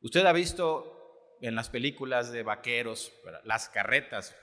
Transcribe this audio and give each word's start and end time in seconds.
Usted 0.00 0.24
ha 0.24 0.32
visto 0.32 1.36
en 1.40 1.54
las 1.54 1.68
películas 1.68 2.32
de 2.32 2.42
vaqueros 2.42 3.12
las 3.44 3.68
carretas. 3.68 4.36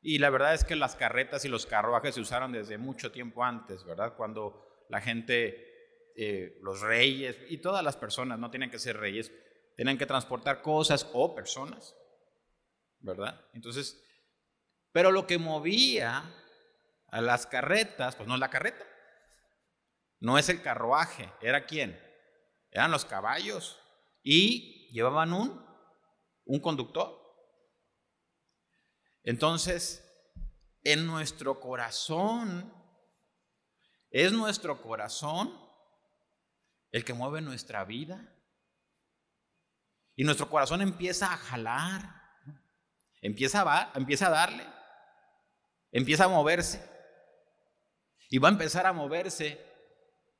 Y 0.00 0.18
la 0.18 0.30
verdad 0.30 0.54
es 0.54 0.64
que 0.64 0.76
las 0.76 0.96
carretas 0.96 1.44
y 1.44 1.48
los 1.48 1.66
carruajes 1.66 2.14
se 2.14 2.20
usaron 2.20 2.52
desde 2.52 2.78
mucho 2.78 3.12
tiempo 3.12 3.44
antes, 3.44 3.84
¿verdad? 3.84 4.14
Cuando 4.16 4.86
la 4.88 5.00
gente, 5.00 6.12
eh, 6.16 6.58
los 6.62 6.80
reyes 6.80 7.38
y 7.48 7.58
todas 7.58 7.84
las 7.84 7.96
personas, 7.96 8.38
no 8.38 8.50
tienen 8.50 8.70
que 8.70 8.78
ser 8.78 8.98
reyes, 8.98 9.32
tienen 9.76 9.98
que 9.98 10.06
transportar 10.06 10.60
cosas 10.60 11.08
o 11.12 11.34
personas, 11.34 11.96
¿verdad? 12.98 13.46
Entonces, 13.54 14.02
pero 14.90 15.12
lo 15.12 15.26
que 15.26 15.38
movía 15.38 16.24
a 17.08 17.20
las 17.20 17.46
carretas, 17.46 18.16
pues 18.16 18.28
no 18.28 18.34
es 18.34 18.40
la 18.40 18.50
carreta, 18.50 18.84
no 20.18 20.36
es 20.36 20.48
el 20.48 20.62
carruaje, 20.62 21.30
¿era 21.40 21.64
quién? 21.64 21.98
Eran 22.70 22.90
los 22.90 23.04
caballos 23.04 23.81
y 24.22 24.88
llevaban 24.92 25.32
un, 25.32 25.64
un 26.44 26.60
conductor. 26.60 27.18
Entonces, 29.24 30.04
en 30.84 31.06
nuestro 31.06 31.60
corazón, 31.60 32.72
es 34.10 34.32
nuestro 34.32 34.82
corazón 34.82 35.58
el 36.90 37.04
que 37.04 37.14
mueve 37.14 37.40
nuestra 37.40 37.84
vida. 37.84 38.28
Y 40.14 40.24
nuestro 40.24 40.48
corazón 40.50 40.82
empieza 40.82 41.32
a 41.32 41.36
jalar, 41.38 42.22
empieza 43.22 43.62
a, 43.62 43.92
empieza 43.94 44.26
a 44.26 44.30
darle, 44.30 44.66
empieza 45.90 46.24
a 46.24 46.28
moverse. 46.28 46.86
Y 48.28 48.38
va 48.38 48.48
a 48.48 48.52
empezar 48.52 48.86
a 48.86 48.92
moverse, 48.92 49.64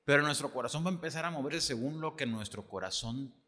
pero 0.04 0.22
nuestro 0.22 0.52
corazón 0.52 0.84
va 0.84 0.90
a 0.90 0.94
empezar 0.94 1.24
a 1.24 1.30
moverse 1.30 1.60
según 1.60 2.00
lo 2.00 2.16
que 2.16 2.26
nuestro 2.26 2.68
corazón 2.68 3.41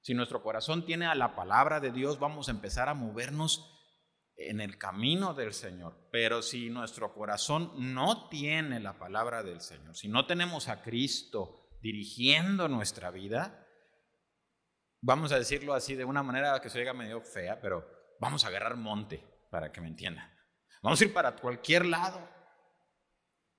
Si 0.00 0.12
nuestro 0.12 0.42
corazón 0.42 0.84
tiene 0.84 1.06
a 1.06 1.14
la 1.14 1.34
palabra 1.34 1.80
de 1.80 1.90
Dios, 1.90 2.18
vamos 2.18 2.48
a 2.48 2.50
empezar 2.50 2.88
a 2.88 2.94
movernos 2.94 3.70
en 4.36 4.60
el 4.60 4.76
camino 4.76 5.34
del 5.34 5.54
Señor. 5.54 5.96
Pero 6.10 6.42
si 6.42 6.68
nuestro 6.70 7.14
corazón 7.14 7.72
no 7.94 8.28
tiene 8.28 8.80
la 8.80 8.98
palabra 8.98 9.42
del 9.42 9.60
Señor, 9.60 9.96
si 9.96 10.08
no 10.08 10.26
tenemos 10.26 10.68
a 10.68 10.82
Cristo 10.82 11.78
dirigiendo 11.80 12.68
nuestra 12.68 13.10
vida, 13.10 13.66
vamos 15.00 15.32
a 15.32 15.38
decirlo 15.38 15.74
así 15.74 15.94
de 15.94 16.04
una 16.04 16.22
manera 16.22 16.60
que 16.60 16.70
se 16.70 16.80
oiga 16.80 16.92
medio 16.92 17.20
fea, 17.20 17.60
pero 17.60 17.86
vamos 18.20 18.44
a 18.44 18.48
agarrar 18.48 18.76
monte, 18.76 19.24
para 19.50 19.70
que 19.70 19.80
me 19.80 19.88
entiendan. 19.88 20.30
Vamos 20.82 21.00
a 21.00 21.04
ir 21.04 21.14
para 21.14 21.36
cualquier 21.36 21.86
lado. 21.86 22.20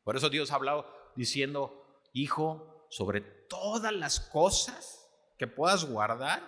Por 0.03 0.15
eso 0.15 0.29
Dios 0.29 0.51
ha 0.51 0.55
hablado 0.55 0.85
diciendo, 1.15 2.03
hijo, 2.13 2.74
sobre 2.89 3.21
todas 3.21 3.93
las 3.93 4.19
cosas, 4.19 5.01
que 5.37 5.47
puedas 5.47 5.85
guardar. 5.85 6.41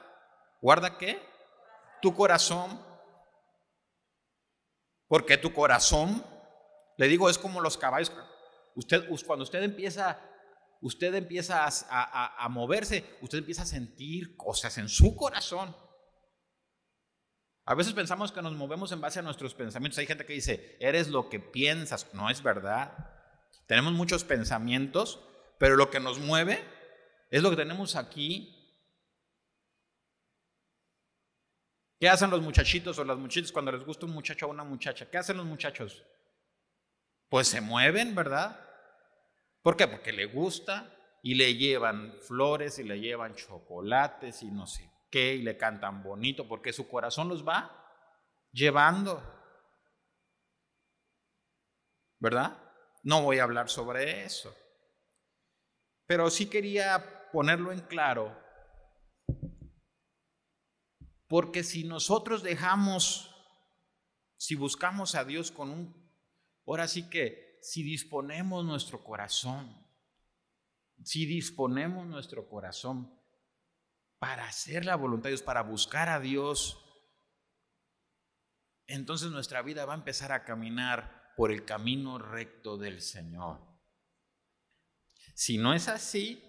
¿Guarda 0.61 0.97
qué? 0.97 1.21
Tu 2.01 2.13
corazón. 2.13 2.81
Porque 5.07 5.37
tu 5.37 5.53
corazón, 5.53 6.23
le 6.97 7.07
digo, 7.07 7.29
es 7.29 7.37
como 7.37 7.61
los 7.61 7.77
caballos. 7.77 8.11
Usted, 8.75 9.07
cuando 9.25 9.43
usted 9.43 9.63
empieza, 9.63 10.19
usted 10.81 11.13
empieza 11.15 11.65
a, 11.65 12.45
a 12.45 12.49
moverse, 12.49 13.17
usted 13.21 13.39
empieza 13.39 13.63
a 13.63 13.67
sentir 13.67 14.35
cosas 14.35 14.77
en 14.77 14.89
su 14.89 15.15
corazón. 15.15 15.75
A 17.69 17.75
veces 17.75 17.93
pensamos 17.93 18.31
que 18.31 18.41
nos 18.41 18.53
movemos 18.53 18.93
en 18.93 19.01
base 19.01 19.19
a 19.19 19.23
nuestros 19.23 19.53
pensamientos. 19.53 19.97
Hay 19.97 20.07
gente 20.07 20.25
que 20.25 20.31
dice, 20.31 20.77
eres 20.79 21.09
lo 21.09 21.29
que 21.29 21.41
piensas. 21.41 22.13
No 22.13 22.29
es 22.29 22.41
verdad. 22.41 22.93
Tenemos 23.67 23.91
muchos 23.91 24.23
pensamientos, 24.23 25.19
pero 25.59 25.75
lo 25.75 25.89
que 25.89 25.99
nos 25.99 26.19
mueve 26.19 26.63
es 27.29 27.41
lo 27.41 27.49
que 27.49 27.55
tenemos 27.55 27.95
aquí 27.95 28.57
¿Qué 31.99 32.07
hacen 32.07 32.29
los 32.29 32.41
muchachitos 32.41 32.99
o 32.99 33.03
las 33.03 33.17
muchachas 33.17 33.51
cuando 33.51 33.71
les 33.71 33.83
gusta 33.83 34.05
un 34.05 34.13
muchacho 34.13 34.45
o 34.45 34.51
una 34.51 34.63
muchacha? 34.63 35.09
¿Qué 35.09 35.17
hacen 35.17 35.37
los 35.37 35.45
muchachos? 35.45 36.03
Pues 37.27 37.47
se 37.47 37.59
mueven, 37.59 38.13
¿verdad? 38.13 38.63
¿Por 39.63 39.75
qué? 39.75 39.87
Porque 39.87 40.13
le 40.13 40.25
gusta 40.25 40.93
y 41.23 41.33
le 41.33 41.55
llevan 41.55 42.13
flores 42.21 42.77
y 42.77 42.83
le 42.83 42.99
llevan 42.99 43.35
chocolates 43.35 44.43
y 44.43 44.51
no 44.51 44.67
sé 44.67 44.91
qué 45.09 45.35
y 45.35 45.41
le 45.41 45.57
cantan 45.57 46.03
bonito 46.03 46.47
porque 46.47 46.71
su 46.71 46.87
corazón 46.87 47.29
los 47.29 47.45
va 47.45 47.71
llevando. 48.51 49.23
¿Verdad? 52.19 52.57
No 53.03 53.23
voy 53.23 53.39
a 53.39 53.43
hablar 53.43 53.69
sobre 53.69 54.23
eso. 54.23 54.55
Pero 56.07 56.29
sí 56.29 56.47
quería 56.47 57.29
ponerlo 57.31 57.71
en 57.71 57.81
claro 57.81 58.47
porque 61.27 61.63
si 61.63 61.83
nosotros 61.83 62.41
dejamos, 62.41 63.35
si 64.37 64.55
buscamos 64.55 65.15
a 65.15 65.25
Dios 65.25 65.51
con 65.51 65.69
un, 65.69 66.11
ahora 66.65 66.87
sí 66.87 67.09
que, 67.09 67.59
si 67.61 67.83
disponemos 67.83 68.63
nuestro 68.63 69.03
corazón, 69.03 69.85
si 71.03 71.25
disponemos 71.25 72.07
nuestro 72.07 72.47
corazón 72.47 73.13
para 74.19 74.45
hacer 74.47 74.85
la 74.85 74.95
voluntad 74.95 75.25
de 75.25 75.31
Dios, 75.31 75.41
para 75.41 75.63
buscar 75.63 76.07
a 76.09 76.19
Dios, 76.19 76.83
entonces 78.87 79.29
nuestra 79.31 79.61
vida 79.61 79.85
va 79.85 79.93
a 79.93 79.97
empezar 79.97 80.31
a 80.31 80.45
caminar 80.45 81.33
por 81.35 81.51
el 81.51 81.65
camino 81.65 82.17
recto 82.17 82.77
del 82.77 83.01
Señor. 83.01 83.59
Si 85.37 85.59
no 85.59 85.75
es 85.75 85.87
así, 85.87 86.43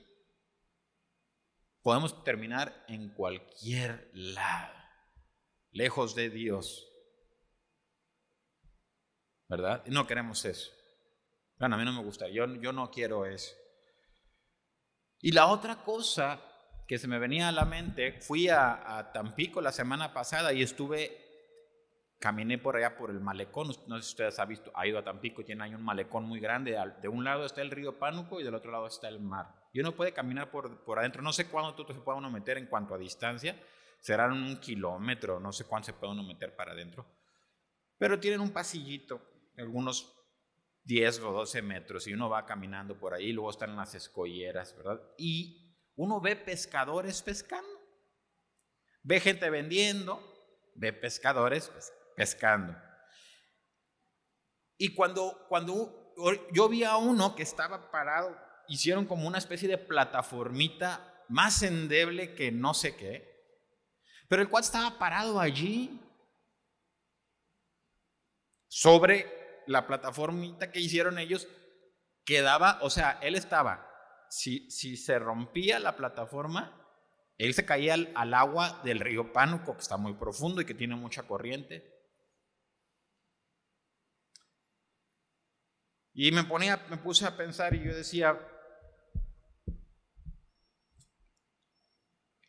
podemos 1.82 2.25
terminar 2.25 2.87
en 2.88 3.10
cualquier 3.10 4.10
lado, 4.15 4.72
lejos 5.72 6.15
de 6.15 6.31
Dios. 6.31 6.88
¿Verdad? 9.47 9.84
No 9.88 10.06
queremos 10.06 10.43
eso. 10.47 10.72
Bueno, 11.59 11.75
a 11.75 11.78
mí 11.78 11.84
no 11.84 11.93
me 11.93 12.03
gusta, 12.03 12.31
yo, 12.31 12.47
yo 12.47 12.72
no 12.72 12.91
quiero 12.91 13.27
eso. 13.27 13.54
Y 15.21 15.32
la 15.32 15.48
otra 15.48 15.84
cosa 15.84 16.41
que 16.87 16.97
se 16.98 17.09
me 17.09 17.19
venía 17.19 17.48
a 17.48 17.53
la 17.53 17.66
mente, 17.66 18.22
fui 18.22 18.48
a, 18.48 18.97
a 18.97 19.12
Tampico 19.12 19.60
la 19.60 19.72
semana 19.72 20.15
pasada 20.15 20.54
y 20.54 20.62
estuve 20.62 21.28
caminé 22.19 22.59
por 22.59 22.77
allá 22.77 22.97
por 22.97 23.11
el 23.11 23.21
malecón. 23.21 23.69
No 23.87 23.97
sé 23.97 24.03
si 24.03 24.11
ustedes 24.11 24.39
han 24.39 24.49
visto, 24.49 24.71
ha 24.75 24.87
ido 24.87 24.99
a 24.99 25.05
Tampico, 25.05 25.45
tiene 25.45 25.65
ahí 25.65 25.75
un 25.75 25.83
malecón 25.83 26.25
muy 26.25 26.41
grande. 26.41 26.77
De 27.01 27.09
un 27.09 27.25
lado 27.25 27.45
está 27.45 27.62
el 27.62 27.71
río 27.71 27.99
Pánuco 27.99 28.41
y 28.41 28.45
del 28.45 28.55
otro 28.55 28.71
lado 28.71 28.87
está 28.87 29.09
el 29.09 29.21
mar. 29.21 29.55
Y 29.73 29.81
uno 29.81 29.93
puede 29.93 30.12
caminar 30.12 30.51
por, 30.51 30.84
por 30.84 30.99
adentro. 30.99 31.23
No 31.23 31.33
sé 31.33 31.49
cuánto 31.49 31.87
se 31.87 32.01
puede 32.01 32.19
uno 32.19 32.31
meter 32.31 32.59
en 32.59 32.67
cuanto 32.67 32.95
a 32.95 32.99
distancia. 32.99 33.57
Serán 34.01 34.33
un 34.33 34.61
kilómetro, 34.61 35.41
no 35.41 35.53
sé 35.53 35.65
cuánto 35.65 35.87
se 35.87 35.93
puede 35.93 36.12
uno 36.12 36.23
meter 36.23 36.55
para 36.55 36.73
adentro. 36.73 37.07
Pero 37.99 38.19
tienen 38.21 38.41
un 38.41 38.53
pasillito, 38.53 39.21
algunos 39.57 40.15
10 40.84 41.21
o 41.21 41.33
12 41.33 41.62
metros, 41.62 42.07
y 42.07 42.15
uno 42.15 42.28
va 42.28 42.47
caminando 42.47 42.97
por 42.99 43.12
ahí. 43.12 43.33
Luego 43.33 43.51
están 43.51 43.77
las 43.77 43.95
escolleras, 43.95 44.77
¿verdad? 44.77 45.01
Y 45.19 45.77
uno 45.97 46.21
ve 46.21 46.37
pescadores 46.37 47.23
pescando. 47.23 47.69
Ve 49.03 49.21
gente 49.21 49.51
vendiendo, 49.51 50.23
ve 50.75 50.93
pescadores 50.93 51.69
pescando 51.69 51.99
pescando. 52.19 52.77
Y 54.77 54.93
cuando, 54.95 55.47
cuando 55.49 56.12
yo 56.53 56.69
vi 56.69 56.83
a 56.83 56.97
uno 56.97 57.37
que 57.37 57.45
estaba 57.45 57.93
parado, 57.93 58.37
hicieron 58.67 59.06
como 59.06 59.29
una 59.29 59.39
especie 59.39 59.69
de 59.69 59.79
plataformita 59.79 61.25
más 61.28 61.62
endeble 61.62 62.34
que 62.34 62.51
no 62.51 62.75
sé 62.75 62.97
qué, 62.97 63.28
pero 64.28 64.43
el 64.43 64.49
cual 64.49 64.65
estaba 64.65 64.99
parado 64.99 65.39
allí 65.39 66.01
sobre 68.67 69.62
la 69.69 69.87
plataformita 69.87 70.73
que 70.73 70.81
hicieron 70.81 71.19
ellos, 71.19 71.47
quedaba, 72.25 72.81
o 72.83 72.91
sea, 72.91 73.19
él 73.23 73.37
estaba, 73.37 73.89
si, 74.28 74.69
si 74.71 74.97
se 74.97 75.21
rompía 75.21 75.78
la 75.78 75.97
plataforma, 75.97 76.75
él 77.39 77.54
se 77.54 77.65
caía 77.65 77.95
al, 77.95 78.13
al 78.16 78.34
agua 78.34 78.81
del 78.83 78.98
río 78.98 79.33
Pánuco, 79.33 79.75
que 79.75 79.83
está 79.83 79.97
muy 79.97 80.15
profundo 80.15 80.60
y 80.60 80.65
que 80.65 80.75
tiene 80.75 80.97
mucha 80.97 81.22
corriente. 81.22 81.97
Y 86.20 86.32
me, 86.32 86.42
ponía, 86.42 86.84
me 86.91 86.97
puse 86.97 87.24
a 87.24 87.36
pensar 87.36 87.76
y 87.76 87.84
yo 87.84 87.94
decía, 87.94 88.36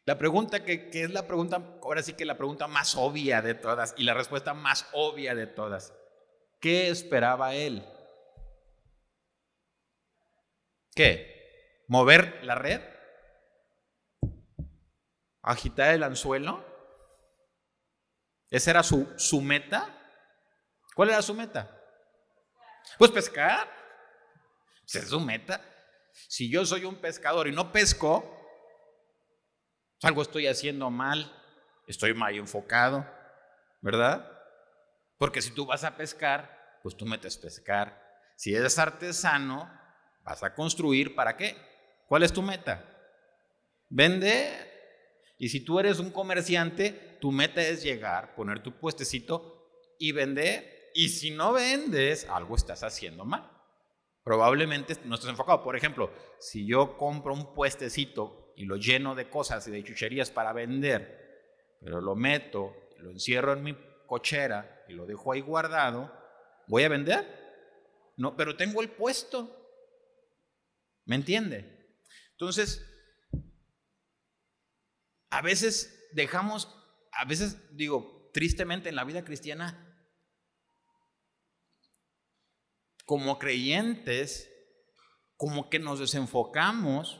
la 0.05 0.17
pregunta 0.17 0.65
que, 0.65 0.89
es 0.91 1.11
la 1.11 1.27
pregunta, 1.27 1.77
ahora 1.83 2.01
sí 2.01 2.13
que 2.13 2.25
la 2.25 2.35
pregunta 2.35 2.67
más 2.67 2.95
obvia 2.95 3.43
de 3.43 3.53
todas 3.53 3.93
y 3.95 4.05
la 4.05 4.15
respuesta 4.15 4.55
más 4.55 4.87
obvia 4.91 5.35
de 5.35 5.45
todas, 5.45 5.93
¿qué 6.59 6.89
esperaba 6.89 7.53
él? 7.53 7.85
¿Qué? 10.95 11.83
¿Mover 11.87 12.43
la 12.43 12.55
red? 12.55 12.81
¿Agitar 15.43 15.93
el 15.93 16.01
anzuelo? 16.01 16.65
¿Esa 18.49 18.71
era 18.71 18.81
su, 18.81 19.13
su 19.19 19.41
meta? 19.41 19.95
¿Cuál 20.95 21.09
era 21.09 21.21
su 21.21 21.35
meta? 21.35 21.78
Pues 22.97 23.11
pescar. 23.11 23.67
Pues 24.81 24.95
es 24.95 25.09
su 25.09 25.19
meta. 25.19 25.61
Si 26.27 26.49
yo 26.49 26.65
soy 26.65 26.85
un 26.85 26.95
pescador 26.95 27.47
y 27.47 27.51
no 27.51 27.71
pesco, 27.71 28.35
Algo 30.01 30.21
estoy 30.21 30.47
haciendo 30.47 30.89
mal, 30.89 31.29
estoy 31.85 32.13
mal 32.13 32.33
enfocado, 32.33 33.05
¿verdad? 33.81 34.31
Porque 35.17 35.41
si 35.41 35.51
tú 35.51 35.65
vas 35.65 35.83
a 35.83 35.97
pescar, 35.97 36.79
pues 36.81 36.95
tú 36.95 37.05
metes 37.05 37.37
pescar. 37.37 38.01
Si 38.37 38.55
eres 38.55 38.79
artesano, 38.79 39.69
vas 40.23 40.41
a 40.41 40.55
construir, 40.55 41.15
¿para 41.15 41.35
qué? 41.35 41.57
¿Cuál 42.07 42.23
es 42.23 42.31
tu 42.31 42.41
meta? 42.41 42.85
Vender. 43.89 44.69
Y 45.37 45.49
si 45.49 45.59
tú 45.59 45.79
eres 45.79 45.99
un 45.99 46.11
comerciante, 46.11 47.17
tu 47.19 47.33
meta 47.33 47.61
es 47.61 47.83
llegar, 47.83 48.35
poner 48.35 48.63
tu 48.63 48.79
puestecito 48.79 49.69
y 49.99 50.13
vender. 50.13 50.78
Y 50.93 51.09
si 51.09 51.31
no 51.31 51.53
vendes, 51.53 52.27
algo 52.29 52.55
estás 52.55 52.83
haciendo 52.83 53.25
mal. 53.25 53.49
Probablemente 54.23 54.95
no 55.05 55.15
estás 55.15 55.29
enfocado. 55.29 55.63
Por 55.63 55.75
ejemplo, 55.75 56.11
si 56.39 56.65
yo 56.65 56.97
compro 56.97 57.33
un 57.33 57.53
puestecito 57.53 58.53
y 58.55 58.65
lo 58.65 58.75
lleno 58.75 59.15
de 59.15 59.29
cosas 59.29 59.67
y 59.67 59.71
de 59.71 59.83
chucherías 59.83 60.31
para 60.31 60.53
vender, 60.53 61.77
pero 61.81 62.01
lo 62.01 62.15
meto, 62.15 62.75
lo 62.99 63.11
encierro 63.11 63.53
en 63.53 63.63
mi 63.63 63.77
cochera 64.05 64.83
y 64.87 64.93
lo 64.93 65.05
dejo 65.05 65.31
ahí 65.31 65.41
guardado, 65.41 66.13
¿voy 66.67 66.83
a 66.83 66.89
vender? 66.89 67.39
No, 68.17 68.35
pero 68.35 68.57
tengo 68.57 68.81
el 68.81 68.89
puesto. 68.89 69.55
¿Me 71.05 71.15
entiende? 71.15 71.95
Entonces, 72.31 72.85
a 75.29 75.41
veces 75.41 76.09
dejamos, 76.11 76.67
a 77.11 77.25
veces 77.25 77.75
digo, 77.75 78.29
tristemente 78.33 78.89
en 78.89 78.95
la 78.95 79.03
vida 79.03 79.23
cristiana, 79.23 79.88
como 83.09 83.39
creyentes, 83.39 84.53
como 85.35 85.67
que 85.67 85.79
nos 85.79 85.97
desenfocamos 85.97 87.19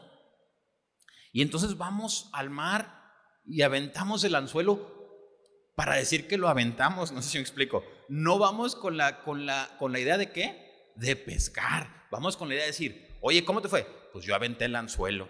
y 1.32 1.42
entonces 1.42 1.78
vamos 1.78 2.30
al 2.32 2.52
mar 2.52 3.12
y 3.44 3.64
aventamos 3.64 4.24
el 4.24 4.36
anzuelo 4.36 5.74
para 5.76 5.96
decir 5.96 6.28
que 6.28 6.38
lo 6.38 6.48
aventamos, 6.48 7.12
no 7.12 7.24
sé 7.24 7.30
si 7.32 7.38
me 7.40 7.42
explico. 7.42 7.84
No 8.08 8.38
vamos 8.38 8.76
con 8.76 8.98
la, 8.98 9.24
con 9.24 9.48
la, 9.48 9.78
con 9.80 9.92
la 9.92 10.00
idea 10.00 10.20
de 10.20 10.32
qué? 10.32 10.94
De 10.96 11.16
pescar. 11.16 12.08
Vamos 12.12 12.38
con 12.38 12.50
la 12.50 12.54
idea 12.54 12.66
de 12.66 12.72
decir, 12.72 13.18
oye, 13.22 13.44
¿cómo 13.44 13.60
te 13.60 13.68
fue? 13.68 13.88
Pues 14.14 14.24
yo 14.24 14.36
aventé 14.36 14.66
el 14.66 14.76
anzuelo. 14.76 15.28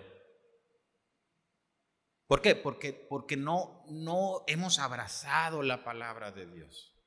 ¿Por 2.28 2.42
qué? 2.42 2.56
Porque, 2.56 2.92
porque 2.92 3.38
no, 3.38 3.86
no 3.88 4.44
hemos 4.46 4.80
abrazado 4.80 5.64
la 5.64 5.86
palabra 5.86 6.34
de 6.34 6.48
Dios. 6.48 6.99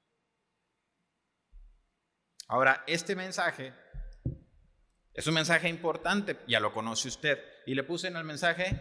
Ahora, 2.52 2.84
este 2.87 3.16
mensaje 3.16 3.72
es 5.14 5.26
un 5.26 5.32
mensaje 5.32 5.70
importante, 5.70 6.37
ya 6.46 6.60
lo 6.60 6.70
conoce 6.70 7.08
usted. 7.08 7.43
Y 7.64 7.75
le 7.75 7.82
puse 7.82 8.08
en 8.08 8.16
el 8.16 8.25
mensaje, 8.25 8.78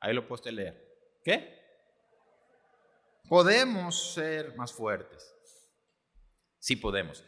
ahí 0.00 0.12
lo 0.12 0.28
puede 0.28 0.52
leer. 0.52 1.18
¿Qué? 1.24 1.62
Podemos 3.26 4.12
ser 4.12 4.54
más 4.56 4.70
fuertes. 4.74 5.34
Sí 6.58 6.76
podemos. 6.76 7.24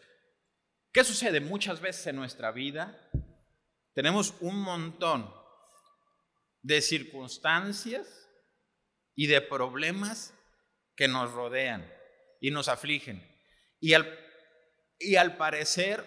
¿Qué 0.92 1.02
sucede 1.04 1.40
muchas 1.40 1.80
veces 1.80 2.06
en 2.08 2.16
nuestra 2.16 2.52
vida? 2.52 3.10
Tenemos 3.94 4.34
un 4.40 4.60
montón 4.60 5.34
de 6.60 6.82
circunstancias 6.82 8.28
y 9.14 9.26
de 9.26 9.40
problemas 9.40 10.34
que 10.94 11.08
nos 11.08 11.32
rodean 11.32 11.90
y 12.42 12.50
nos 12.50 12.68
afligen. 12.68 13.26
Y 13.80 13.94
al, 13.94 14.25
y 14.98 15.16
al 15.16 15.36
parecer, 15.36 16.04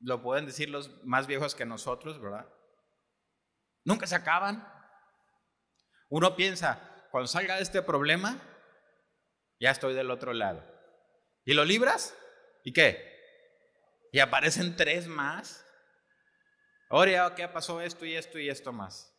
lo 0.00 0.22
pueden 0.22 0.46
decir 0.46 0.70
los 0.70 1.04
más 1.04 1.26
viejos 1.26 1.54
que 1.54 1.66
nosotros, 1.66 2.20
¿verdad? 2.20 2.48
Nunca 3.84 4.06
se 4.06 4.14
acaban. 4.14 4.66
Uno 6.08 6.36
piensa, 6.36 7.06
cuando 7.10 7.28
salga 7.28 7.56
de 7.56 7.62
este 7.62 7.82
problema, 7.82 8.40
ya 9.60 9.70
estoy 9.70 9.94
del 9.94 10.10
otro 10.10 10.32
lado. 10.32 10.64
¿Y 11.44 11.54
lo 11.54 11.64
libras? 11.64 12.16
¿Y 12.64 12.72
qué? 12.72 13.12
Y 14.12 14.18
aparecen 14.20 14.76
tres 14.76 15.06
más. 15.06 15.66
Ahora 16.90 17.34
¿qué 17.34 17.48
pasó 17.48 17.80
esto 17.80 18.04
y 18.04 18.14
esto 18.14 18.38
y 18.38 18.48
esto 18.48 18.72
más. 18.72 19.12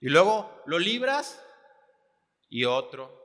Y 0.00 0.08
luego 0.08 0.62
lo 0.66 0.78
libras 0.80 1.40
y 2.48 2.64
otro, 2.64 3.18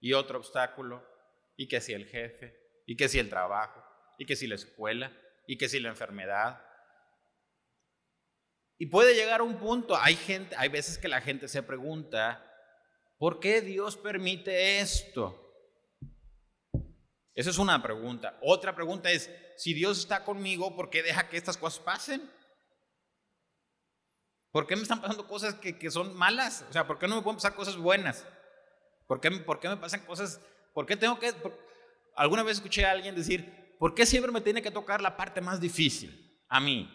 y 0.00 0.14
otro 0.14 0.38
obstáculo, 0.38 1.06
y 1.54 1.68
que 1.68 1.82
si 1.82 1.92
el 1.92 2.06
jefe, 2.06 2.67
y 2.88 2.96
que 2.96 3.08
si 3.08 3.20
el 3.20 3.28
trabajo, 3.28 3.84
y 4.18 4.26
que 4.26 4.34
si 4.34 4.48
la 4.48 4.56
escuela, 4.56 5.12
y 5.46 5.58
que 5.58 5.68
si 5.68 5.78
la 5.78 5.90
enfermedad. 5.90 6.60
Y 8.78 8.86
puede 8.86 9.14
llegar 9.14 9.40
a 9.40 9.44
un 9.44 9.58
punto, 9.58 9.96
hay 9.96 10.16
gente, 10.16 10.56
hay 10.56 10.70
veces 10.70 10.98
que 10.98 11.06
la 11.06 11.20
gente 11.20 11.46
se 11.46 11.62
pregunta, 11.62 12.44
¿Por 13.18 13.40
qué 13.40 13.60
Dios 13.60 13.96
permite 13.96 14.78
esto? 14.78 15.44
Esa 17.34 17.50
es 17.50 17.58
una 17.58 17.82
pregunta. 17.82 18.38
Otra 18.42 18.74
pregunta 18.74 19.10
es, 19.10 19.30
si 19.56 19.74
Dios 19.74 19.98
está 19.98 20.24
conmigo, 20.24 20.74
¿por 20.76 20.88
qué 20.88 21.02
deja 21.02 21.28
que 21.28 21.36
estas 21.36 21.56
cosas 21.56 21.80
pasen? 21.80 22.30
¿Por 24.52 24.66
qué 24.66 24.76
me 24.76 24.82
están 24.82 25.00
pasando 25.00 25.26
cosas 25.26 25.54
que, 25.54 25.90
son 25.90 26.16
malas? 26.16 26.64
O 26.70 26.72
sea, 26.72 26.86
¿por 26.86 26.98
qué 26.98 27.08
no 27.08 27.16
me 27.16 27.22
pueden 27.22 27.36
pasar 27.36 27.54
cosas 27.54 27.76
buenas? 27.76 28.24
¿Por 29.06 29.20
qué, 29.20 29.30
por 29.32 29.58
qué 29.58 29.68
me 29.68 29.76
pasan 29.76 30.06
cosas? 30.06 30.40
¿Por 30.72 30.86
qué 30.86 30.96
tengo 30.96 31.18
que...? 31.18 31.34
Alguna 32.18 32.42
vez 32.42 32.56
escuché 32.56 32.84
a 32.84 32.90
alguien 32.90 33.14
decir, 33.14 33.76
¿por 33.78 33.94
qué 33.94 34.04
siempre 34.04 34.32
me 34.32 34.40
tiene 34.40 34.60
que 34.60 34.72
tocar 34.72 35.00
la 35.00 35.16
parte 35.16 35.40
más 35.40 35.60
difícil? 35.60 36.42
A 36.48 36.58
mí. 36.58 36.92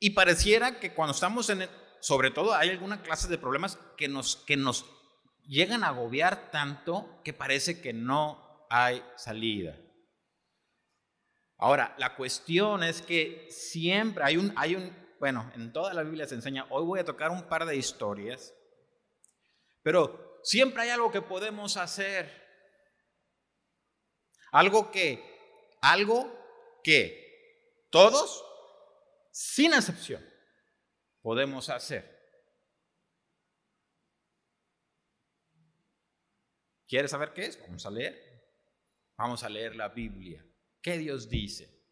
Y 0.00 0.10
pareciera 0.10 0.80
que 0.80 0.92
cuando 0.92 1.14
estamos 1.14 1.48
en, 1.48 1.68
sobre 2.00 2.32
todo 2.32 2.54
hay 2.54 2.70
alguna 2.70 3.02
clase 3.02 3.28
de 3.28 3.38
problemas 3.38 3.78
que 3.96 4.08
nos, 4.08 4.34
que 4.34 4.56
nos 4.56 4.84
llegan 5.46 5.84
a 5.84 5.88
agobiar 5.88 6.50
tanto 6.50 7.22
que 7.22 7.32
parece 7.32 7.80
que 7.80 7.92
no 7.92 8.66
hay 8.68 9.00
salida. 9.14 9.78
Ahora, 11.56 11.94
la 11.98 12.16
cuestión 12.16 12.82
es 12.82 13.00
que 13.00 13.46
siempre 13.48 14.24
hay 14.24 14.36
un, 14.36 14.52
hay 14.56 14.74
un, 14.74 14.92
bueno, 15.20 15.50
en 15.54 15.72
toda 15.72 15.94
la 15.94 16.02
Biblia 16.02 16.26
se 16.26 16.34
enseña, 16.34 16.66
hoy 16.68 16.84
voy 16.84 16.98
a 16.98 17.04
tocar 17.04 17.30
un 17.30 17.44
par 17.44 17.64
de 17.64 17.76
historias, 17.76 18.52
pero 19.86 20.40
siempre 20.42 20.82
hay 20.82 20.88
algo 20.88 21.12
que 21.12 21.22
podemos 21.22 21.76
hacer. 21.76 22.28
Algo 24.50 24.90
que, 24.90 25.22
algo 25.80 26.28
que 26.82 27.86
todos 27.88 28.44
sin 29.30 29.72
excepción, 29.72 30.28
podemos 31.22 31.68
hacer. 31.68 32.04
¿Quieres 36.88 37.12
saber 37.12 37.32
qué 37.32 37.46
es? 37.46 37.60
Vamos 37.60 37.86
a 37.86 37.90
leer. 37.90 38.42
Vamos 39.16 39.44
a 39.44 39.48
leer 39.48 39.76
la 39.76 39.90
Biblia. 39.90 40.44
¿Qué 40.82 40.98
Dios 40.98 41.28
dice? 41.28 41.86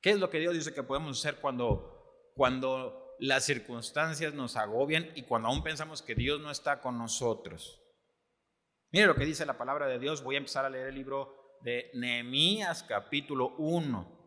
¿Qué 0.00 0.10
es 0.10 0.18
lo 0.18 0.28
que 0.28 0.40
Dios 0.40 0.54
dice 0.54 0.74
que 0.74 0.82
podemos 0.82 1.20
hacer 1.20 1.40
cuando, 1.40 2.32
cuando 2.34 3.01
las 3.18 3.44
circunstancias 3.44 4.34
nos 4.34 4.56
agobian 4.56 5.10
y 5.14 5.22
cuando 5.22 5.48
aún 5.48 5.62
pensamos 5.62 6.02
que 6.02 6.14
Dios 6.14 6.40
no 6.40 6.50
está 6.50 6.80
con 6.80 6.98
nosotros? 6.98 7.80
Mire 8.90 9.06
lo 9.06 9.14
que 9.14 9.24
dice 9.24 9.46
la 9.46 9.56
palabra 9.56 9.86
de 9.86 9.98
Dios. 9.98 10.22
Voy 10.22 10.34
a 10.34 10.38
empezar 10.38 10.64
a 10.64 10.70
leer 10.70 10.88
el 10.88 10.94
libro 10.94 11.58
de 11.62 11.90
Nehemías 11.94 12.82
capítulo 12.82 13.54
1. 13.56 14.20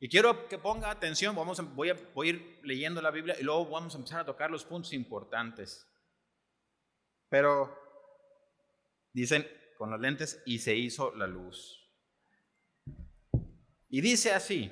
Y 0.00 0.08
quiero 0.08 0.48
que 0.48 0.58
ponga 0.58 0.90
atención, 0.90 1.34
vamos 1.34 1.60
voy, 1.74 1.90
a, 1.90 1.94
voy 2.14 2.26
a 2.26 2.30
ir 2.30 2.60
leyendo 2.64 3.00
la 3.00 3.10
Biblia 3.10 3.36
y 3.38 3.44
luego 3.44 3.66
vamos 3.70 3.94
a 3.94 3.98
empezar 3.98 4.20
a 4.20 4.26
tocar 4.26 4.50
los 4.50 4.64
puntos 4.64 4.92
importantes. 4.92 5.88
Pero 7.28 7.78
dicen 9.12 9.46
con 9.82 9.90
los 9.90 10.00
lentes, 10.00 10.40
y 10.46 10.60
se 10.60 10.76
hizo 10.76 11.12
la 11.16 11.26
luz. 11.26 11.90
Y 13.88 14.00
dice 14.00 14.32
así, 14.32 14.70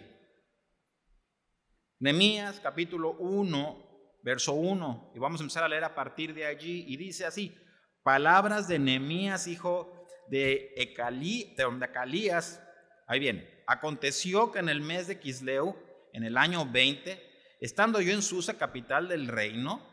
Nemías 2.02 2.60
capítulo 2.60 3.12
1, 3.18 4.18
verso 4.22 4.54
1, 4.54 5.12
y 5.14 5.18
vamos 5.18 5.38
a 5.38 5.44
empezar 5.44 5.64
a 5.64 5.68
leer 5.68 5.84
a 5.84 5.94
partir 5.94 6.32
de 6.32 6.46
allí, 6.46 6.86
y 6.88 6.96
dice 6.96 7.26
así, 7.26 7.54
palabras 8.02 8.66
de 8.68 8.78
Nemías, 8.78 9.46
hijo 9.46 10.06
de, 10.30 10.72
Ecalí, 10.76 11.54
de 11.58 11.84
Acalías, 11.84 12.62
ahí 13.06 13.20
viene, 13.20 13.62
Aconteció 13.66 14.50
que 14.50 14.60
en 14.60 14.70
el 14.70 14.80
mes 14.80 15.08
de 15.08 15.20
Quisleu, 15.20 15.76
en 16.14 16.24
el 16.24 16.38
año 16.38 16.64
20, 16.64 17.22
estando 17.60 18.00
yo 18.00 18.14
en 18.14 18.22
Susa, 18.22 18.56
capital 18.56 19.06
del 19.06 19.28
reino, 19.28 19.86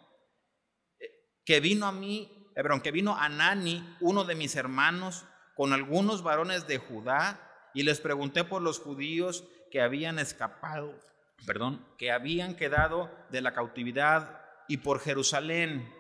que 1.44 1.60
vino 1.60 1.88
a 1.88 1.92
mí, 1.92 2.50
perdón, 2.56 2.80
que 2.80 2.92
vino 2.92 3.18
Anani, 3.18 3.98
uno 4.00 4.24
de 4.24 4.36
mis 4.36 4.56
hermanos, 4.56 5.26
con 5.58 5.74
algunos 5.74 6.24
varones 6.24 6.68
de 6.68 6.78
Judá, 6.78 7.70
y 7.74 7.84
les 7.84 8.00
pregunté 8.00 8.46
por 8.46 8.62
los 8.62 8.80
judíos 8.80 9.44
que 9.72 9.82
habían 9.82 10.20
escapado, 10.20 10.98
perdón, 11.46 11.86
que 11.98 12.12
habían 12.12 12.56
quedado 12.56 13.12
de 13.30 13.42
la 13.42 13.54
cautividad 13.54 14.42
y 14.68 14.78
por 14.78 15.00
Jerusalén. 15.00 15.94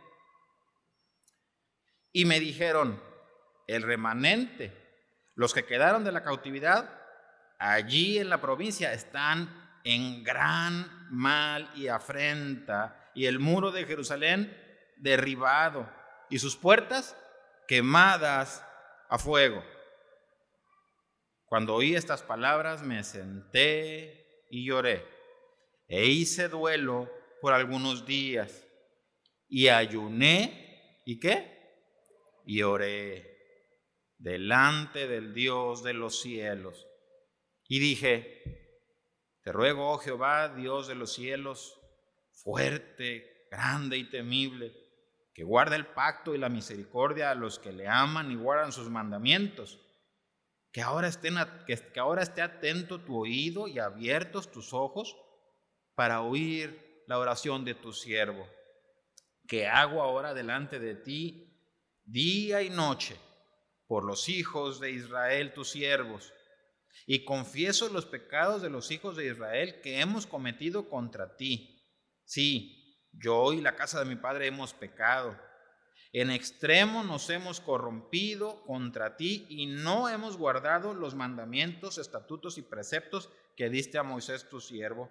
Y 2.11 2.25
me 2.25 2.39
dijeron, 2.39 3.01
el 3.67 3.83
remanente, 3.83 4.73
los 5.35 5.53
que 5.53 5.65
quedaron 5.65 6.03
de 6.03 6.11
la 6.11 6.23
cautividad, 6.23 6.89
allí 7.59 8.17
en 8.17 8.29
la 8.29 8.41
provincia 8.41 8.93
están 8.93 9.79
en 9.83 10.23
gran 10.23 11.07
mal 11.11 11.69
y 11.75 11.87
afrenta, 11.87 13.11
y 13.13 13.25
el 13.25 13.39
muro 13.39 13.71
de 13.71 13.85
Jerusalén 13.85 14.55
derribado, 14.97 15.89
y 16.29 16.39
sus 16.39 16.55
puertas 16.57 17.15
quemadas 17.67 18.65
a 19.09 19.17
fuego. 19.17 19.63
Cuando 21.45 21.75
oí 21.75 21.95
estas 21.95 22.23
palabras 22.23 22.83
me 22.83 23.03
senté 23.03 24.45
y 24.49 24.65
lloré, 24.65 25.16
e 25.87 26.05
hice 26.05 26.49
duelo 26.49 27.09
por 27.41 27.53
algunos 27.53 28.05
días, 28.05 28.67
y 29.49 29.69
ayuné, 29.69 31.01
¿y 31.05 31.19
qué? 31.19 31.57
Y 32.45 32.61
oré 32.63 33.37
delante 34.17 35.07
del 35.07 35.33
Dios 35.33 35.83
de 35.83 35.93
los 35.93 36.21
cielos. 36.21 36.85
Y 37.67 37.79
dije, 37.79 38.81
te 39.43 39.51
ruego, 39.51 39.91
oh 39.91 39.97
Jehová, 39.97 40.49
Dios 40.49 40.87
de 40.87 40.95
los 40.95 41.13
cielos, 41.13 41.79
fuerte, 42.31 43.47
grande 43.51 43.97
y 43.97 44.09
temible, 44.09 44.73
que 45.33 45.43
guarda 45.43 45.75
el 45.75 45.85
pacto 45.87 46.33
y 46.33 46.37
la 46.37 46.49
misericordia 46.49 47.31
a 47.31 47.35
los 47.35 47.59
que 47.59 47.71
le 47.71 47.87
aman 47.87 48.31
y 48.31 48.35
guardan 48.35 48.71
sus 48.71 48.89
mandamientos. 48.89 49.79
Que 50.71 50.81
ahora, 50.81 51.07
estén, 51.07 51.35
que, 51.65 51.77
que 51.77 51.99
ahora 51.99 52.23
esté 52.23 52.41
atento 52.41 52.99
tu 52.99 53.17
oído 53.17 53.67
y 53.67 53.79
abiertos 53.79 54.51
tus 54.51 54.73
ojos 54.73 55.15
para 55.97 56.21
oír 56.21 57.03
la 57.07 57.17
oración 57.17 57.65
de 57.65 57.73
tu 57.73 57.91
siervo, 57.91 58.47
que 59.47 59.65
hago 59.65 60.03
ahora 60.03 60.35
delante 60.35 60.77
de 60.77 60.93
ti 60.93 61.59
día 62.05 62.61
y 62.61 62.69
noche 62.69 63.17
por 63.87 64.05
los 64.05 64.29
hijos 64.29 64.79
de 64.79 64.91
Israel, 64.91 65.55
tus 65.55 65.71
siervos, 65.71 66.31
y 67.07 67.25
confieso 67.25 67.89
los 67.89 68.05
pecados 68.05 68.61
de 68.61 68.69
los 68.69 68.91
hijos 68.91 69.17
de 69.17 69.25
Israel 69.25 69.81
que 69.81 69.99
hemos 69.99 70.27
cometido 70.27 70.87
contra 70.87 71.35
ti. 71.35 71.83
Sí, 72.25 73.01
yo 73.11 73.51
y 73.51 73.61
la 73.61 73.75
casa 73.75 73.97
de 73.97 74.05
mi 74.05 74.17
padre 74.17 74.45
hemos 74.45 74.75
pecado. 74.75 75.35
En 76.13 76.29
extremo 76.29 77.03
nos 77.03 77.27
hemos 77.31 77.59
corrompido 77.59 78.61
contra 78.67 79.17
ti 79.17 79.47
y 79.49 79.65
no 79.65 80.09
hemos 80.09 80.37
guardado 80.37 80.93
los 80.93 81.15
mandamientos, 81.15 81.97
estatutos 81.97 82.59
y 82.59 82.61
preceptos 82.61 83.31
que 83.55 83.71
diste 83.71 83.97
a 83.97 84.03
Moisés 84.03 84.47
tu 84.47 84.61
siervo. 84.61 85.09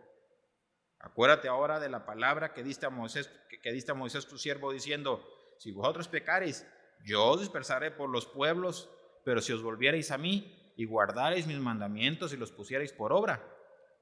Acuérdate 1.06 1.46
ahora 1.46 1.78
de 1.78 1.88
la 1.88 2.04
palabra 2.04 2.52
que 2.52 2.64
diste 2.64 2.84
a 2.84 2.90
Moisés, 2.90 3.30
que 3.62 3.72
diste 3.72 3.92
a 3.92 3.94
Moisés 3.94 4.26
tu 4.26 4.38
siervo, 4.38 4.72
diciendo: 4.72 5.24
Si 5.56 5.70
vosotros 5.70 6.08
pecareis, 6.08 6.66
yo 7.04 7.24
os 7.26 7.40
dispersaré 7.40 7.92
por 7.92 8.10
los 8.10 8.26
pueblos, 8.26 8.90
pero 9.24 9.40
si 9.40 9.52
os 9.52 9.62
volvierais 9.62 10.10
a 10.10 10.18
mí 10.18 10.72
y 10.76 10.84
guardareis 10.84 11.46
mis 11.46 11.58
mandamientos 11.58 12.32
y 12.32 12.36
los 12.36 12.50
pusierais 12.50 12.92
por 12.92 13.12
obra, 13.12 13.48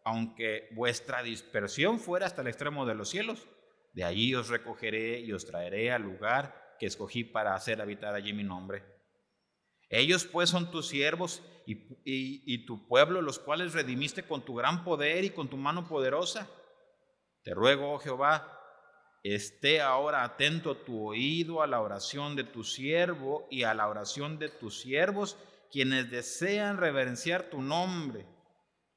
aunque 0.02 0.70
vuestra 0.72 1.22
dispersión 1.22 2.00
fuera 2.00 2.24
hasta 2.24 2.40
el 2.40 2.48
extremo 2.48 2.86
de 2.86 2.94
los 2.94 3.10
cielos, 3.10 3.46
de 3.92 4.04
allí 4.04 4.34
os 4.34 4.48
recogeré 4.48 5.20
y 5.20 5.30
os 5.34 5.44
traeré 5.44 5.92
al 5.92 6.02
lugar 6.02 6.74
que 6.78 6.86
escogí 6.86 7.22
para 7.22 7.54
hacer 7.54 7.82
habitar 7.82 8.14
allí 8.14 8.32
mi 8.32 8.44
nombre. 8.44 8.82
Ellos 9.90 10.24
pues 10.24 10.48
son 10.48 10.70
tus 10.70 10.88
siervos 10.88 11.42
y 11.66 12.64
tu 12.64 12.88
pueblo, 12.88 13.20
los 13.20 13.38
cuales 13.38 13.74
redimiste 13.74 14.22
con 14.22 14.42
tu 14.42 14.54
gran 14.54 14.84
poder 14.84 15.22
y 15.24 15.30
con 15.30 15.50
tu 15.50 15.58
mano 15.58 15.86
poderosa. 15.86 16.48
Te 17.44 17.52
ruego, 17.52 17.92
oh 17.92 17.98
Jehová, 17.98 18.58
esté 19.22 19.82
ahora 19.82 20.24
atento 20.24 20.78
tu 20.78 21.08
oído 21.08 21.62
a 21.62 21.66
la 21.66 21.82
oración 21.82 22.36
de 22.36 22.44
tu 22.44 22.64
siervo 22.64 23.46
y 23.50 23.64
a 23.64 23.74
la 23.74 23.86
oración 23.86 24.38
de 24.38 24.48
tus 24.48 24.80
siervos, 24.80 25.36
quienes 25.70 26.10
desean 26.10 26.78
reverenciar 26.78 27.50
tu 27.50 27.60
nombre. 27.60 28.26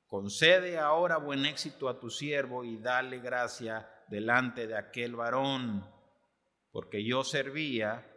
Concede 0.06 0.77
ahora 0.77 1.18
buen 1.18 1.46
éxito 1.46 1.89
a 1.89 2.00
tu 2.00 2.10
siervo 2.10 2.63
y 2.63 2.77
dale 2.77 3.20
gracia 3.20 3.89
delante 4.08 4.66
de 4.66 4.77
aquel 4.77 5.18
varón, 5.18 5.86
porque 6.72 7.06
yo 7.06 7.25
servía 7.25 8.10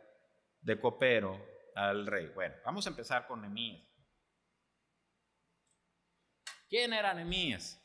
de 0.61 0.81
copero 0.81 1.45
al 1.75 2.07
rey. 2.07 2.29
Bueno, 2.29 2.55
vamos 2.65 2.87
a 2.87 2.91
empezar 2.91 3.27
con 3.27 3.43
Nemías. 3.43 3.83
¿Quién 6.69 6.93
era 6.93 7.13
Nemías? 7.15 7.80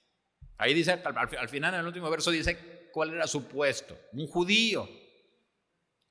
Ahí 0.58 0.74
dice, 0.74 0.92
al, 0.92 1.18
al 1.18 1.50
final, 1.50 1.74
en 1.74 1.82
el 1.82 1.88
último 1.88 2.10
verso 2.10 2.32
dice 2.32 2.90
cuál 2.92 3.14
era 3.14 3.28
su 3.28 3.48
puesto, 3.48 3.98
un 4.14 4.28
judío. 4.28 4.88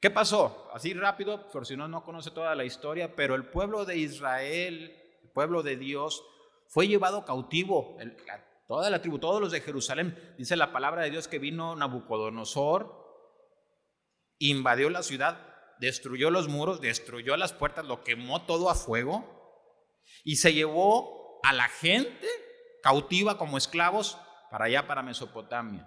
¿Qué 0.01 0.11
pasó? 0.11 0.69
Así 0.75 0.93
rápido, 0.93 1.49
por 1.51 1.67
si 1.67 1.77
no, 1.77 1.89
no 1.89 2.05
conoce 2.05 2.31
toda 2.31 2.55
la 2.55 2.67
historia, 2.67 3.17
pero 3.17 3.35
el 3.35 3.47
pueblo 3.47 3.87
de 3.87 3.97
Israel, 3.97 4.95
el 5.23 5.31
pueblo 5.31 5.63
de 5.63 5.77
Dios, 5.77 6.23
fue 6.69 6.89
llevado 6.89 7.25
cautivo, 7.25 7.97
toda 8.69 8.91
la 8.91 9.01
tribu, 9.01 9.19
todos 9.19 9.41
los 9.41 9.51
de 9.51 9.63
Jerusalén. 9.63 10.35
Dice 10.37 10.57
la 10.57 10.73
palabra 10.73 11.05
de 11.05 11.11
Dios 11.11 11.27
que 11.27 11.39
vino 11.39 11.75
Nabucodonosor, 11.75 13.03
invadió 14.39 14.91
la 14.91 15.03
ciudad, 15.03 15.39
destruyó 15.79 16.31
los 16.31 16.49
muros, 16.49 16.83
destruyó 16.83 17.37
las 17.39 17.55
puertas, 17.55 17.87
lo 17.87 18.05
quemó 18.05 18.45
todo 18.45 18.69
a 18.69 18.75
fuego 18.75 19.25
y 20.23 20.37
se 20.37 20.53
llevó 20.53 21.41
a 21.45 21.53
la 21.55 21.69
gente 21.69 22.27
cautiva 22.83 23.39
como 23.39 23.57
esclavos 23.57 24.19
para 24.55 24.67
allá, 24.67 24.87
para 24.87 25.03
Mesopotamia. 25.03 25.85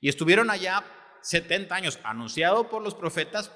Y 0.00 0.08
estuvieron 0.08 0.50
allá 0.50 0.84
70 1.22 1.72
años, 1.72 2.00
anunciado 2.02 2.68
por 2.68 2.82
los 2.82 2.96
profetas. 2.96 3.52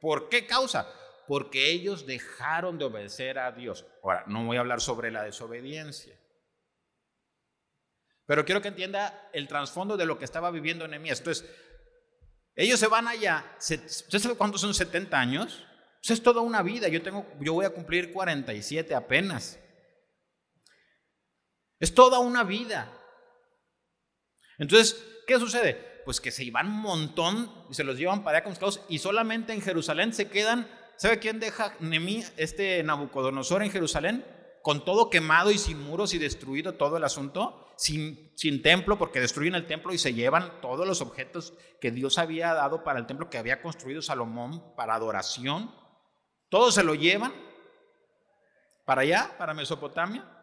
¿Por 0.00 0.30
qué 0.30 0.46
causa? 0.46 0.90
Porque 1.28 1.70
ellos 1.70 2.06
dejaron 2.06 2.78
de 2.78 2.86
obedecer 2.86 3.38
a 3.38 3.52
Dios. 3.52 3.84
Ahora, 4.02 4.24
no 4.26 4.46
voy 4.46 4.56
a 4.56 4.60
hablar 4.60 4.80
sobre 4.80 5.10
la 5.10 5.24
desobediencia. 5.24 6.18
Pero 8.24 8.46
quiero 8.46 8.62
que 8.62 8.68
entienda 8.68 9.28
el 9.34 9.46
trasfondo 9.46 9.98
de 9.98 10.06
lo 10.06 10.18
que 10.18 10.24
estaba 10.24 10.50
viviendo 10.50 10.88
Nehemías. 10.88 11.18
Entonces, 11.18 11.54
ellos 12.54 12.80
se 12.80 12.86
van 12.86 13.08
allá. 13.08 13.44
¿Usted 13.58 14.18
sabe 14.18 14.36
cuántos 14.36 14.62
son 14.62 14.72
70 14.72 15.20
años? 15.20 15.66
Es 16.02 16.22
toda 16.22 16.40
una 16.40 16.62
vida. 16.62 16.88
Yo, 16.88 17.02
tengo, 17.02 17.26
yo 17.40 17.52
voy 17.52 17.66
a 17.66 17.74
cumplir 17.74 18.14
47 18.14 18.94
apenas. 18.94 19.58
Es 21.78 21.94
toda 21.94 22.18
una 22.18 22.44
vida. 22.44 22.92
Entonces, 24.58 25.04
¿qué 25.26 25.38
sucede? 25.38 26.02
Pues 26.04 26.20
que 26.20 26.30
se 26.30 26.44
iban 26.44 26.68
un 26.68 26.80
montón 26.80 27.52
y 27.68 27.74
se 27.74 27.84
los 27.84 27.98
llevan 27.98 28.24
para 28.24 28.38
allá 28.38 28.44
con 28.44 28.52
esclavos 28.52 28.80
y 28.88 28.98
solamente 28.98 29.52
en 29.52 29.60
Jerusalén 29.60 30.12
se 30.12 30.28
quedan. 30.28 30.68
¿Sabe 30.96 31.18
quién 31.18 31.40
deja 31.40 31.74
Nemí, 31.80 32.24
este 32.36 32.82
Nabucodonosor 32.82 33.62
en 33.62 33.70
Jerusalén? 33.70 34.24
Con 34.62 34.84
todo 34.84 35.10
quemado 35.10 35.50
y 35.50 35.58
sin 35.58 35.80
muros 35.82 36.14
y 36.14 36.18
destruido 36.18 36.74
todo 36.74 36.96
el 36.96 37.04
asunto, 37.04 37.68
sin, 37.76 38.32
sin 38.34 38.62
templo, 38.62 38.96
porque 38.98 39.20
destruyen 39.20 39.54
el 39.54 39.66
templo 39.66 39.92
y 39.92 39.98
se 39.98 40.14
llevan 40.14 40.60
todos 40.60 40.86
los 40.86 41.02
objetos 41.02 41.52
que 41.80 41.90
Dios 41.90 42.18
había 42.18 42.54
dado 42.54 42.82
para 42.82 42.98
el 42.98 43.06
templo 43.06 43.28
que 43.28 43.38
había 43.38 43.60
construido 43.60 44.00
Salomón 44.00 44.74
para 44.74 44.94
adoración. 44.94 45.72
Todos 46.48 46.74
se 46.74 46.82
lo 46.82 46.94
llevan 46.94 47.34
para 48.86 49.02
allá, 49.02 49.34
para 49.36 49.54
Mesopotamia, 49.54 50.35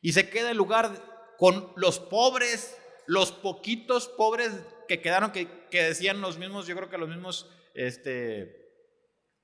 y 0.00 0.12
se 0.12 0.28
queda 0.30 0.50
el 0.50 0.56
lugar 0.56 0.92
con 1.38 1.72
los 1.76 1.98
pobres 1.98 2.76
los 3.10 3.32
poquitos 3.32 4.06
pobres 4.06 4.52
que 4.86 5.00
quedaron, 5.00 5.32
que, 5.32 5.48
decían 5.72 6.20
los 6.20 6.38
mismos, 6.38 6.68
yo 6.68 6.76
creo 6.76 6.88
que 6.88 6.96
los 6.96 7.08
mismos, 7.08 7.50
este, 7.74 8.72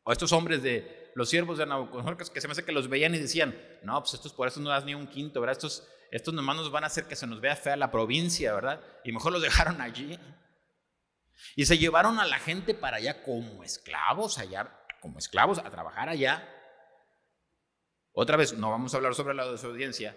o 0.04 0.12
estos 0.12 0.30
hombres 0.30 0.62
de 0.62 1.10
los 1.16 1.28
siervos 1.28 1.58
de 1.58 1.66
Nabucodonosor, 1.66 2.16
que 2.16 2.40
se 2.40 2.46
me 2.46 2.52
hace 2.52 2.64
que 2.64 2.70
los 2.70 2.88
veían 2.88 3.16
y 3.16 3.18
decían, 3.18 3.60
no, 3.82 4.00
pues 4.00 4.14
estos 4.14 4.32
por 4.32 4.46
eso 4.46 4.60
no 4.60 4.70
das 4.70 4.84
ni 4.84 4.94
un 4.94 5.08
quinto, 5.08 5.40
¿verdad? 5.40 5.56
Estos, 5.56 5.88
estos 6.12 6.32
nomás 6.32 6.54
nos 6.54 6.70
van 6.70 6.84
a 6.84 6.86
hacer 6.86 7.06
que 7.06 7.16
se 7.16 7.26
nos 7.26 7.40
vea 7.40 7.56
fea 7.56 7.74
la 7.74 7.90
provincia, 7.90 8.54
¿verdad? 8.54 8.80
Y 9.02 9.10
mejor 9.10 9.32
los 9.32 9.42
dejaron 9.42 9.80
allí. 9.80 10.16
Y 11.56 11.66
se 11.66 11.76
llevaron 11.76 12.20
a 12.20 12.24
la 12.24 12.38
gente 12.38 12.72
para 12.72 12.98
allá 12.98 13.24
como 13.24 13.64
esclavos, 13.64 14.38
allá, 14.38 14.78
como 15.00 15.18
esclavos, 15.18 15.58
a 15.58 15.68
trabajar 15.70 16.08
allá. 16.08 16.48
Otra 18.12 18.36
vez, 18.36 18.52
no 18.52 18.70
vamos 18.70 18.94
a 18.94 18.98
hablar 18.98 19.16
sobre 19.16 19.34
la 19.34 19.50
desobediencia, 19.50 20.16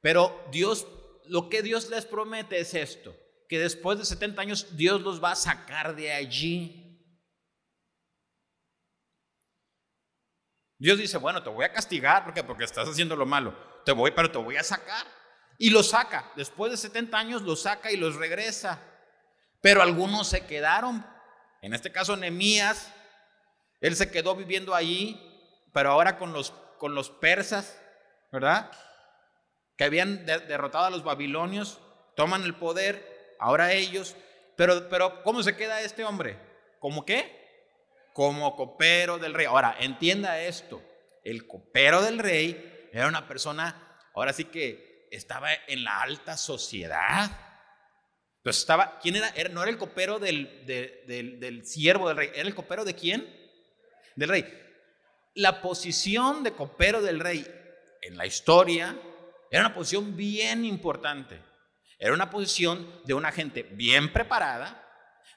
pero 0.00 0.46
Dios 0.50 0.86
lo 1.26 1.48
que 1.48 1.62
Dios 1.62 1.88
les 1.90 2.06
promete 2.06 2.58
es 2.58 2.74
esto, 2.74 3.14
que 3.48 3.58
después 3.58 3.98
de 3.98 4.04
70 4.04 4.42
años 4.42 4.76
Dios 4.76 5.00
los 5.00 5.22
va 5.22 5.32
a 5.32 5.36
sacar 5.36 5.94
de 5.94 6.12
allí. 6.12 6.86
Dios 10.76 10.98
dice, 10.98 11.18
bueno, 11.18 11.42
te 11.42 11.50
voy 11.50 11.64
a 11.64 11.72
castigar 11.72 12.24
porque 12.24 12.64
estás 12.64 12.88
haciendo 12.88 13.14
lo 13.14 13.26
malo. 13.26 13.54
Te 13.84 13.92
voy, 13.92 14.10
pero 14.12 14.30
te 14.30 14.38
voy 14.38 14.56
a 14.56 14.64
sacar. 14.64 15.06
Y 15.58 15.70
los 15.70 15.90
saca. 15.90 16.32
Después 16.36 16.72
de 16.72 16.78
70 16.78 17.18
años 17.18 17.42
los 17.42 17.62
saca 17.62 17.92
y 17.92 17.96
los 17.96 18.16
regresa. 18.16 18.82
Pero 19.60 19.82
algunos 19.82 20.26
se 20.26 20.46
quedaron. 20.46 21.06
En 21.60 21.74
este 21.74 21.92
caso 21.92 22.16
Nehemías, 22.16 22.92
él 23.80 23.94
se 23.94 24.10
quedó 24.10 24.34
viviendo 24.34 24.74
allí, 24.74 25.20
pero 25.72 25.90
ahora 25.90 26.18
con 26.18 26.32
los 26.32 26.50
con 26.80 26.94
los 26.94 27.10
persas, 27.10 27.78
¿verdad? 28.32 28.72
Que 29.80 29.84
habían 29.84 30.26
derrotado 30.26 30.84
a 30.84 30.90
los 30.90 31.04
babilonios, 31.04 31.80
toman 32.14 32.42
el 32.42 32.54
poder, 32.54 33.34
ahora 33.38 33.72
ellos, 33.72 34.14
pero, 34.54 34.90
pero 34.90 35.22
¿cómo 35.22 35.42
se 35.42 35.56
queda 35.56 35.80
este 35.80 36.04
hombre? 36.04 36.36
¿Cómo 36.80 37.06
qué? 37.06 37.72
Como 38.12 38.56
copero 38.56 39.16
del 39.16 39.32
rey. 39.32 39.46
Ahora, 39.46 39.74
entienda 39.80 40.38
esto, 40.38 40.82
el 41.24 41.46
copero 41.46 42.02
del 42.02 42.18
rey 42.18 42.90
era 42.92 43.08
una 43.08 43.26
persona 43.26 43.98
ahora 44.14 44.34
sí 44.34 44.44
que 44.44 45.08
estaba 45.10 45.48
en 45.66 45.82
la 45.82 46.02
alta 46.02 46.36
sociedad. 46.36 47.30
Pues 48.42 48.58
estaba, 48.58 48.98
¿quién 48.98 49.16
era? 49.16 49.32
no 49.48 49.62
era 49.62 49.70
el 49.70 49.78
copero 49.78 50.18
del, 50.18 50.66
del, 50.66 51.40
del 51.40 51.66
siervo 51.66 52.06
del 52.08 52.18
rey, 52.18 52.30
¿era 52.34 52.46
el 52.46 52.54
copero 52.54 52.84
de 52.84 52.94
quién? 52.94 53.26
Del 54.14 54.28
rey. 54.28 54.62
La 55.36 55.62
posición 55.62 56.42
de 56.42 56.52
copero 56.52 57.00
del 57.00 57.18
rey 57.18 57.46
en 58.02 58.18
la 58.18 58.26
historia 58.26 58.94
era 59.50 59.66
una 59.66 59.74
posición 59.74 60.16
bien 60.16 60.64
importante. 60.64 61.42
Era 61.98 62.14
una 62.14 62.30
posición 62.30 62.88
de 63.04 63.14
una 63.14 63.32
gente 63.32 63.64
bien 63.64 64.12
preparada, 64.12 64.86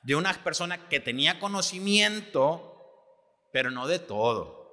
de 0.04 0.16
una 0.16 0.32
persona 0.44 0.88
que 0.88 1.00
tenía 1.00 1.40
conocimiento, 1.40 2.70
pero 3.52 3.72
no 3.72 3.88
de 3.88 4.00
todo. 4.00 4.64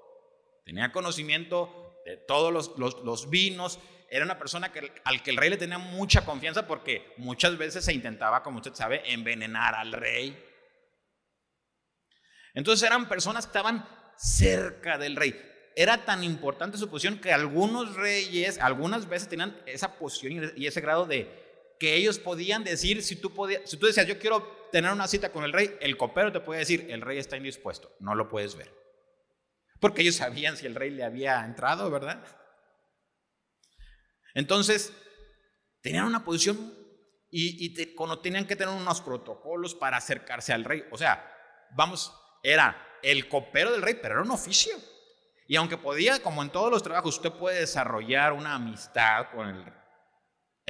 Tenía 0.65 0.93
conocimiento 0.93 1.99
de 2.05 2.19
todos 2.19 2.77
los, 2.77 3.31
vinos. 3.31 3.81
Era 4.11 4.25
una 4.25 4.39
persona 4.39 4.71
que, 4.71 4.93
al 5.05 5.23
que 5.23 5.31
el 5.31 5.37
rey 5.37 5.51
le 5.51 5.57
tenía 5.57 5.79
mucha 5.79 6.25
confianza 6.25 6.67
porque 6.67 7.15
muchas 7.17 7.57
veces 7.57 7.85
se 7.85 7.95
intentaba, 7.95 8.43
como 8.43 8.59
usted 8.59 8.75
sabe, 8.75 9.03
envenenar 9.13 9.75
al 9.75 9.93
rey. 9.93 10.39
Entonces 12.55 12.87
eran 12.87 13.09
personas 13.09 13.47
que 13.47 13.51
estaban 13.51 13.89
cerca 14.17 14.99
del 14.99 15.17
rey. 15.17 15.50
Era 15.77 16.05
tan 16.05 16.25
importante 16.25 16.79
su 16.79 16.89
posición 16.89 17.19
que 17.19 17.33
algunos 17.33 17.95
reyes, 17.95 18.59
algunas 18.59 19.09
veces 19.09 19.29
tenían 19.29 19.57
esa 19.67 19.97
posición 19.99 20.53
y 20.57 20.67
ese 20.67 20.81
grado 20.81 21.07
de 21.07 21.75
que 21.79 21.95
ellos 21.95 22.19
podían 22.19 22.63
decir, 22.63 23.03
si 23.03 23.17
tú, 23.17 23.33
podías, 23.33 23.63
si 23.69 23.79
tú 23.79 23.87
decías, 23.87 24.07
yo 24.07 24.19
quiero 24.19 24.69
tener 24.71 24.93
una 24.93 25.09
cita 25.09 25.33
con 25.33 25.45
el 25.45 25.53
rey, 25.53 25.77
el 25.81 25.97
copero 25.97 26.31
te 26.31 26.41
puede 26.41 26.61
decir, 26.61 26.87
el 26.91 27.01
rey 27.01 27.19
está 27.19 27.37
indispuesto, 27.37 27.91
no 28.01 28.15
lo 28.15 28.29
puedes 28.29 28.55
ver. 28.55 28.71
Porque 29.81 30.03
ellos 30.03 30.17
sabían 30.17 30.57
si 30.57 30.67
el 30.67 30.75
rey 30.75 30.91
le 30.91 31.05
había 31.05 31.43
entrado, 31.45 31.91
¿verdad? 31.91 32.23
Entonces, 34.35 34.93
tenían 35.81 36.05
una 36.05 36.25
posición 36.25 36.75
y, 37.31 37.75
tenían 38.23 38.47
que 38.47 38.57
tener 38.57 38.75
unos 38.75 39.01
protocolos 39.01 39.75
para 39.75 39.97
acercarse 39.97 40.53
al 40.53 40.65
rey. 40.65 40.85
O 40.91 40.99
sea, 40.99 41.33
vamos, 41.71 42.13
era 42.43 42.87
el 43.03 43.29
copero 43.29 43.73
del 43.73 43.83
rey, 43.83 43.99
pero 44.01 44.15
era 44.15 44.23
un 44.23 44.31
oficio. 44.31 44.77
Y 45.51 45.57
aunque 45.57 45.77
podía, 45.77 46.23
como 46.23 46.45
en 46.45 46.51
todos 46.51 46.71
los 46.71 46.81
trabajos, 46.81 47.17
usted 47.17 47.33
puede 47.33 47.59
desarrollar 47.59 48.33
una 48.33 48.55
amistad 48.55 49.27
con 49.35 49.49
el 49.49 49.65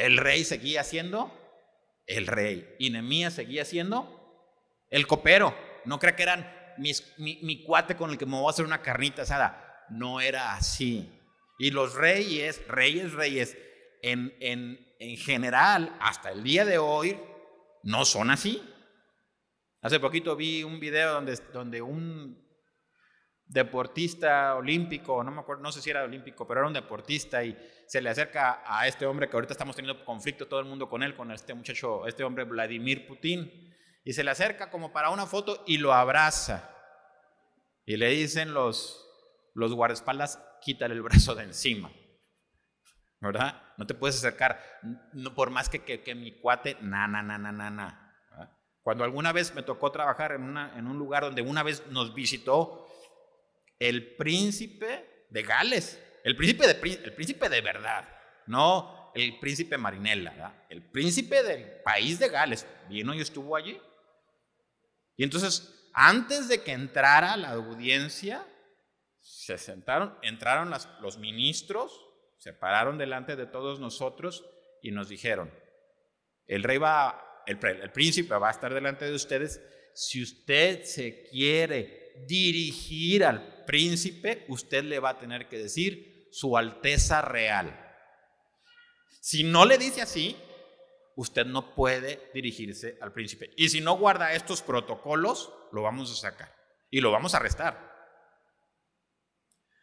el 0.00 0.16
rey 0.16 0.44
seguía 0.44 0.82
siendo 0.82 1.30
el 2.06 2.26
rey. 2.26 2.74
Y 2.78 2.88
Nemías 2.88 3.34
seguía 3.34 3.66
siendo 3.66 4.56
el 4.88 5.06
copero. 5.06 5.54
No 5.84 5.98
crea 5.98 6.16
que 6.16 6.22
eran 6.22 6.50
mi, 6.78 7.62
cuate 7.64 7.94
con 7.94 8.10
el 8.10 8.16
que 8.16 8.24
me 8.24 8.38
voy 8.38 8.46
a 8.46 8.50
hacer 8.50 8.64
una 8.64 8.80
carnita 8.80 9.22
asada. 9.22 9.86
No 9.90 10.22
era 10.22 10.54
así. 10.54 11.12
Y 11.58 11.70
los 11.72 11.94
reyes, 11.94 12.66
reyes, 12.66 13.12
reyes, 13.12 13.58
en, 14.00 14.34
en, 14.40 15.16
general, 15.18 15.94
hasta 16.00 16.30
el 16.30 16.42
día 16.42 16.64
de 16.64 16.78
hoy, 16.78 17.20
no 17.82 18.06
son 18.06 18.30
así. 18.30 18.62
Hace 19.82 20.00
poquito 20.00 20.36
vi 20.36 20.62
un 20.62 20.80
video 20.80 21.12
donde, 21.12 21.36
donde 21.52 21.82
un 21.82 22.39
deportista 23.50 24.54
olímpico, 24.54 25.24
no 25.24 25.32
me 25.32 25.40
acuerdo, 25.40 25.62
no 25.62 25.72
sé 25.72 25.82
si 25.82 25.90
era 25.90 26.04
olímpico, 26.04 26.46
pero 26.46 26.60
era 26.60 26.68
un 26.68 26.72
deportista 26.72 27.42
y 27.42 27.56
se 27.84 28.00
le 28.00 28.08
acerca 28.08 28.62
a 28.64 28.86
este 28.86 29.06
hombre 29.06 29.28
que 29.28 29.36
ahorita 29.36 29.54
estamos 29.54 29.74
teniendo 29.74 30.04
conflicto 30.04 30.46
todo 30.46 30.60
el 30.60 30.66
mundo 30.66 30.88
con 30.88 31.02
él, 31.02 31.16
con 31.16 31.32
este 31.32 31.52
muchacho, 31.52 32.06
este 32.06 32.22
hombre 32.22 32.44
Vladimir 32.44 33.08
Putin, 33.08 33.74
y 34.04 34.12
se 34.12 34.22
le 34.22 34.30
acerca 34.30 34.70
como 34.70 34.92
para 34.92 35.10
una 35.10 35.26
foto 35.26 35.64
y 35.66 35.78
lo 35.78 35.92
abraza. 35.92 36.70
Y 37.84 37.96
le 37.96 38.08
dicen 38.10 38.54
los, 38.54 39.04
los 39.54 39.74
guardaespaldas, 39.74 40.40
quítale 40.60 40.94
el 40.94 41.02
brazo 41.02 41.34
de 41.34 41.42
encima. 41.42 41.90
¿Verdad? 43.20 43.60
No 43.76 43.84
te 43.84 43.94
puedes 43.94 44.16
acercar, 44.16 44.62
no, 45.12 45.34
por 45.34 45.50
más 45.50 45.68
que, 45.68 45.82
que, 45.82 46.14
mi 46.14 46.38
cuate, 46.40 46.76
na, 46.80 47.08
na, 47.08 47.20
na, 47.20 47.36
na, 47.36 47.50
na, 47.50 47.68
na. 47.68 48.16
Cuando 48.82 49.02
alguna 49.02 49.32
vez 49.32 49.54
me 49.54 49.64
tocó 49.64 49.90
trabajar 49.90 50.32
en, 50.32 50.44
una, 50.44 50.78
en 50.78 50.86
un 50.86 50.98
lugar 50.98 51.24
donde 51.24 51.42
una 51.42 51.64
vez 51.64 51.86
nos 51.88 52.14
visitó 52.14 52.86
el 53.80 54.14
príncipe 54.14 55.26
de 55.30 55.42
Gales, 55.42 56.00
el 56.22 56.36
príncipe 56.36 56.66
de, 56.66 56.72
el 57.02 57.14
príncipe 57.14 57.48
de 57.48 57.60
verdad, 57.62 58.08
no 58.46 59.10
el 59.14 59.38
príncipe 59.40 59.76
Marinella, 59.76 60.66
el 60.68 60.82
príncipe 60.82 61.42
del 61.42 61.82
país 61.82 62.18
de 62.18 62.28
Gales, 62.28 62.66
vino 62.88 63.14
y 63.14 63.20
estuvo 63.20 63.56
allí. 63.56 63.80
Y 65.16 65.24
entonces, 65.24 65.90
antes 65.94 66.48
de 66.48 66.62
que 66.62 66.72
entrara 66.72 67.36
la 67.36 67.50
audiencia, 67.50 68.46
se 69.18 69.58
sentaron, 69.58 70.16
entraron 70.22 70.72
los 71.00 71.18
ministros, 71.18 72.06
se 72.38 72.52
pararon 72.52 72.98
delante 72.98 73.34
de 73.34 73.46
todos 73.46 73.80
nosotros 73.80 74.44
y 74.82 74.92
nos 74.92 75.08
dijeron, 75.08 75.52
el 76.46 76.62
rey 76.62 76.78
va, 76.78 77.42
el 77.46 77.58
príncipe 77.92 78.34
va 78.34 78.48
a 78.48 78.52
estar 78.52 78.72
delante 78.72 79.04
de 79.06 79.14
ustedes, 79.14 79.60
si 79.94 80.22
usted 80.22 80.84
se 80.84 81.24
quiere 81.24 82.24
dirigir 82.26 83.24
al 83.24 83.59
príncipe, 83.70 84.46
usted 84.48 84.82
le 84.82 84.98
va 84.98 85.10
a 85.10 85.18
tener 85.20 85.48
que 85.48 85.56
decir 85.56 86.26
su 86.32 86.56
Alteza 86.56 87.22
Real. 87.22 87.72
Si 89.20 89.44
no 89.44 89.64
le 89.64 89.78
dice 89.78 90.02
así, 90.02 90.36
usted 91.14 91.46
no 91.46 91.72
puede 91.72 92.32
dirigirse 92.34 92.98
al 93.00 93.12
príncipe. 93.12 93.52
Y 93.56 93.68
si 93.68 93.80
no 93.80 93.96
guarda 93.96 94.32
estos 94.32 94.60
protocolos, 94.60 95.52
lo 95.70 95.82
vamos 95.82 96.10
a 96.10 96.16
sacar 96.16 96.52
y 96.90 97.00
lo 97.00 97.12
vamos 97.12 97.32
a 97.32 97.36
arrestar. 97.36 97.78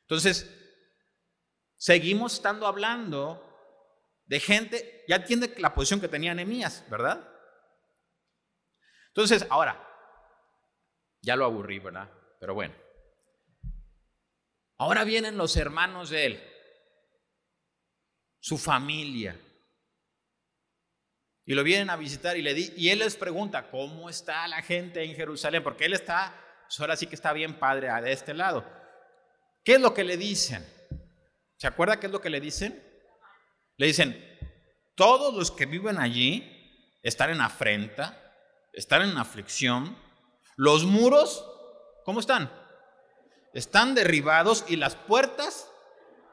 Entonces, 0.02 0.54
seguimos 1.78 2.34
estando 2.34 2.68
hablando 2.68 3.42
de 4.26 4.42
gente, 4.42 5.06
ya 5.08 5.16
entiende 5.16 5.56
la 5.60 5.74
posición 5.74 6.02
que 6.02 6.10
tenía 6.10 6.36
Nehemías, 6.36 6.84
¿verdad? 6.90 7.26
Entonces, 9.08 9.48
ahora, 9.50 9.82
ya 11.22 11.38
lo 11.38 11.46
aburrí, 11.46 11.80
¿verdad? 11.80 12.12
Pero 12.42 12.54
bueno. 12.54 12.87
Ahora 14.78 15.04
vienen 15.04 15.38
los 15.38 15.58
hermanos 15.58 16.10
de 16.10 16.26
él, 16.26 16.44
su 18.40 18.58
familia. 18.58 19.40
Y 21.46 21.54
lo 21.56 21.64
vienen 21.64 21.90
a 21.90 21.96
visitar 21.96 22.38
y, 22.38 22.42
le 22.42 22.54
di, 22.54 22.74
y 22.76 22.90
él 22.90 23.00
les 23.00 23.16
pregunta, 23.16 23.70
¿cómo 23.72 24.10
está 24.10 24.48
la 24.48 24.62
gente 24.62 25.04
en 25.04 25.16
Jerusalén? 25.16 25.64
Porque 25.64 25.86
él 25.86 25.94
está, 25.94 26.36
pues 26.68 26.80
ahora 26.80 26.96
sí 26.96 27.08
que 27.08 27.16
está 27.16 27.34
bien 27.34 27.58
padre 27.58 27.90
de 28.02 28.12
este 28.12 28.34
lado. 28.34 28.66
¿Qué 29.64 29.74
es 29.74 29.82
lo 29.82 29.94
que 29.94 30.04
le 30.04 30.18
dicen? 30.18 30.66
¿Se 31.58 31.68
acuerda 31.68 32.00
qué 32.00 32.08
es 32.08 32.12
lo 32.12 32.22
que 32.22 32.30
le 32.30 32.40
dicen? 32.40 32.84
Le 33.78 33.88
dicen, 33.88 34.38
todos 34.96 35.34
los 35.34 35.52
que 35.52 35.66
viven 35.66 35.98
allí 35.98 36.98
están 37.02 37.30
en 37.32 37.42
afrenta, 37.42 38.36
están 38.74 39.04
en 39.04 39.18
aflicción. 39.18 39.98
Los 40.56 40.86
muros, 40.86 41.46
¿cómo 42.04 42.20
están? 42.20 42.52
Están 43.54 43.96
derribados 43.96 44.66
y 44.68 44.76
las 44.76 44.96
puertas 44.96 45.70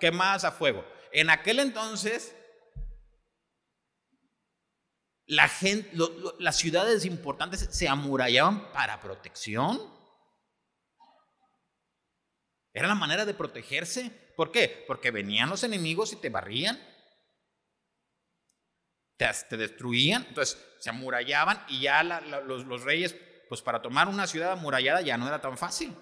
quemadas 0.00 0.44
a 0.44 0.52
fuego. 0.52 0.84
En 1.12 1.30
aquel 1.30 1.60
entonces, 1.60 2.34
la 5.26 5.48
gente, 5.48 5.90
las 6.38 6.56
ciudades 6.56 7.04
importantes 7.04 7.68
se 7.70 7.88
amurallaban 7.88 8.70
para 8.72 9.00
protección. 9.00 9.80
Era 12.72 12.88
la 12.88 12.94
manera 12.94 13.24
de 13.24 13.34
protegerse. 13.34 14.10
¿Por 14.36 14.50
qué? 14.50 14.84
Porque 14.86 15.10
venían 15.10 15.48
los 15.48 15.62
enemigos 15.62 16.12
y 16.12 16.16
te 16.16 16.28
barrían. 16.28 16.78
Te, 19.16 19.56
destruían. 19.56 20.26
Entonces 20.28 20.62
se 20.80 20.90
amurallaban 20.90 21.64
y 21.68 21.82
ya 21.82 22.02
los, 22.02 22.66
los 22.66 22.82
reyes, 22.82 23.14
pues 23.48 23.62
para 23.62 23.80
tomar 23.80 24.08
una 24.08 24.26
ciudad 24.26 24.52
amurallada 24.52 25.00
ya 25.00 25.16
no 25.16 25.28
era 25.28 25.40
tan 25.40 25.56
fácil. 25.56 25.96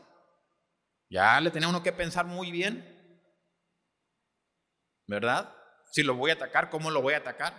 Ya 1.12 1.38
le 1.42 1.51
tenía 1.51 1.68
uno 1.68 1.83
que 1.83 1.92
pensar 1.92 2.25
muy 2.25 2.51
bien. 2.51 2.88
¿Verdad? 5.07 5.55
Si 5.90 6.03
lo 6.03 6.14
voy 6.14 6.31
a 6.31 6.35
atacar, 6.35 6.70
¿cómo 6.70 6.90
lo 6.90 7.03
voy 7.03 7.12
a 7.12 7.18
atacar? 7.18 7.53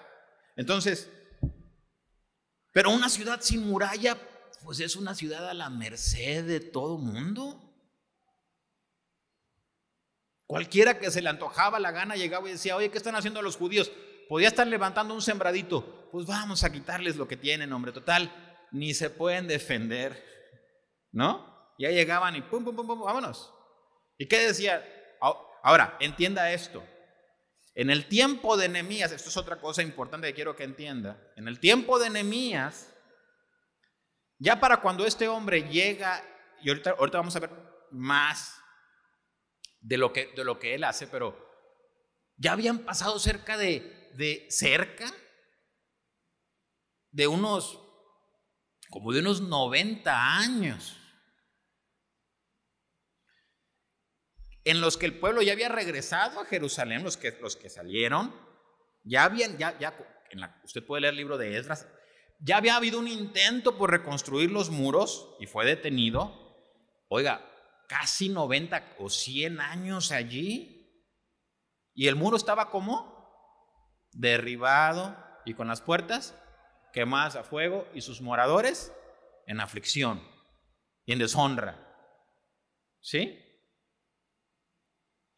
Entonces, 0.56 1.08
pero 2.72 2.90
una 2.90 3.10
ciudad 3.10 3.42
sin 3.42 3.68
muralla, 3.68 4.18
pues 4.64 4.80
es 4.80 4.96
una 4.96 5.14
ciudad 5.14 5.48
a 5.48 5.54
la 5.54 5.70
merced 5.70 6.46
de 6.46 6.62
todo 6.62 6.98
mundo. 6.98 7.60
Cualquiera 10.48 10.98
que 10.98 11.12
se 11.12 11.22
le 11.22 11.30
antojaba 11.30 11.80
la 11.80 11.92
gana 11.92 12.16
llegaba 12.16 12.50
y 12.50 12.54
decía, 12.54 12.76
oye, 12.76 12.90
¿qué 12.90 12.98
están 12.98 13.16
haciendo 13.16 13.44
los 13.44 13.56
judíos? 13.56 13.92
Podía 14.30 14.48
estar 14.48 14.66
levantando 14.66 15.14
un 15.14 15.22
sembradito. 15.22 16.10
Pues 16.12 16.26
vamos 16.26 16.64
a 16.64 16.72
quitarles 16.72 17.18
lo 17.18 17.28
que 17.28 17.38
tienen, 17.38 17.72
hombre. 17.72 17.92
Total, 17.92 18.32
ni 18.72 18.96
se 18.96 19.12
pueden 19.12 19.48
defender. 19.48 20.26
¿No? 21.12 21.53
Ya 21.84 21.90
llegaban 21.90 22.34
y 22.34 22.42
pum, 22.42 22.64
pum, 22.64 22.74
pum, 22.74 22.88
pum, 22.88 23.02
vámonos. 23.02 23.54
¿Y 24.18 24.26
qué 24.26 24.40
decía? 24.40 24.82
Ahora, 25.20 25.98
entienda 26.00 26.50
esto. 26.54 26.82
En 27.76 27.90
el 27.90 28.08
tiempo 28.08 28.56
de 28.56 28.70
Nehemías, 28.70 29.12
esto 29.12 29.28
es 29.28 29.36
otra 29.36 29.60
cosa 29.60 29.84
importante 29.84 30.28
que 30.28 30.34
quiero 30.34 30.56
que 30.56 30.64
entienda. 30.64 31.22
En 31.36 31.50
el 31.50 31.60
tiempo 31.60 32.00
de 32.00 32.10
Nehemías, 32.10 32.90
ya 34.38 34.62
para 34.62 34.78
cuando 34.78 35.06
este 35.06 35.28
hombre 35.28 35.64
llega, 35.64 36.24
y 36.62 36.70
ahorita, 36.70 36.92
ahorita 36.92 37.18
vamos 37.18 37.36
a 37.36 37.42
ver 37.42 37.50
más 37.92 38.58
de 39.82 39.98
lo, 39.98 40.14
que, 40.14 40.32
de 40.38 40.46
lo 40.46 40.60
que 40.60 40.76
él 40.76 40.86
hace, 40.86 41.06
pero 41.08 41.52
Ya 42.38 42.54
habían 42.54 42.80
pasado 42.80 43.20
cerca 43.20 43.58
de, 43.58 44.10
de 44.14 44.48
cerca 44.50 45.12
de 47.12 47.28
unos, 47.28 47.78
como 48.90 49.12
de 49.12 49.20
unos 49.20 49.42
90 49.42 50.38
años. 50.38 51.03
En 54.66 54.82
los 54.82 54.98
que 54.98 55.06
el 55.06 55.20
pueblo 55.20 55.42
ya 55.42 55.54
había 55.54 55.70
regresado 55.70 56.40
a 56.40 56.46
Jerusalén, 56.46 57.04
los 57.04 57.18
que, 57.18 57.38
los 57.42 57.56
que 57.56 57.70
salieron, 57.70 58.34
ya 59.04 59.26
habían, 59.26 59.58
ya, 59.58 59.78
ya, 59.80 59.94
usted 60.64 60.86
puede 60.86 61.02
leer 61.02 61.14
el 61.14 61.18
libro 61.18 61.38
de 61.38 61.58
Esdras, 61.58 61.88
ya 62.40 62.58
había 62.58 62.76
habido 62.76 63.00
un 63.00 63.08
intento 63.08 63.78
por 63.78 63.92
reconstruir 63.92 64.52
los 64.52 64.70
muros 64.70 65.36
y 65.40 65.48
fue 65.48 65.66
detenido. 65.66 66.58
Oiga, 67.08 67.46
casi 67.88 68.30
90 68.30 68.96
o 69.00 69.10
100 69.10 69.62
años 69.62 70.12
allí. 70.12 70.70
Y 71.94 72.08
el 72.08 72.16
muro 72.16 72.38
estaba 72.38 72.70
como 72.70 73.14
derribado 74.12 75.16
y 75.46 75.54
con 75.54 75.68
las 75.68 75.82
puertas 75.82 76.36
quemadas 76.92 77.36
a 77.36 77.44
fuego 77.44 77.88
y 77.94 78.02
sus 78.02 78.22
moradores 78.22 78.94
en 79.48 79.60
aflicción 79.60 80.22
y 81.06 81.14
en 81.14 81.20
deshonra. 81.20 81.80
¿Sí? 83.00 83.43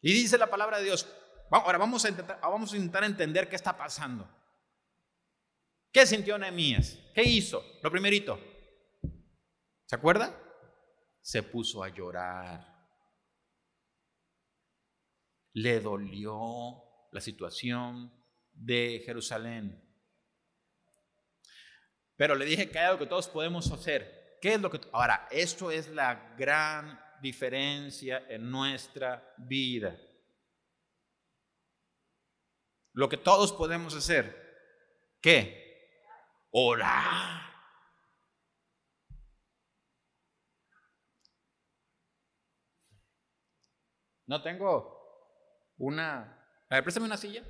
Y 0.06 0.12
dice 0.12 0.38
la 0.38 0.48
palabra 0.48 0.78
de 0.78 0.84
Dios, 0.84 1.04
ahora 1.50 1.78
vamos 1.78 2.04
a 2.04 2.76
intentar, 2.76 3.02
entender 3.02 3.48
qué 3.48 3.56
está 3.56 3.76
pasando. 3.76 4.24
¿Qué 5.90 6.06
sintió 6.06 6.38
Nehemías? 6.38 6.96
¿Qué 7.12 7.24
hizo? 7.24 7.64
Lo 7.82 7.90
primerito. 7.90 8.38
¿Se 9.84 9.96
acuerda? 9.96 10.32
Se 11.20 11.42
puso 11.42 11.82
a 11.82 11.88
llorar. 11.88 12.88
Le 15.54 15.80
dolió 15.80 16.84
la 17.10 17.20
situación 17.20 18.12
de 18.52 19.02
Jerusalén. 19.04 19.82
Pero 22.14 22.36
le 22.36 22.44
dije 22.44 22.70
que 22.70 22.78
hay 22.78 22.86
algo 22.86 23.00
que 23.00 23.06
todos 23.06 23.26
podemos 23.26 23.72
hacer. 23.72 24.38
¿Qué 24.40 24.54
es 24.54 24.60
lo 24.60 24.70
que 24.70 24.80
ahora? 24.92 25.26
Esto 25.32 25.72
es 25.72 25.88
la 25.88 26.36
gran 26.38 27.05
diferencia 27.20 28.26
en 28.28 28.50
nuestra 28.50 29.34
vida. 29.38 29.98
Lo 32.92 33.08
que 33.08 33.16
todos 33.16 33.52
podemos 33.52 33.94
hacer, 33.94 34.34
¿qué? 35.20 35.98
Orar. 36.50 37.42
No 44.26 44.42
tengo 44.42 45.74
una... 45.76 46.32
A 46.68 46.74
ver, 46.76 46.82
préstame 46.82 47.06
una 47.06 47.16
silla. 47.16 47.44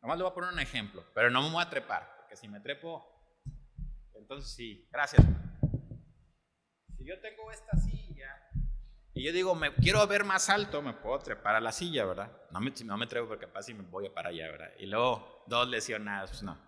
Nomás 0.00 0.18
le 0.18 0.24
voy 0.24 0.30
a 0.30 0.34
poner 0.34 0.52
un 0.52 0.60
ejemplo, 0.60 1.04
pero 1.14 1.30
no 1.30 1.42
me 1.42 1.50
voy 1.50 1.62
a 1.62 1.70
trepar, 1.70 2.16
porque 2.16 2.36
si 2.36 2.48
me 2.48 2.60
trepo, 2.60 3.06
entonces 4.14 4.52
sí. 4.54 4.88
Gracias 4.90 5.22
si 7.02 7.08
yo 7.08 7.18
tengo 7.20 7.50
esta 7.50 7.76
silla 7.76 8.48
y 9.14 9.24
yo 9.24 9.32
digo, 9.32 9.54
me 9.54 9.74
quiero 9.74 10.06
ver 10.06 10.24
más 10.24 10.48
alto, 10.48 10.80
me 10.80 10.94
puedo 10.94 11.18
trepar 11.18 11.56
a 11.56 11.60
la 11.60 11.72
silla, 11.72 12.04
¿verdad? 12.06 12.30
No 12.50 12.60
me, 12.60 12.72
no 12.84 12.96
me 12.96 13.06
trepo 13.06 13.28
porque 13.28 13.46
capaz 13.46 13.68
me 13.68 13.82
voy 13.82 14.08
para 14.08 14.30
allá, 14.30 14.46
¿verdad? 14.50 14.70
Y 14.78 14.86
luego 14.86 15.44
dos 15.46 15.68
lesionadas, 15.68 16.30
pues 16.30 16.42
no. 16.42 16.58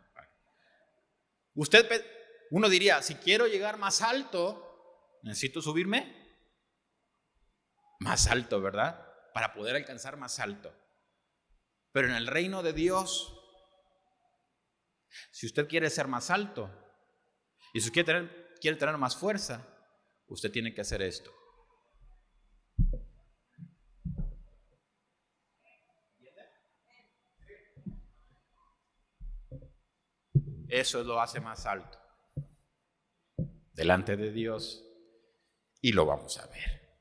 Usted, 1.55 2.05
uno 2.51 2.69
diría, 2.69 3.01
si 3.01 3.15
quiero 3.15 3.47
llegar 3.47 3.79
más 3.79 4.03
alto, 4.03 5.21
necesito 5.23 5.63
subirme 5.63 6.37
más 8.01 8.27
alto, 8.27 8.61
¿verdad? 8.61 9.09
Para 9.33 9.55
poder 9.55 9.77
alcanzar 9.77 10.17
más 10.17 10.39
alto. 10.41 10.75
Pero 11.93 12.09
en 12.09 12.15
el 12.15 12.27
reino 12.27 12.63
de 12.63 12.73
Dios, 12.73 13.41
si 15.31 15.47
usted 15.47 15.69
quiere 15.69 15.89
ser 15.89 16.09
más 16.09 16.31
alto 16.31 16.69
y 17.73 17.81
si 17.81 17.91
quiere 17.91 18.07
tener, 18.07 18.55
quiere 18.61 18.77
tener 18.77 18.99
más 18.99 19.17
fuerza, 19.17 19.74
usted 20.29 20.51
tiene 20.51 20.75
que 20.75 20.81
hacer 20.81 21.03
esto. 21.03 21.31
Eso 30.69 31.05
lo 31.05 31.21
hace 31.21 31.41
más 31.41 31.67
alto 31.67 31.99
delante 33.75 34.17
de 34.17 34.33
Dios 34.33 34.85
y 35.81 35.93
lo 35.93 36.07
vamos 36.07 36.39
a 36.39 36.47
ver. 36.47 36.99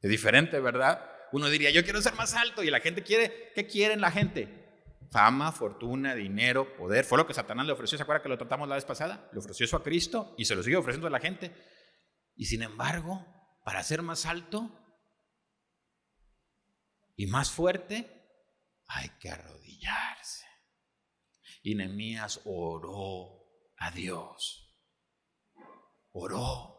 Es 0.00 0.10
diferente, 0.10 0.60
¿verdad? 0.60 1.10
Uno 1.32 1.48
diría, 1.48 1.70
yo 1.70 1.82
quiero 1.82 2.00
ser 2.00 2.14
más 2.14 2.34
alto 2.34 2.62
y 2.62 2.70
la 2.70 2.80
gente 2.80 3.02
quiere, 3.02 3.52
¿qué 3.54 3.66
quieren 3.66 4.00
la 4.00 4.10
gente? 4.10 4.63
Fama, 5.10 5.52
fortuna, 5.52 6.14
dinero, 6.14 6.76
poder. 6.76 7.04
Fue 7.04 7.18
lo 7.18 7.26
que 7.26 7.34
Satanás 7.34 7.66
le 7.66 7.72
ofreció. 7.72 7.98
¿Se 7.98 8.02
acuerda 8.02 8.22
que 8.22 8.28
lo 8.28 8.38
tratamos 8.38 8.68
la 8.68 8.74
vez 8.74 8.84
pasada? 8.84 9.28
Le 9.32 9.38
ofreció 9.38 9.64
eso 9.64 9.76
a 9.76 9.82
Cristo 9.82 10.34
y 10.38 10.44
se 10.44 10.54
lo 10.54 10.62
sigue 10.62 10.76
ofreciendo 10.76 11.06
a 11.06 11.10
la 11.10 11.20
gente. 11.20 11.54
Y 12.36 12.46
sin 12.46 12.62
embargo, 12.62 13.26
para 13.64 13.82
ser 13.82 14.02
más 14.02 14.26
alto 14.26 14.70
y 17.16 17.26
más 17.26 17.50
fuerte, 17.50 18.24
hay 18.86 19.08
que 19.20 19.30
arrodillarse. 19.30 20.46
Y 21.62 21.74
Nehemías 21.74 22.40
oró 22.44 23.44
a 23.78 23.90
Dios. 23.90 24.76
Oró. 26.12 26.74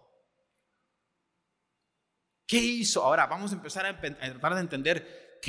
¿Qué 2.48 2.58
hizo? 2.58 3.04
Ahora 3.04 3.26
vamos 3.26 3.52
a 3.52 3.56
empezar 3.56 3.86
a, 3.86 4.00
tratar 4.00 4.56
de 4.56 4.62
entender, 4.62 5.40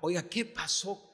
oiga, 0.00 0.28
¿qué 0.28 0.44
pasó 0.44 1.13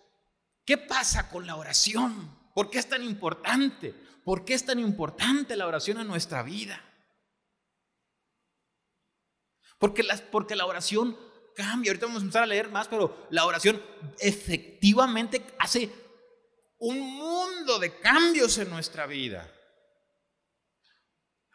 ¿Qué 0.70 0.78
pasa 0.78 1.28
con 1.28 1.48
la 1.48 1.56
oración? 1.56 2.30
¿Por 2.54 2.70
qué 2.70 2.78
es 2.78 2.88
tan 2.88 3.02
importante? 3.02 3.92
¿Por 4.24 4.44
qué 4.44 4.54
es 4.54 4.64
tan 4.64 4.78
importante 4.78 5.56
la 5.56 5.66
oración 5.66 5.98
en 5.98 6.06
nuestra 6.06 6.44
vida? 6.44 6.80
Porque 9.80 10.04
la, 10.04 10.16
porque 10.30 10.54
la 10.54 10.66
oración 10.66 11.18
cambia. 11.56 11.90
Ahorita 11.90 12.06
vamos 12.06 12.22
a 12.22 12.24
empezar 12.24 12.44
a 12.44 12.46
leer 12.46 12.68
más, 12.68 12.86
pero 12.86 13.26
la 13.30 13.46
oración 13.46 13.82
efectivamente 14.20 15.44
hace 15.58 15.90
un 16.78 17.00
mundo 17.00 17.80
de 17.80 17.98
cambios 17.98 18.56
en 18.58 18.70
nuestra 18.70 19.06
vida. 19.06 19.52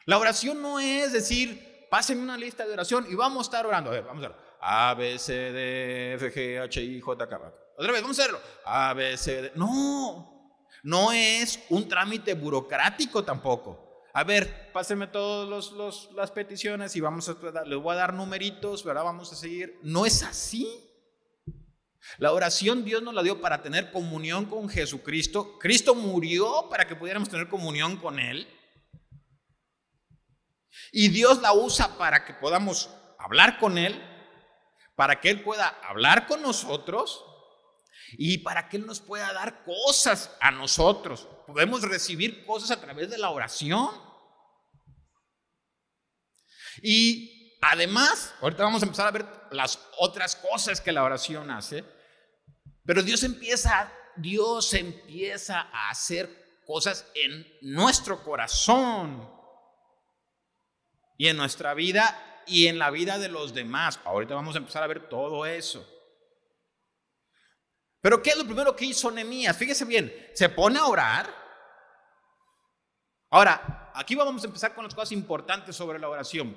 La 0.08 0.18
oración 0.18 0.62
no 0.62 0.78
es 0.82 1.14
decir, 1.14 1.88
pásenme 1.90 2.24
una 2.24 2.36
lista 2.36 2.66
de 2.66 2.74
oración 2.74 3.08
y 3.10 3.16
vamos 3.16 3.48
a 3.48 3.48
estar 3.48 3.66
orando. 3.66 3.92
A 3.92 3.94
ver, 3.94 4.04
vamos 4.04 4.26
a 4.26 4.28
ver. 4.28 4.38
A, 4.60 4.94
B, 4.94 5.18
C, 5.18 5.34
D, 5.54 6.14
F, 6.16 6.34
G, 6.34 6.62
H, 6.62 6.84
I, 6.84 7.00
J, 7.00 7.30
K. 7.30 7.65
Otra 7.78 7.92
vez, 7.92 8.02
vamos 8.02 8.18
a 8.20 8.22
hacerlo. 8.22 8.40
A, 8.66 8.94
B, 8.94 9.18
C, 9.18 9.42
D. 9.42 9.52
No, 9.56 10.62
no 10.84 11.12
es 11.12 11.60
un 11.70 11.90
trámite 11.90 12.34
burocrático 12.34 13.24
tampoco. 13.24 14.04
A 14.14 14.24
ver, 14.24 14.72
pásenme 14.72 15.08
todas 15.08 15.72
los, 15.72 16.10
las 16.14 16.32
peticiones 16.32 16.96
y 16.96 17.02
vamos 17.02 17.28
a, 17.28 17.66
les 17.66 17.78
voy 17.78 17.94
a 17.94 17.98
dar 17.98 18.14
numeritos, 18.14 18.84
¿verdad? 18.84 19.04
Vamos 19.04 19.34
a 19.34 19.36
seguir. 19.36 19.78
No 19.84 20.06
es 20.06 20.24
así. 20.24 20.70
La 22.18 22.32
oración 22.32 22.86
Dios 22.86 23.04
nos 23.04 23.14
la 23.14 23.24
dio 23.24 23.42
para 23.42 23.62
tener 23.62 23.92
comunión 23.92 24.46
con 24.46 24.70
Jesucristo. 24.70 25.60
Cristo 25.60 25.96
murió 25.96 26.70
para 26.70 26.88
que 26.88 26.96
pudiéramos 26.96 27.28
tener 27.28 27.50
comunión 27.50 27.98
con 27.98 28.20
Él. 28.20 28.48
Y 30.94 31.10
Dios 31.10 31.42
la 31.42 31.52
usa 31.52 31.98
para 31.98 32.24
que 32.24 32.36
podamos 32.36 32.90
hablar 33.20 33.60
con 33.60 33.78
Él, 33.78 34.02
para 34.96 35.20
que 35.20 35.30
Él 35.30 35.44
pueda 35.44 35.68
hablar 35.84 36.26
con 36.26 36.42
nosotros 36.42 37.26
y 38.14 38.40
para 38.40 38.70
que 38.70 38.78
Él 38.78 38.86
nos 38.86 39.00
pueda 39.00 39.32
dar 39.34 39.64
cosas 39.64 40.36
a 40.40 40.52
nosotros. 40.52 41.28
Podemos 41.48 41.82
recibir 41.84 42.46
cosas 42.46 42.72
a 42.72 42.82
través 42.82 43.10
de 43.10 43.18
la 43.18 43.30
oración. 43.30 43.90
Y 46.82 47.58
además, 47.62 48.34
ahorita 48.42 48.64
vamos 48.64 48.82
a 48.82 48.86
empezar 48.86 49.08
a 49.08 49.12
ver 49.12 49.26
las 49.52 49.80
otras 49.98 50.36
cosas 50.36 50.82
que 50.82 50.92
la 50.92 51.04
oración 51.04 51.50
hace, 51.52 51.84
pero 52.86 53.02
Dios 53.02 53.24
empieza, 53.24 53.92
Dios 54.16 54.74
empieza 54.74 55.62
a 55.72 55.90
hacer 55.90 56.62
cosas 56.66 57.10
en 57.16 57.48
nuestro 57.62 58.24
corazón 58.24 59.30
y 61.18 61.28
en 61.28 61.38
nuestra 61.38 61.74
vida 61.74 62.44
y 62.48 62.68
en 62.68 62.78
la 62.78 62.92
vida 62.92 63.18
de 63.18 63.30
los 63.30 63.54
demás. 63.54 64.00
Ahorita 64.04 64.36
vamos 64.36 64.56
a 64.56 64.60
empezar 64.60 64.84
a 64.84 64.88
ver 64.88 65.10
todo 65.10 65.46
eso. 65.46 65.88
Pero 68.06 68.22
¿qué 68.22 68.30
es 68.30 68.38
lo 68.38 68.46
primero 68.46 68.76
que 68.76 68.86
hizo 68.86 69.10
Nehemías? 69.10 69.58
Fíjese 69.58 69.84
bien, 69.84 70.30
se 70.36 70.48
pone 70.50 70.78
a 70.78 70.86
orar. 70.86 71.28
Ahora, 73.32 73.92
aquí 73.96 74.14
vamos 74.14 74.44
a 74.44 74.46
empezar 74.46 74.76
con 74.76 74.84
las 74.84 74.94
cosas 74.94 75.12
importantes 75.12 75.76
sobre 75.76 75.98
la 75.98 76.08
oración. 76.08 76.56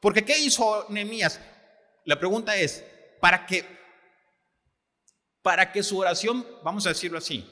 Porque 0.00 0.24
¿qué 0.24 0.36
hizo 0.36 0.86
Nehemías? 0.88 1.40
La 2.04 2.18
pregunta 2.18 2.56
es, 2.56 2.84
¿para 3.20 3.46
qué? 3.46 3.64
Para 5.40 5.70
que 5.70 5.84
su 5.84 6.00
oración, 6.00 6.44
vamos 6.64 6.84
a 6.86 6.88
decirlo 6.88 7.18
así, 7.18 7.48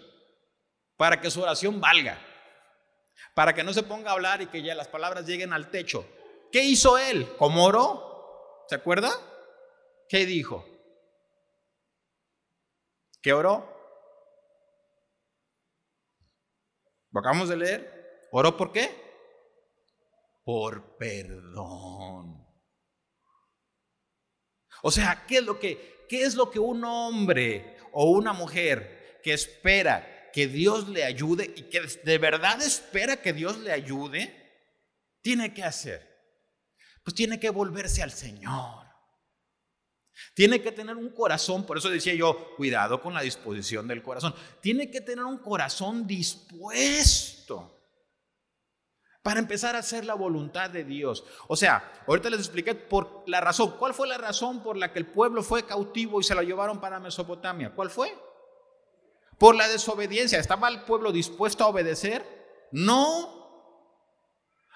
para 0.96 1.20
que 1.20 1.30
su 1.30 1.40
oración 1.40 1.80
valga, 1.80 2.18
para 3.32 3.54
que 3.54 3.62
no 3.62 3.72
se 3.72 3.84
ponga 3.84 4.10
a 4.10 4.14
hablar 4.14 4.42
y 4.42 4.48
que 4.48 4.60
ya 4.60 4.74
las 4.74 4.88
palabras 4.88 5.24
lleguen 5.24 5.52
al 5.52 5.70
techo. 5.70 6.04
¿Qué 6.50 6.64
hizo 6.64 6.98
él? 6.98 7.28
¿Cómo 7.38 7.64
oró? 7.64 8.64
¿Se 8.68 8.74
acuerda? 8.74 9.12
¿Qué 10.08 10.26
dijo? 10.26 10.73
¿Qué 13.24 13.32
oró? 13.32 13.66
¿Lo 17.10 17.20
acabamos 17.20 17.48
de 17.48 17.56
leer? 17.56 18.28
¿Oró 18.32 18.54
por 18.54 18.70
qué? 18.70 18.90
Por 20.44 20.98
perdón. 20.98 22.46
O 24.82 24.90
sea, 24.90 25.24
¿qué 25.26 25.38
es 25.38 25.42
lo 25.42 25.58
que, 25.58 26.04
qué 26.06 26.24
es 26.24 26.34
lo 26.34 26.50
que 26.50 26.58
un 26.58 26.84
hombre 26.84 27.78
o 27.92 28.10
una 28.10 28.34
mujer 28.34 29.20
que 29.22 29.32
espera 29.32 30.30
que 30.30 30.46
Dios 30.46 30.90
le 30.90 31.04
ayude 31.04 31.50
y 31.56 31.62
que 31.70 31.80
de 31.80 32.18
verdad 32.18 32.60
espera 32.60 33.22
que 33.22 33.32
Dios 33.32 33.56
le 33.56 33.72
ayude, 33.72 34.68
tiene 35.22 35.54
que 35.54 35.64
hacer? 35.64 36.14
Pues 37.02 37.14
tiene 37.14 37.40
que 37.40 37.48
volverse 37.48 38.02
al 38.02 38.12
Señor. 38.12 38.84
Tiene 40.34 40.60
que 40.60 40.72
tener 40.72 40.96
un 40.96 41.10
corazón, 41.10 41.64
por 41.64 41.78
eso 41.78 41.90
decía 41.90 42.14
yo, 42.14 42.54
cuidado 42.56 43.00
con 43.00 43.14
la 43.14 43.22
disposición 43.22 43.88
del 43.88 44.02
corazón. 44.02 44.34
Tiene 44.60 44.90
que 44.90 45.00
tener 45.00 45.24
un 45.24 45.38
corazón 45.38 46.06
dispuesto 46.06 47.74
para 49.24 49.40
empezar 49.40 49.74
a 49.74 49.78
hacer 49.78 50.04
la 50.04 50.14
voluntad 50.14 50.68
de 50.70 50.84
Dios. 50.84 51.24
O 51.48 51.56
sea, 51.56 52.04
ahorita 52.06 52.28
les 52.30 52.40
expliqué 52.40 52.74
por 52.74 53.24
la 53.26 53.40
razón. 53.40 53.76
¿Cuál 53.78 53.94
fue 53.94 54.06
la 54.06 54.18
razón 54.18 54.62
por 54.62 54.76
la 54.76 54.92
que 54.92 54.98
el 54.98 55.06
pueblo 55.06 55.42
fue 55.42 55.64
cautivo 55.64 56.20
y 56.20 56.24
se 56.24 56.34
lo 56.34 56.42
llevaron 56.42 56.80
para 56.80 57.00
Mesopotamia? 57.00 57.74
¿Cuál 57.74 57.90
fue? 57.90 58.14
Por 59.38 59.54
la 59.54 59.66
desobediencia. 59.66 60.38
¿Estaba 60.38 60.68
el 60.68 60.82
pueblo 60.82 61.10
dispuesto 61.10 61.64
a 61.64 61.68
obedecer? 61.68 62.22
No. 62.70 63.44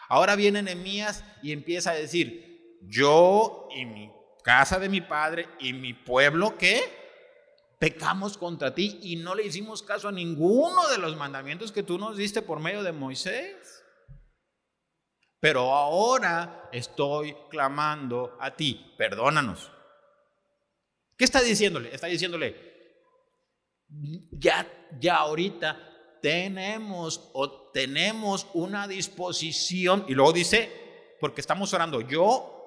Ahora 0.08 0.34
viene 0.34 0.62
Nehemías 0.62 1.24
y 1.42 1.52
empieza 1.52 1.90
a 1.90 1.94
decir, 1.94 2.78
yo 2.80 3.68
y 3.76 3.84
mi 3.84 4.10
casa 4.48 4.78
de 4.78 4.88
mi 4.88 5.02
padre 5.02 5.46
y 5.60 5.74
mi 5.74 5.92
pueblo 5.92 6.56
que 6.56 6.80
pecamos 7.78 8.38
contra 8.38 8.74
ti 8.74 8.98
y 9.02 9.16
no 9.16 9.34
le 9.34 9.44
hicimos 9.44 9.82
caso 9.82 10.08
a 10.08 10.12
ninguno 10.12 10.88
de 10.88 10.96
los 10.96 11.18
mandamientos 11.18 11.70
que 11.70 11.82
tú 11.82 11.98
nos 11.98 12.16
diste 12.16 12.40
por 12.40 12.58
medio 12.58 12.82
de 12.82 12.92
Moisés. 12.92 13.84
Pero 15.38 15.74
ahora 15.74 16.66
estoy 16.72 17.36
clamando 17.50 18.38
a 18.40 18.56
ti, 18.56 18.94
perdónanos. 18.96 19.70
¿Qué 21.18 21.26
está 21.26 21.42
diciéndole? 21.42 21.94
Está 21.94 22.06
diciéndole, 22.06 22.56
ya, 24.30 24.66
ya 24.98 25.16
ahorita 25.16 26.18
tenemos 26.22 27.28
o 27.34 27.70
tenemos 27.70 28.46
una 28.54 28.88
disposición, 28.88 30.06
y 30.08 30.14
luego 30.14 30.32
dice, 30.32 31.16
porque 31.20 31.42
estamos 31.42 31.74
orando 31.74 32.00
yo 32.00 32.57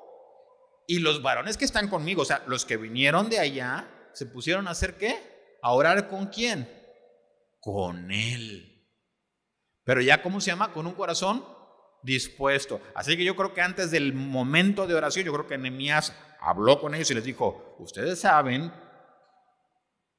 y 0.88 1.00
los 1.00 1.22
varones 1.22 1.58
que 1.58 1.66
están 1.66 1.88
conmigo, 1.88 2.24
o 2.24 2.26
sea, 2.26 2.44
los 2.48 2.66
que 2.66 2.78
vinieron 2.78 3.30
de 3.30 3.40
allá, 3.40 3.88
se 4.14 4.26
pusieron 4.26 4.68
a 4.68 4.72
hacer 4.72 4.98
qué? 4.98 5.58
A 5.62 5.72
orar 5.72 6.10
con 6.10 6.28
quién? 6.28 6.70
Con 7.60 8.12
Él. 8.12 8.90
Pero 9.84 10.02
ya, 10.02 10.22
¿cómo 10.22 10.42
se 10.42 10.52
llama? 10.52 10.74
Con 10.74 10.88
un 10.88 10.94
corazón 10.94 11.46
dispuesto. 12.04 12.82
Así 12.96 13.16
que 13.18 13.24
yo 13.24 13.36
creo 13.36 13.54
que 13.54 13.62
antes 13.62 13.92
del 13.92 14.14
momento 14.14 14.88
de 14.88 14.96
oración, 14.96 15.26
yo 15.26 15.34
creo 15.34 15.48
que 15.48 15.58
Nehemías 15.58 16.16
habló 16.40 16.80
con 16.80 16.96
ellos 16.96 17.12
y 17.12 17.16
les 17.16 17.24
dijo, 17.24 17.76
ustedes 17.80 18.20
saben 18.20 18.72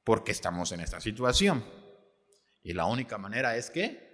por 0.04 0.24
qué 0.24 0.32
estamos 0.32 0.72
en 0.72 0.80
esta 0.80 1.00
situación. 1.00 1.64
Y 2.62 2.72
la 2.74 2.86
única 2.86 3.18
manera 3.18 3.56
es 3.56 3.70
que 3.70 4.12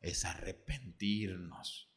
es 0.00 0.24
arrepentirnos. 0.24 1.93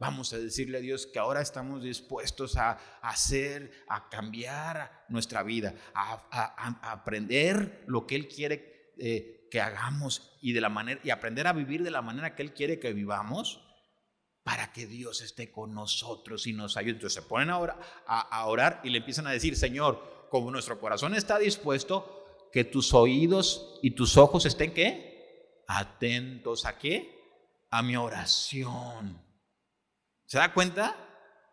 Vamos 0.00 0.32
a 0.32 0.38
decirle 0.38 0.78
a 0.78 0.80
Dios 0.80 1.06
que 1.06 1.18
ahora 1.18 1.42
estamos 1.42 1.82
dispuestos 1.82 2.56
a 2.56 2.78
hacer, 3.02 3.70
a 3.86 4.08
cambiar 4.08 5.04
nuestra 5.10 5.42
vida, 5.42 5.74
a, 5.94 6.90
aprender 6.90 7.84
lo 7.86 8.06
que 8.06 8.16
Él 8.16 8.26
quiere 8.26 8.94
eh, 8.98 9.46
que 9.50 9.60
hagamos 9.60 10.38
y, 10.40 10.54
de 10.54 10.62
la 10.62 10.70
manera, 10.70 11.02
y 11.04 11.10
aprender 11.10 11.46
a 11.46 11.52
vivir 11.52 11.82
de 11.82 11.90
la 11.90 12.00
manera 12.00 12.34
que 12.34 12.42
Él 12.42 12.54
quiere 12.54 12.80
que 12.80 12.94
vivamos 12.94 13.60
para 14.42 14.72
que 14.72 14.86
Dios 14.86 15.20
esté 15.20 15.52
con 15.52 15.74
nosotros 15.74 16.46
y 16.46 16.54
nos 16.54 16.78
ayude. 16.78 16.92
Entonces 16.92 17.22
se 17.22 17.28
ponen 17.28 17.50
ahora 17.50 17.78
a 18.06 18.46
orar 18.46 18.80
y 18.82 18.88
le 18.88 18.98
empiezan 18.98 19.26
a 19.26 19.32
decir, 19.32 19.54
Señor, 19.54 20.28
como 20.30 20.50
nuestro 20.50 20.80
corazón 20.80 21.14
está 21.14 21.38
dispuesto, 21.38 22.48
que 22.50 22.64
tus 22.64 22.94
oídos 22.94 23.78
y 23.82 23.90
tus 23.90 24.16
ojos 24.16 24.46
estén 24.46 24.72
qué? 24.72 25.62
Atentos 25.68 26.64
a 26.64 26.78
qué? 26.78 27.20
A 27.70 27.82
mi 27.82 27.96
oración. 27.96 29.29
¿Se 30.30 30.38
da 30.38 30.54
cuenta? 30.54 30.96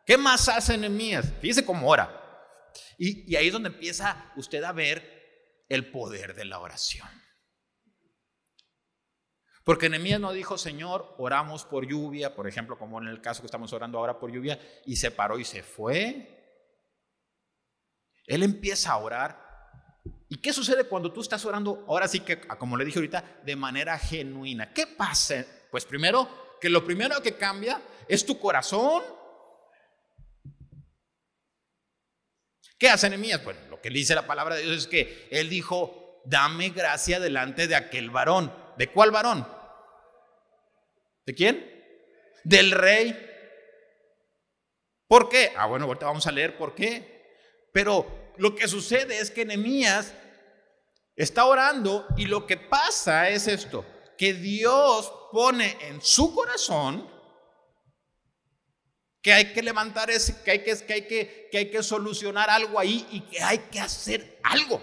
¿Qué 0.05 0.19
más 0.19 0.47
hace 0.49 0.77
Nehemías? 0.77 1.33
Fíjese 1.41 1.65
cómo 1.65 1.89
ora. 1.89 2.71
Y, 2.99 3.35
ahí 3.35 3.47
es 3.47 3.53
donde 3.53 3.69
empieza 3.69 4.31
usted 4.35 4.63
a 4.63 4.71
ver 4.71 5.65
el 5.67 5.89
poder 5.89 6.35
de 6.35 6.45
la 6.45 6.59
oración. 6.59 7.07
Porque 9.63 9.89
Nehemías 9.89 10.19
no 10.19 10.31
dijo, 10.31 10.59
Señor, 10.59 11.15
oramos 11.17 11.65
por 11.65 11.87
lluvia, 11.87 12.35
por 12.35 12.47
ejemplo, 12.47 12.77
como 12.77 13.01
en 13.01 13.07
el 13.07 13.19
caso 13.19 13.41
que 13.41 13.47
estamos 13.47 13.73
orando 13.73 13.97
ahora 13.97 14.19
por 14.19 14.31
lluvia, 14.31 14.59
y 14.85 14.95
se 14.97 15.09
paró 15.09 15.39
y 15.39 15.43
se 15.43 15.63
fue. 15.63 16.61
Él 18.27 18.43
empieza 18.43 18.91
a 18.91 18.97
orar. 18.97 19.43
¿Y 20.29 20.37
qué 20.37 20.53
sucede 20.53 20.83
cuando 20.83 21.11
tú 21.11 21.21
estás 21.21 21.43
orando, 21.45 21.83
ahora 21.87 22.07
sí 22.07 22.19
que, 22.19 22.41
como 22.41 22.77
le 22.77 22.85
dije 22.85 22.99
ahorita, 22.99 23.41
de 23.43 23.55
manera 23.55 23.97
genuina? 23.97 24.71
¿Qué 24.71 24.85
pasa? 24.85 25.43
Pues 25.71 25.83
primero, 25.83 26.29
que 26.61 26.69
lo 26.69 26.85
primero 26.85 27.19
que 27.23 27.37
cambia 27.37 27.81
es 28.07 28.25
tu 28.25 28.39
corazón. 28.39 29.03
¿Qué 32.77 32.89
hace 32.89 33.09
Nehemías? 33.09 33.43
Bueno, 33.43 33.59
lo 33.69 33.81
que 33.81 33.89
dice 33.89 34.13
la 34.13 34.27
palabra 34.27 34.55
de 34.55 34.63
Dios 34.63 34.77
es 34.77 34.87
que 34.87 35.27
él 35.31 35.49
dijo, 35.49 36.21
dame 36.25 36.69
gracia 36.69 37.19
delante 37.19 37.67
de 37.67 37.75
aquel 37.75 38.09
varón. 38.09 38.53
¿De 38.77 38.91
cuál 38.91 39.11
varón? 39.11 39.47
¿De 41.25 41.33
quién? 41.33 41.73
Del 42.43 42.71
rey. 42.71 43.23
¿Por 45.07 45.29
qué? 45.29 45.53
Ah, 45.57 45.65
bueno, 45.65 45.85
ahorita 45.85 46.05
vamos 46.05 46.27
a 46.27 46.31
leer 46.31 46.57
por 46.57 46.75
qué. 46.75 47.17
Pero 47.73 48.33
lo 48.37 48.55
que 48.55 48.67
sucede 48.67 49.19
es 49.19 49.31
que 49.31 49.45
Nehemías 49.45 50.13
está 51.15 51.45
orando 51.45 52.05
y 52.15 52.25
lo 52.25 52.45
que 52.45 52.57
pasa 52.57 53.29
es 53.29 53.47
esto, 53.47 53.83
que 54.17 54.33
Dios 54.33 55.11
pone 55.31 55.77
en 55.81 56.01
su 56.01 56.33
corazón 56.33 57.16
que 59.27 59.33
hay 59.33 59.51
que 59.51 59.61
levantar 59.61 60.09
ese, 60.09 60.41
que 60.41 60.51
hay 60.51 60.63
que, 60.63 60.77
que, 60.85 60.93
hay 60.93 61.01
que, 61.01 61.49
que 61.51 61.57
hay 61.57 61.69
que 61.69 61.83
solucionar 61.83 62.49
algo 62.49 62.79
ahí 62.79 63.05
y 63.11 63.19
que 63.19 63.43
hay 63.43 63.57
que 63.69 63.77
hacer 63.77 64.39
algo. 64.41 64.81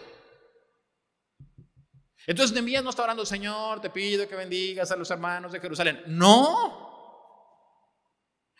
Entonces 2.27 2.53
Nehemías 2.53 2.85
no 2.85 2.91
está 2.91 3.05
orando, 3.05 3.25
Señor, 3.25 3.81
te 3.81 3.89
pido 3.89 4.29
que 4.29 4.37
bendigas 4.37 4.91
a 4.91 4.97
los 4.97 5.11
hermanos 5.11 5.51
de 5.51 5.61
Jerusalén. 5.61 6.03
No. 6.09 7.73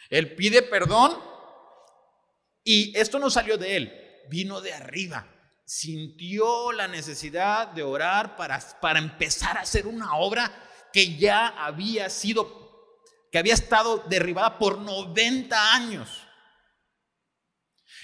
Él 0.09 0.35
pide 0.35 0.63
perdón 0.63 1.19
y 2.63 2.99
esto 2.99 3.19
no 3.19 3.29
salió 3.29 3.59
de 3.59 3.77
él, 3.77 4.23
vino 4.31 4.63
de 4.63 4.73
arriba. 4.73 5.29
Sintió 5.67 6.73
la 6.73 6.89
necesidad 6.89 7.69
de 7.69 7.83
orar 7.83 8.37
para, 8.37 8.59
para 8.81 9.01
empezar 9.01 9.59
a 9.59 9.61
hacer 9.61 9.87
una 9.87 10.17
obra 10.17 10.51
que 10.95 11.19
ya 11.19 11.49
había 11.49 12.09
sido 12.09 12.64
que 13.35 13.39
había 13.41 13.55
estado 13.55 13.99
derribada 14.09 14.57
por 14.61 14.79
90 14.79 15.75
años. 15.75 16.23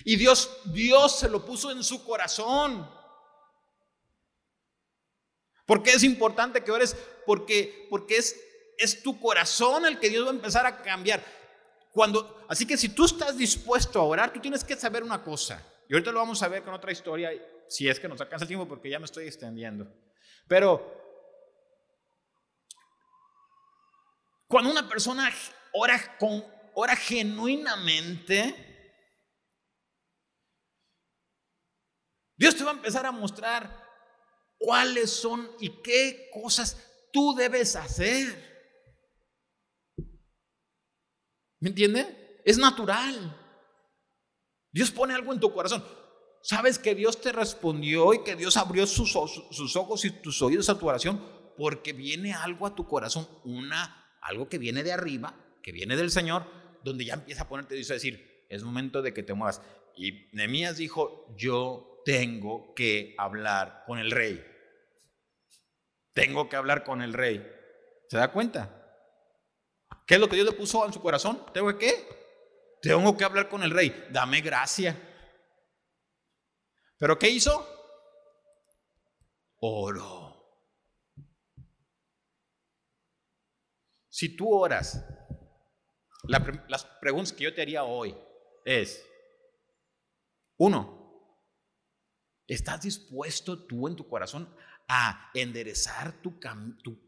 Y 0.04 0.16
Dios, 0.16 0.50
Dios 0.64 1.20
se 1.20 1.28
lo 1.28 1.44
puso 1.44 1.70
en 1.70 1.84
su 1.84 2.04
corazón. 2.04 2.90
¿Por 5.66 5.84
qué 5.84 5.92
es 5.92 6.02
importante 6.02 6.64
que 6.64 6.72
ores? 6.72 6.96
Porque, 7.26 7.86
porque 7.88 8.16
es, 8.16 8.40
es 8.76 9.04
tu 9.04 9.20
corazón 9.20 9.86
el 9.86 10.00
que 10.00 10.10
Dios 10.10 10.26
va 10.26 10.30
a 10.30 10.34
empezar 10.34 10.66
a 10.66 10.82
cambiar. 10.82 11.24
Cuando, 11.92 12.44
así 12.48 12.66
que 12.66 12.76
si 12.76 12.88
tú 12.88 13.04
estás 13.04 13.38
dispuesto 13.38 14.00
a 14.00 14.02
orar, 14.06 14.32
tú 14.32 14.40
tienes 14.40 14.64
que 14.64 14.74
saber 14.74 15.04
una 15.04 15.22
cosa. 15.22 15.64
Y 15.88 15.92
ahorita 15.92 16.10
lo 16.10 16.18
vamos 16.18 16.42
a 16.42 16.48
ver 16.48 16.64
con 16.64 16.74
otra 16.74 16.90
historia, 16.90 17.30
si 17.68 17.88
es 17.88 18.00
que 18.00 18.08
nos 18.08 18.20
alcanza 18.20 18.46
el 18.46 18.48
tiempo, 18.48 18.66
porque 18.66 18.90
ya 18.90 18.98
me 18.98 19.04
estoy 19.04 19.28
extendiendo. 19.28 19.86
Pero 20.48 20.99
Cuando 24.50 24.72
una 24.72 24.88
persona 24.88 25.32
ora, 25.74 26.18
con, 26.18 26.44
ora 26.74 26.96
genuinamente, 26.96 28.98
Dios 32.36 32.56
te 32.56 32.64
va 32.64 32.72
a 32.72 32.74
empezar 32.74 33.06
a 33.06 33.12
mostrar 33.12 33.88
cuáles 34.58 35.08
son 35.08 35.48
y 35.60 35.80
qué 35.82 36.30
cosas 36.32 36.84
tú 37.12 37.32
debes 37.32 37.76
hacer. 37.76 38.74
¿Me 41.60 41.68
entiende? 41.68 42.42
Es 42.44 42.58
natural. 42.58 43.36
Dios 44.72 44.90
pone 44.90 45.14
algo 45.14 45.32
en 45.32 45.38
tu 45.38 45.54
corazón. 45.54 45.84
Sabes 46.42 46.76
que 46.76 46.96
Dios 46.96 47.20
te 47.20 47.30
respondió 47.30 48.14
y 48.14 48.24
que 48.24 48.34
Dios 48.34 48.56
abrió 48.56 48.84
sus, 48.88 49.12
sus 49.12 49.76
ojos 49.76 50.04
y 50.04 50.10
tus 50.10 50.42
oídos 50.42 50.68
a 50.68 50.76
tu 50.76 50.88
oración 50.88 51.24
porque 51.56 51.92
viene 51.92 52.34
algo 52.34 52.66
a 52.66 52.74
tu 52.74 52.88
corazón, 52.88 53.28
una 53.44 54.00
algo 54.20 54.48
que 54.48 54.58
viene 54.58 54.82
de 54.82 54.92
arriba, 54.92 55.34
que 55.62 55.72
viene 55.72 55.96
del 55.96 56.10
Señor, 56.10 56.44
donde 56.82 57.04
ya 57.04 57.14
empieza 57.14 57.42
a 57.42 57.48
ponerte, 57.48 57.74
dice, 57.74 57.94
decir, 57.94 58.46
es 58.48 58.62
momento 58.62 59.02
de 59.02 59.14
que 59.14 59.22
te 59.22 59.34
muevas. 59.34 59.62
Y 59.96 60.28
Nehemías 60.32 60.76
dijo, 60.76 61.34
yo 61.36 62.02
tengo 62.04 62.74
que 62.74 63.14
hablar 63.18 63.84
con 63.86 63.98
el 63.98 64.10
rey. 64.10 64.44
tengo 66.12 66.48
que 66.48 66.56
hablar 66.56 66.84
con 66.84 67.02
el 67.02 67.12
rey. 67.12 67.46
¿Se 68.08 68.16
da 68.16 68.32
cuenta? 68.32 68.76
¿Qué 70.06 70.14
es 70.14 70.20
lo 70.20 70.28
que 70.28 70.34
Dios 70.34 70.46
le 70.46 70.52
puso 70.52 70.84
en 70.84 70.92
su 70.92 71.00
corazón? 71.00 71.46
¿Tengo 71.54 71.68
que 71.68 71.78
qué? 71.78 72.08
Tengo 72.82 73.16
que 73.16 73.24
hablar 73.24 73.48
con 73.48 73.62
el 73.62 73.70
rey. 73.70 74.08
Dame 74.10 74.40
gracia. 74.40 74.96
¿Pero 76.98 77.18
qué 77.18 77.30
hizo? 77.30 77.66
Oro. 79.60 80.19
Si 84.20 84.36
tú 84.36 84.52
oras, 84.52 85.02
las 86.24 86.84
preguntas 87.00 87.32
que 87.32 87.44
yo 87.44 87.54
te 87.54 87.62
haría 87.62 87.84
hoy 87.84 88.14
es, 88.66 89.02
uno, 90.58 91.40
¿estás 92.46 92.82
dispuesto 92.82 93.64
tú 93.64 93.88
en 93.88 93.96
tu 93.96 94.06
corazón 94.06 94.54
a 94.88 95.30
enderezar 95.32 96.20
tu, 96.20 96.38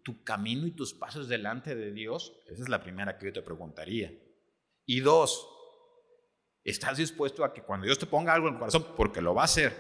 tu, 0.03 0.25
camino 0.25 0.67
y 0.67 0.71
tus 0.71 0.95
pasos 0.95 1.29
delante 1.29 1.75
de 1.75 1.93
Dios? 1.93 2.33
Esa 2.47 2.63
es 2.63 2.69
la 2.71 2.83
primera 2.83 3.19
que 3.19 3.27
yo 3.27 3.33
te 3.35 3.43
preguntaría. 3.43 4.11
Y 4.87 5.01
dos, 5.01 5.47
¿estás 6.65 6.97
dispuesto 6.97 7.45
a 7.45 7.53
que 7.53 7.63
cuando 7.63 7.85
Dios 7.85 7.99
te 7.99 8.07
ponga 8.07 8.33
algo 8.33 8.49
en 8.49 8.55
el 8.55 8.59
corazón, 8.59 8.87
porque 8.97 9.21
lo 9.21 9.35
va 9.35 9.43
a 9.43 9.45
hacer, 9.45 9.77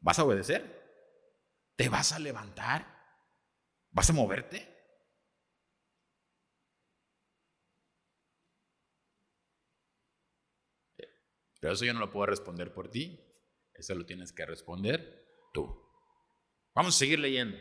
vas 0.00 0.18
a 0.18 0.24
obedecer? 0.24 1.70
¿Te 1.76 1.88
vas 1.88 2.10
a 2.10 2.18
levantar? 2.18 2.92
¿Vas 3.92 4.10
a 4.10 4.14
moverte? 4.14 4.77
Pero 11.60 11.74
eso 11.74 11.84
yo 11.84 11.94
no 11.94 12.00
lo 12.00 12.10
puedo 12.10 12.26
responder 12.26 12.72
por 12.72 12.90
ti. 12.90 13.24
Eso 13.74 13.94
lo 13.94 14.04
tienes 14.04 14.32
que 14.32 14.46
responder 14.46 15.26
tú. 15.52 15.88
Vamos 16.74 16.94
a 16.94 16.98
seguir 16.98 17.18
leyendo. 17.18 17.56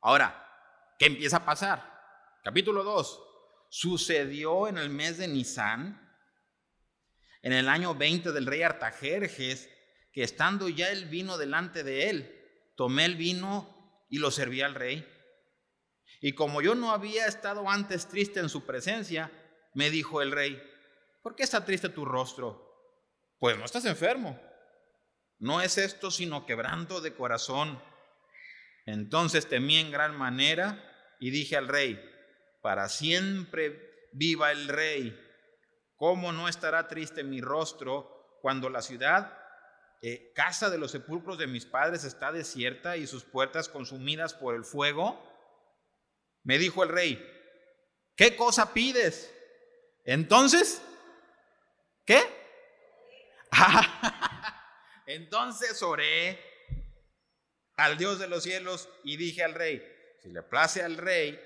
Ahora, 0.00 0.94
¿qué 0.98 1.06
empieza 1.06 1.38
a 1.38 1.44
pasar? 1.44 1.94
Capítulo 2.42 2.84
2. 2.84 3.22
Sucedió 3.70 4.68
en 4.68 4.76
el 4.76 4.90
mes 4.90 5.16
de 5.18 5.28
Nisan, 5.28 6.00
en 7.42 7.52
el 7.52 7.68
año 7.68 7.94
20 7.94 8.32
del 8.32 8.46
rey 8.46 8.62
Artajerjes, 8.62 9.70
que 10.12 10.22
estando 10.22 10.68
ya 10.68 10.90
el 10.90 11.06
vino 11.06 11.38
delante 11.38 11.82
de 11.82 12.10
él, 12.10 12.72
tomé 12.76 13.06
el 13.06 13.16
vino 13.16 14.06
y 14.10 14.18
lo 14.18 14.30
serví 14.30 14.60
al 14.60 14.74
rey. 14.74 15.06
Y 16.24 16.32
como 16.32 16.62
yo 16.62 16.74
no 16.74 16.90
había 16.90 17.26
estado 17.26 17.68
antes 17.68 18.08
triste 18.08 18.40
en 18.40 18.48
su 18.48 18.64
presencia, 18.64 19.30
me 19.74 19.90
dijo 19.90 20.22
el 20.22 20.32
rey, 20.32 20.58
¿por 21.22 21.36
qué 21.36 21.42
está 21.42 21.66
triste 21.66 21.90
tu 21.90 22.06
rostro? 22.06 22.96
Pues 23.38 23.58
no 23.58 23.66
estás 23.66 23.84
enfermo. 23.84 24.40
No 25.38 25.60
es 25.60 25.76
esto 25.76 26.10
sino 26.10 26.46
quebranto 26.46 27.02
de 27.02 27.12
corazón. 27.12 27.78
Entonces 28.86 29.50
temí 29.50 29.76
en 29.76 29.90
gran 29.90 30.16
manera 30.16 30.82
y 31.20 31.28
dije 31.28 31.58
al 31.58 31.68
rey, 31.68 32.02
para 32.62 32.88
siempre 32.88 34.08
viva 34.14 34.50
el 34.50 34.68
rey. 34.68 35.20
¿Cómo 35.96 36.32
no 36.32 36.48
estará 36.48 36.88
triste 36.88 37.22
mi 37.22 37.42
rostro 37.42 38.38
cuando 38.40 38.70
la 38.70 38.80
ciudad, 38.80 39.36
eh, 40.00 40.32
casa 40.34 40.70
de 40.70 40.78
los 40.78 40.92
sepulcros 40.92 41.36
de 41.36 41.48
mis 41.48 41.66
padres, 41.66 42.02
está 42.04 42.32
desierta 42.32 42.96
y 42.96 43.06
sus 43.06 43.24
puertas 43.24 43.68
consumidas 43.68 44.32
por 44.32 44.54
el 44.54 44.64
fuego? 44.64 45.33
Me 46.44 46.58
dijo 46.58 46.82
el 46.82 46.90
rey, 46.90 47.20
¿qué 48.16 48.36
cosa 48.36 48.72
pides? 48.72 49.34
Entonces, 50.04 50.80
¿qué? 52.04 52.22
Entonces 55.06 55.82
oré 55.82 56.38
al 57.76 57.98
Dios 57.98 58.18
de 58.18 58.28
los 58.28 58.42
cielos 58.42 58.88
y 59.02 59.16
dije 59.16 59.42
al 59.42 59.54
rey, 59.54 59.82
si 60.22 60.30
le 60.30 60.42
place 60.42 60.82
al 60.82 60.96
rey 60.96 61.40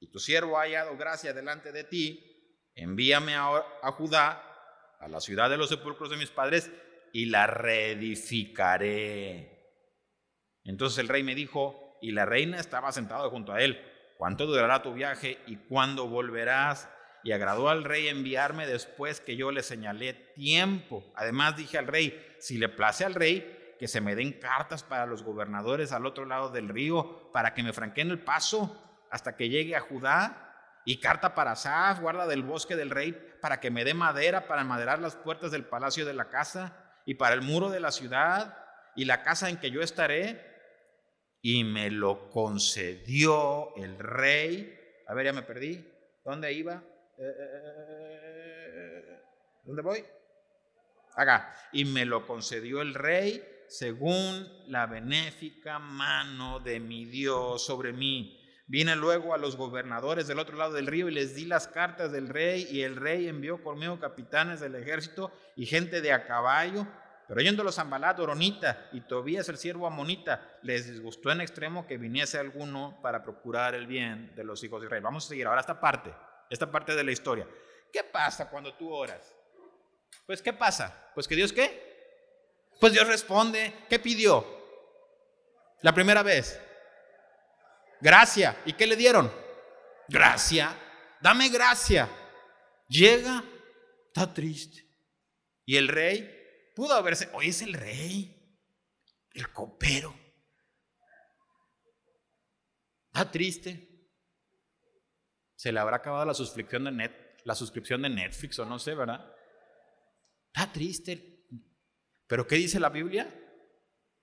y 0.00 0.08
tu 0.08 0.18
siervo 0.18 0.58
ha 0.58 0.62
hallado 0.62 0.96
gracia 0.96 1.32
delante 1.32 1.72
de 1.72 1.84
ti, 1.84 2.70
envíame 2.74 3.34
a, 3.34 3.48
a 3.82 3.92
Judá, 3.92 4.42
a 5.00 5.08
la 5.08 5.20
ciudad 5.20 5.48
de 5.48 5.56
los 5.56 5.70
sepulcros 5.70 6.10
de 6.10 6.16
mis 6.16 6.30
padres, 6.30 6.70
y 7.12 7.26
la 7.26 7.46
reedificaré. 7.46 8.74
Entonces 10.64 10.98
el 10.98 11.08
rey 11.08 11.22
me 11.22 11.34
dijo, 11.36 11.96
y 12.02 12.10
la 12.10 12.26
reina 12.26 12.58
estaba 12.58 12.90
sentada 12.92 13.30
junto 13.30 13.52
a 13.52 13.62
él, 13.62 13.80
¿Cuánto 14.16 14.46
durará 14.46 14.82
tu 14.82 14.94
viaje 14.94 15.38
y 15.46 15.56
cuándo 15.56 16.08
volverás? 16.08 16.88
Y 17.22 17.32
agradó 17.32 17.68
al 17.68 17.84
rey 17.84 18.08
enviarme 18.08 18.66
después 18.66 19.20
que 19.20 19.36
yo 19.36 19.50
le 19.50 19.62
señalé 19.62 20.12
tiempo. 20.12 21.04
Además 21.16 21.56
dije 21.56 21.78
al 21.78 21.86
rey, 21.86 22.36
si 22.38 22.58
le 22.58 22.68
place 22.68 23.04
al 23.04 23.14
rey, 23.14 23.74
que 23.78 23.88
se 23.88 24.00
me 24.00 24.14
den 24.14 24.32
cartas 24.32 24.82
para 24.82 25.06
los 25.06 25.22
gobernadores 25.22 25.92
al 25.92 26.06
otro 26.06 26.26
lado 26.26 26.50
del 26.50 26.68
río, 26.68 27.30
para 27.32 27.54
que 27.54 27.62
me 27.62 27.72
franqueen 27.72 28.10
el 28.10 28.20
paso 28.20 28.80
hasta 29.10 29.36
que 29.36 29.48
llegue 29.48 29.74
a 29.74 29.80
Judá. 29.80 30.40
Y 30.84 31.00
carta 31.00 31.34
para 31.34 31.52
Asaf, 31.52 32.00
guarda 32.00 32.26
del 32.26 32.42
bosque 32.42 32.76
del 32.76 32.90
rey, 32.90 33.12
para 33.40 33.58
que 33.58 33.70
me 33.70 33.84
dé 33.84 33.94
madera 33.94 34.46
para 34.46 34.64
maderar 34.64 34.98
las 35.00 35.16
puertas 35.16 35.50
del 35.50 35.64
palacio 35.64 36.04
de 36.04 36.12
la 36.12 36.28
casa 36.28 36.76
y 37.06 37.14
para 37.14 37.34
el 37.34 37.42
muro 37.42 37.70
de 37.70 37.80
la 37.80 37.90
ciudad 37.90 38.58
y 38.94 39.06
la 39.06 39.22
casa 39.22 39.48
en 39.48 39.56
que 39.56 39.70
yo 39.70 39.80
estaré 39.80 40.53
y 41.44 41.62
me 41.62 41.90
lo 41.90 42.30
concedió 42.30 43.76
el 43.76 43.98
rey. 43.98 44.80
A 45.06 45.12
ver, 45.12 45.26
ya 45.26 45.32
me 45.34 45.42
perdí. 45.42 45.86
¿Dónde 46.24 46.50
iba? 46.54 46.82
Eh, 47.18 47.22
eh, 47.38 48.70
eh, 48.72 49.22
¿Dónde 49.62 49.82
voy? 49.82 50.02
Acá. 51.14 51.54
Y 51.70 51.84
me 51.84 52.06
lo 52.06 52.26
concedió 52.26 52.80
el 52.80 52.94
rey 52.94 53.46
según 53.68 54.48
la 54.68 54.86
benéfica 54.86 55.78
mano 55.78 56.60
de 56.60 56.80
mi 56.80 57.04
Dios 57.04 57.62
sobre 57.62 57.92
mí. 57.92 58.40
Vine 58.66 58.96
luego 58.96 59.34
a 59.34 59.38
los 59.38 59.56
gobernadores 59.56 60.26
del 60.26 60.38
otro 60.38 60.56
lado 60.56 60.72
del 60.72 60.86
río 60.86 61.10
y 61.10 61.14
les 61.14 61.34
di 61.34 61.44
las 61.44 61.68
cartas 61.68 62.10
del 62.10 62.30
rey 62.30 62.66
y 62.70 62.80
el 62.80 62.96
rey 62.96 63.28
envió 63.28 63.62
conmigo 63.62 64.00
capitanes 64.00 64.60
del 64.60 64.76
ejército 64.76 65.30
y 65.56 65.66
gente 65.66 66.00
de 66.00 66.12
a 66.12 66.26
caballo 66.26 66.86
pero 67.34 67.42
yendo 67.42 67.64
los 67.64 67.74
Zambalat, 67.74 68.16
y 68.92 69.00
Tobías 69.00 69.48
el 69.48 69.56
siervo 69.58 69.88
Amonita, 69.88 70.56
les 70.62 70.88
disgustó 70.88 71.32
en 71.32 71.40
extremo 71.40 71.84
que 71.84 71.96
viniese 71.96 72.38
alguno 72.38 73.00
para 73.02 73.24
procurar 73.24 73.74
el 73.74 73.88
bien 73.88 74.32
de 74.36 74.44
los 74.44 74.62
hijos 74.62 74.80
de 74.80 74.86
Israel. 74.86 75.02
Vamos 75.02 75.24
a 75.26 75.28
seguir 75.30 75.48
ahora 75.48 75.60
esta 75.60 75.80
parte, 75.80 76.14
esta 76.48 76.70
parte 76.70 76.94
de 76.94 77.02
la 77.02 77.10
historia. 77.10 77.44
¿Qué 77.92 78.04
pasa 78.04 78.48
cuando 78.48 78.72
tú 78.74 78.88
oras? 78.88 79.34
Pues 80.24 80.40
¿qué 80.40 80.52
pasa? 80.52 81.10
Pues 81.12 81.26
que 81.26 81.34
Dios 81.34 81.52
qué? 81.52 82.70
Pues 82.78 82.92
Dios 82.92 83.08
responde, 83.08 83.74
¿qué 83.88 83.98
pidió? 83.98 84.46
La 85.82 85.92
primera 85.92 86.22
vez. 86.22 86.60
Gracia. 88.00 88.58
¿Y 88.64 88.74
qué 88.74 88.86
le 88.86 88.94
dieron? 88.94 89.28
Gracia. 90.06 90.72
Dame 91.20 91.48
gracia. 91.48 92.08
Llega, 92.86 93.42
está 94.06 94.32
triste. 94.32 94.86
Y 95.64 95.76
el 95.76 95.88
rey 95.88 96.43
Pudo 96.74 96.94
haberse, 96.94 97.30
hoy 97.32 97.48
es 97.48 97.62
el 97.62 97.72
rey, 97.72 98.58
el 99.32 99.52
copero. 99.52 100.14
Está 103.06 103.30
triste. 103.30 104.10
Se 105.54 105.70
le 105.70 105.78
habrá 105.78 105.98
acabado 105.98 106.24
la 106.24 106.34
suscripción 106.34 106.84
de, 106.84 106.90
net, 106.90 107.12
la 107.44 107.54
suscripción 107.54 108.02
de 108.02 108.10
Netflix 108.10 108.58
o 108.58 108.64
no 108.64 108.80
sé, 108.80 108.94
¿verdad? 108.94 109.24
Está 110.52 110.72
triste. 110.72 111.46
Pero 112.26 112.46
¿qué 112.46 112.56
dice 112.56 112.80
la 112.80 112.88
Biblia? 112.88 113.32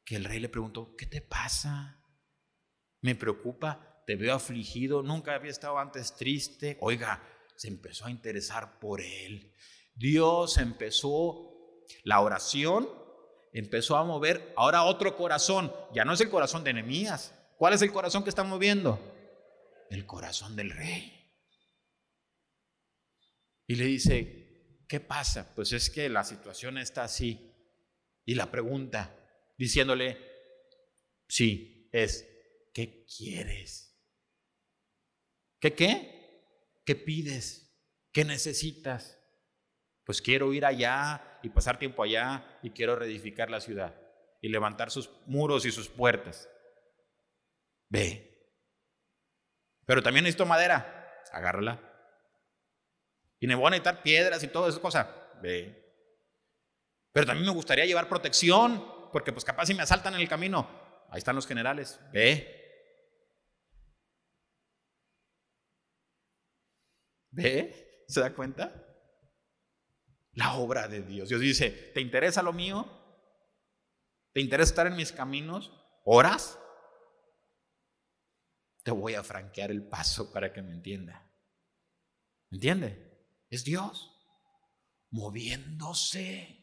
Que 0.03 0.17
el 0.17 0.25
rey 0.25 0.39
le 0.39 0.49
preguntó, 0.49 0.93
¿qué 0.97 1.05
te 1.05 1.21
pasa? 1.21 2.03
Me 2.99 3.15
preocupa, 3.15 4.03
te 4.05 4.17
veo 4.17 4.35
afligido, 4.35 5.01
nunca 5.01 5.35
había 5.35 5.51
estado 5.51 5.79
antes 5.79 6.17
triste. 6.17 6.77
Oiga, 6.81 7.23
se 7.55 7.69
empezó 7.69 8.07
a 8.07 8.11
interesar 8.11 8.77
por 8.77 8.99
él. 8.99 9.53
Dios 9.93 10.57
empezó 10.57 11.50
la 12.03 12.21
oración 12.21 12.89
empezó 13.53 13.97
a 13.97 14.03
mover 14.03 14.53
ahora 14.55 14.83
otro 14.83 15.15
corazón. 15.15 15.73
Ya 15.93 16.05
no 16.05 16.13
es 16.13 16.21
el 16.21 16.29
corazón 16.29 16.63
de 16.63 16.73
Nehemías. 16.73 17.33
¿Cuál 17.57 17.73
es 17.73 17.81
el 17.81 17.91
corazón 17.91 18.23
que 18.23 18.29
está 18.29 18.43
moviendo? 18.43 18.99
El 19.89 20.05
corazón 20.05 20.55
del 20.55 20.71
rey. 20.71 21.17
Y 23.67 23.75
le 23.75 23.85
dice, 23.85 24.83
¿qué 24.87 24.99
pasa? 24.99 25.53
Pues 25.55 25.71
es 25.73 25.89
que 25.89 26.09
la 26.09 26.23
situación 26.23 26.77
está 26.77 27.03
así. 27.03 27.53
Y 28.25 28.35
la 28.35 28.51
pregunta, 28.51 29.15
diciéndole, 29.57 30.17
sí, 31.27 31.89
es, 31.91 32.27
¿qué 32.73 33.05
quieres? 33.05 33.97
¿Qué 35.59 35.73
qué? 35.73 36.81
¿Qué 36.85 36.95
pides? 36.95 37.77
¿Qué 38.11 38.25
necesitas? 38.25 39.20
Pues 40.11 40.21
quiero 40.21 40.51
ir 40.51 40.65
allá 40.65 41.39
y 41.41 41.47
pasar 41.47 41.79
tiempo 41.79 42.03
allá 42.03 42.59
y 42.61 42.71
quiero 42.71 42.97
reedificar 42.97 43.49
la 43.49 43.61
ciudad 43.61 43.95
y 44.41 44.49
levantar 44.49 44.91
sus 44.91 45.09
muros 45.25 45.65
y 45.65 45.71
sus 45.71 45.87
puertas. 45.87 46.49
Ve. 47.87 48.53
Pero 49.85 50.03
también 50.03 50.25
necesito 50.25 50.45
madera. 50.45 51.23
Agárrala. 51.31 51.79
Y 53.39 53.47
me 53.47 53.55
voy 53.55 53.67
a 53.67 53.69
necesitar 53.69 54.03
piedras 54.03 54.43
y 54.43 54.49
todas 54.49 54.71
esas 54.71 54.81
cosas. 54.81 55.07
Ve. 55.41 55.81
Pero 57.13 57.25
también 57.27 57.45
me 57.45 57.53
gustaría 57.53 57.85
llevar 57.85 58.09
protección. 58.09 58.85
porque 59.13 59.31
pues 59.31 59.45
capaz 59.45 59.67
si 59.67 59.73
me 59.73 59.83
asaltan 59.83 60.15
en 60.15 60.19
el 60.19 60.27
camino, 60.27 60.69
ahí 61.09 61.19
están 61.19 61.37
los 61.37 61.47
generales, 61.47 62.01
ve. 62.11 62.83
¿Ve? 67.29 68.03
¿Se 68.09 68.19
da 68.19 68.33
cuenta? 68.33 68.90
La 70.33 70.53
obra 70.55 70.87
de 70.87 71.01
Dios. 71.01 71.29
Dios 71.29 71.41
dice, 71.41 71.69
¿te 71.93 72.01
interesa 72.01 72.41
lo 72.41 72.53
mío? 72.53 72.89
¿Te 74.33 74.41
interesa 74.41 74.71
estar 74.71 74.87
en 74.87 74.95
mis 74.95 75.11
caminos? 75.11 75.71
¿Horas? 76.05 76.57
Te 78.83 78.91
voy 78.91 79.15
a 79.15 79.23
franquear 79.23 79.71
el 79.71 79.87
paso 79.87 80.31
para 80.31 80.53
que 80.53 80.61
me 80.61 80.71
entienda. 80.71 81.29
¿Me 82.49 82.57
entiende? 82.57 83.27
Es 83.49 83.63
Dios 83.63 84.11
moviéndose. 85.11 86.57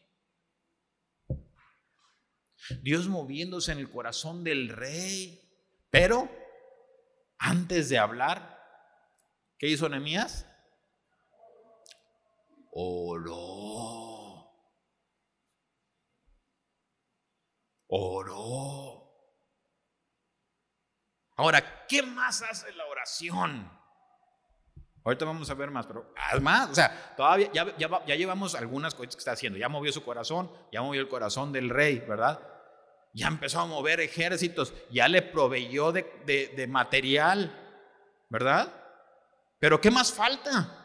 Dios 2.81 3.07
moviéndose 3.07 3.71
en 3.71 3.79
el 3.79 3.89
corazón 3.89 4.43
del 4.43 4.69
rey. 4.69 5.39
Pero 5.89 6.29
antes 7.37 7.89
de 7.89 7.97
hablar, 7.97 8.59
¿qué 9.57 9.67
hizo 9.67 9.87
Nehemías? 9.87 10.48
Oró. 12.81 14.53
Oró. 17.89 19.03
Ahora, 21.35 21.85
¿qué 21.89 22.01
más 22.03 22.41
hace 22.41 22.71
la 22.71 22.85
oración? 22.85 23.69
Ahorita 25.03 25.25
vamos 25.25 25.49
a 25.49 25.55
ver 25.55 25.71
más, 25.71 25.87
pero 25.87 26.13
además, 26.15 26.69
o 26.69 26.75
sea, 26.75 27.15
todavía 27.17 27.51
ya, 27.51 27.75
ya, 27.77 28.15
llevamos 28.15 28.55
algunas 28.55 28.95
cosas 28.95 29.15
que 29.15 29.19
está 29.19 29.31
haciendo. 29.33 29.59
Ya 29.59 29.67
movió 29.67 29.91
su 29.91 30.05
corazón, 30.05 30.49
ya 30.71 30.81
movió 30.81 31.01
el 31.01 31.09
corazón 31.09 31.51
del 31.51 31.69
rey, 31.69 31.99
¿verdad? 31.99 32.39
Ya 33.13 33.27
empezó 33.27 33.59
a 33.59 33.65
mover 33.65 33.99
ejércitos, 33.99 34.73
ya 34.89 35.09
le 35.09 35.21
proveyó 35.21 35.91
de, 35.91 36.05
de 36.55 36.67
material, 36.67 37.51
¿verdad? 38.29 38.71
Pero 39.59 39.81
¿qué 39.81 39.91
más 39.91 40.13
falta? 40.13 40.78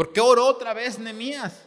¿Por 0.00 0.14
qué 0.14 0.20
oró 0.22 0.46
otra 0.46 0.72
vez 0.72 0.98
Nemías? 0.98 1.62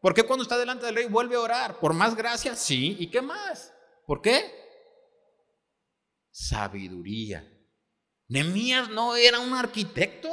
¿Por 0.00 0.12
qué 0.12 0.24
cuando 0.24 0.42
está 0.42 0.58
delante 0.58 0.84
del 0.84 0.96
rey 0.96 1.06
vuelve 1.06 1.36
a 1.36 1.40
orar? 1.40 1.78
¿Por 1.78 1.94
más 1.94 2.16
gracia? 2.16 2.56
Sí. 2.56 2.96
¿Y 2.98 3.08
qué 3.08 3.22
más? 3.22 3.72
¿Por 4.04 4.20
qué? 4.20 4.52
Sabiduría. 6.32 7.48
Nemías 8.26 8.88
no 8.88 9.14
era 9.14 9.38
un 9.38 9.54
arquitecto. 9.54 10.28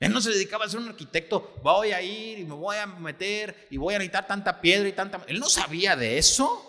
Él 0.00 0.12
no 0.12 0.20
se 0.20 0.32
dedicaba 0.32 0.66
a 0.66 0.68
ser 0.68 0.80
un 0.80 0.88
arquitecto, 0.88 1.54
voy 1.62 1.92
a 1.92 2.02
ir 2.02 2.40
y 2.40 2.44
me 2.44 2.52
voy 2.52 2.76
a 2.76 2.84
meter 2.84 3.68
y 3.70 3.78
voy 3.78 3.94
a 3.94 3.98
necesitar 4.00 4.26
tanta 4.26 4.60
piedra 4.60 4.86
y 4.86 4.92
tanta... 4.92 5.24
Él 5.28 5.40
no 5.40 5.48
sabía 5.48 5.96
de 5.96 6.18
eso. 6.18 6.62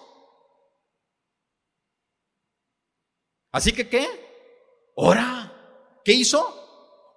Así 3.52 3.74
que, 3.74 3.90
¿qué? 3.90 4.08
Ora. 4.96 6.00
¿Qué 6.06 6.14
hizo? 6.14 6.59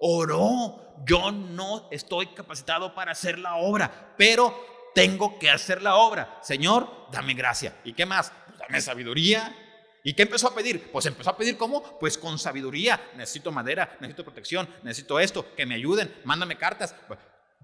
Oró. 0.04 0.80
Yo 1.04 1.32
no 1.32 1.88
estoy 1.90 2.28
capacitado 2.28 2.94
para 2.94 3.12
hacer 3.12 3.38
la 3.38 3.56
obra, 3.56 4.14
pero 4.16 4.54
tengo 4.94 5.38
que 5.38 5.50
hacer 5.50 5.82
la 5.82 5.96
obra. 5.96 6.38
Señor, 6.42 7.08
dame 7.10 7.34
gracia. 7.34 7.76
¿Y 7.84 7.92
qué 7.92 8.06
más? 8.06 8.32
Dame 8.58 8.80
sabiduría, 8.80 9.56
¿Y 10.04 10.14
qué 10.14 10.22
empezó 10.22 10.48
a 10.48 10.54
pedir? 10.54 10.90
Pues 10.90 11.06
empezó 11.06 11.30
a 11.30 11.36
pedir 11.36 11.56
cómo? 11.56 11.98
Pues 12.00 12.18
con 12.18 12.38
sabiduría. 12.38 13.00
Necesito 13.14 13.52
madera, 13.52 13.96
necesito 14.00 14.24
protección, 14.24 14.68
necesito 14.82 15.20
esto, 15.20 15.54
que 15.54 15.64
me 15.64 15.76
ayuden, 15.76 16.12
mándame 16.24 16.58
cartas. 16.58 16.94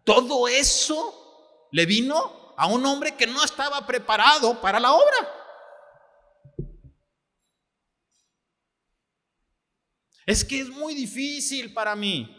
Todo 0.04 0.46
eso 0.46 1.68
le 1.72 1.84
vino 1.84 2.54
a 2.56 2.66
un 2.66 2.84
hombre 2.86 3.16
que 3.16 3.26
no 3.26 3.44
estaba 3.44 3.84
preparado 3.86 4.60
para 4.60 4.78
la 4.78 4.92
obra. 4.92 5.37
Es 10.28 10.44
que 10.44 10.60
es 10.60 10.68
muy 10.68 10.94
difícil 10.94 11.72
para 11.72 11.96
mí 11.96 12.38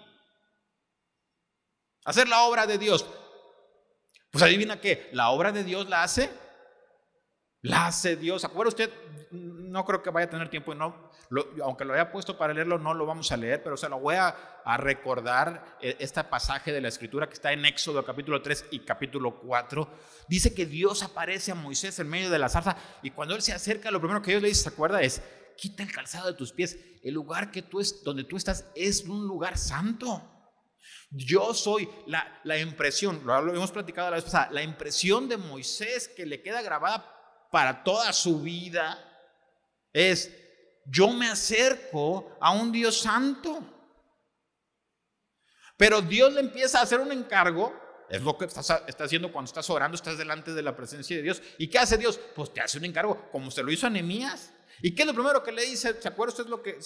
hacer 2.06 2.28
la 2.28 2.44
obra 2.44 2.68
de 2.68 2.78
Dios. 2.78 3.04
Pues 4.30 4.44
adivina 4.44 4.80
qué, 4.80 5.10
la 5.12 5.32
obra 5.32 5.52
de 5.52 5.64
Dios 5.64 5.90
la 5.90 6.04
hace, 6.04 6.30
la 7.64 7.88
hace 7.88 8.16
Dios. 8.16 8.46
¿Acuerda 8.46 8.70
usted 8.70 8.92
no 9.32 9.86
creo 9.86 10.02
que 10.02 10.10
vaya 10.10 10.26
a 10.26 10.30
tener 10.30 10.50
tiempo, 10.50 10.74
no, 10.76 11.12
aunque 11.64 11.86
lo 11.86 11.94
haya 11.94 12.12
puesto 12.12 12.38
para 12.38 12.54
leerlo, 12.54 12.78
no 12.80 12.94
lo 12.94 13.06
vamos 13.06 13.32
a 13.32 13.38
leer, 13.38 13.64
pero 13.64 13.78
se 13.78 13.90
lo 13.90 14.00
voy 14.00 14.16
a, 14.16 14.36
recordar 14.78 15.78
eh, 15.82 15.96
este 16.00 16.24
pasaje 16.26 16.72
de 16.72 16.80
la 16.80 16.90
escritura 16.90 17.28
que 17.28 17.34
está 17.34 17.52
en 17.52 17.66
Éxodo 17.66 18.06
capítulo 18.06 18.40
3 18.40 18.68
y 18.70 18.80
capítulo 18.82 19.40
4. 19.40 19.90
Dice 20.28 20.54
que 20.54 20.68
Dios 20.68 21.02
aparece 21.02 21.52
a 21.52 21.56
Moisés 21.56 21.98
en 21.98 22.08
medio 22.08 22.30
de 22.30 22.38
la 22.38 22.50
zarza 22.50 22.78
y 23.02 23.10
cuando 23.10 23.36
él 23.36 23.42
se 23.42 23.52
acerca, 23.52 23.90
lo 23.90 24.00
primero 24.00 24.22
que 24.22 24.30
Dios 24.30 24.44
le 24.44 24.50
dice, 24.50 24.64
¿se 24.64 24.70
acuerda? 24.70 25.02
Es, 25.02 25.24
quita 25.60 25.84
el 25.84 25.92
calzado 25.92 26.28
de 26.28 26.38
tus 26.38 26.54
pies. 26.54 26.78
El 27.04 27.14
lugar 27.14 27.52
que 27.52 27.62
tú 27.62 27.80
es, 27.80 28.04
donde 28.04 28.24
tú 28.24 28.38
estás 28.38 28.66
es 28.76 29.04
un 29.04 29.28
lugar 29.28 29.58
santo. 29.58 30.40
Yo 31.12 31.54
soy 31.54 31.90
la, 32.08 32.40
la 32.44 32.58
impresión, 32.58 33.22
lo, 33.26 33.42
lo 33.42 33.54
hemos 33.54 33.72
platicado 33.72 34.12
la 34.12 34.18
vez 34.18 34.32
la 34.52 34.64
impresión 34.64 35.28
de 35.28 35.38
Moisés 35.38 36.08
que 36.08 36.26
le 36.26 36.42
queda 36.42 36.62
grabada 36.62 37.16
para 37.52 37.84
toda 37.84 38.14
su 38.14 38.42
vida 38.42 39.06
es, 39.92 40.32
yo 40.86 41.10
me 41.10 41.28
acerco 41.28 42.38
a 42.40 42.52
un 42.52 42.72
Dios 42.72 43.00
santo. 43.02 43.76
Pero 45.78 46.02
Dios 46.02 46.34
le 46.34 46.42
empieza 46.42 46.80
a 46.80 46.84
hacer 46.84 47.00
un 47.00 47.12
encargo. 47.12 47.74
Es 48.10 48.22
lo 48.22 48.38
que 48.38 48.46
estás, 48.46 48.70
haciendo 48.70 49.32
cuando 49.32 49.50
estás 49.50 49.70
orando, 49.70 49.96
estás 49.96 50.18
delante 50.18 50.54
de 50.54 50.62
la 50.62 50.76
presencia 50.76 51.16
de 51.16 51.24
Dios. 51.24 51.42
¿Y 51.58 51.68
qué 51.68 51.80
hace 51.80 51.98
Dios? 51.98 52.20
Pues 52.36 52.54
te 52.54 52.62
hace 52.62 52.78
un 52.78 52.86
encargo, 52.86 53.30
como 53.32 53.50
se 53.50 53.64
lo 53.64 53.72
hizo 53.72 53.88
a 53.88 53.90
Nehemías. 53.90 54.52
¿Y 54.82 54.96
qué 54.96 55.04
es 55.04 55.08
lo 55.08 55.14
primero 55.14 55.44
que 55.44 55.52
le 55.52 55.66
dice? 55.66 56.02
¿Se 56.02 56.08
acuerda 56.08 56.34
usted 56.34 56.48
lo 56.48 56.62
que, 56.62 56.78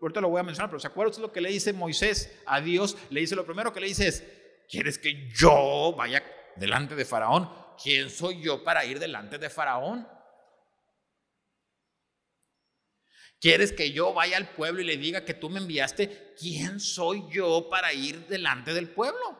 ahorita 0.00 0.20
lo 0.20 0.30
voy 0.30 0.40
a 0.40 0.44
mencionar, 0.44 0.70
pero 0.70 0.80
¿se 0.80 0.86
acuerda 0.86 1.10
usted 1.10 1.22
lo 1.22 1.32
que 1.32 1.40
le 1.40 1.50
dice 1.50 1.72
Moisés 1.72 2.40
a 2.46 2.60
Dios? 2.60 2.96
Le 3.10 3.20
dice, 3.20 3.36
lo 3.36 3.44
primero 3.44 3.72
que 3.72 3.80
le 3.80 3.88
dice 3.88 4.08
es, 4.08 4.24
¿quieres 4.68 4.98
que 4.98 5.28
yo 5.30 5.94
vaya 5.96 6.24
delante 6.56 6.94
de 6.94 7.04
Faraón? 7.04 7.50
¿Quién 7.82 8.10
soy 8.10 8.40
yo 8.40 8.62
para 8.64 8.84
ir 8.84 8.98
delante 8.98 9.38
de 9.38 9.50
Faraón? 9.50 10.08
¿Quieres 13.40 13.72
que 13.72 13.90
yo 13.90 14.14
vaya 14.14 14.36
al 14.36 14.50
pueblo 14.50 14.80
y 14.80 14.84
le 14.84 14.96
diga 14.96 15.24
que 15.24 15.34
tú 15.34 15.50
me 15.50 15.58
enviaste? 15.58 16.34
¿Quién 16.38 16.78
soy 16.78 17.24
yo 17.30 17.68
para 17.68 17.92
ir 17.92 18.26
delante 18.28 18.72
del 18.72 18.88
pueblo? 18.88 19.36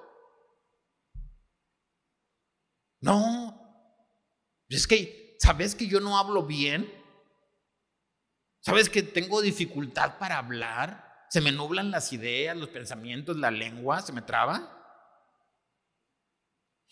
No. 3.00 3.58
Es 4.68 4.86
que, 4.86 5.36
¿sabes 5.38 5.74
que 5.74 5.86
yo 5.86 6.00
no 6.00 6.18
hablo 6.18 6.44
bien? 6.44 7.01
¿Sabes 8.62 8.88
que 8.88 9.02
tengo 9.02 9.42
dificultad 9.42 10.18
para 10.18 10.38
hablar? 10.38 11.26
Se 11.28 11.40
me 11.40 11.50
nublan 11.50 11.90
las 11.90 12.12
ideas, 12.12 12.56
los 12.56 12.68
pensamientos, 12.68 13.36
la 13.36 13.50
lengua, 13.50 14.00
se 14.02 14.12
me 14.12 14.22
traba. 14.22 14.78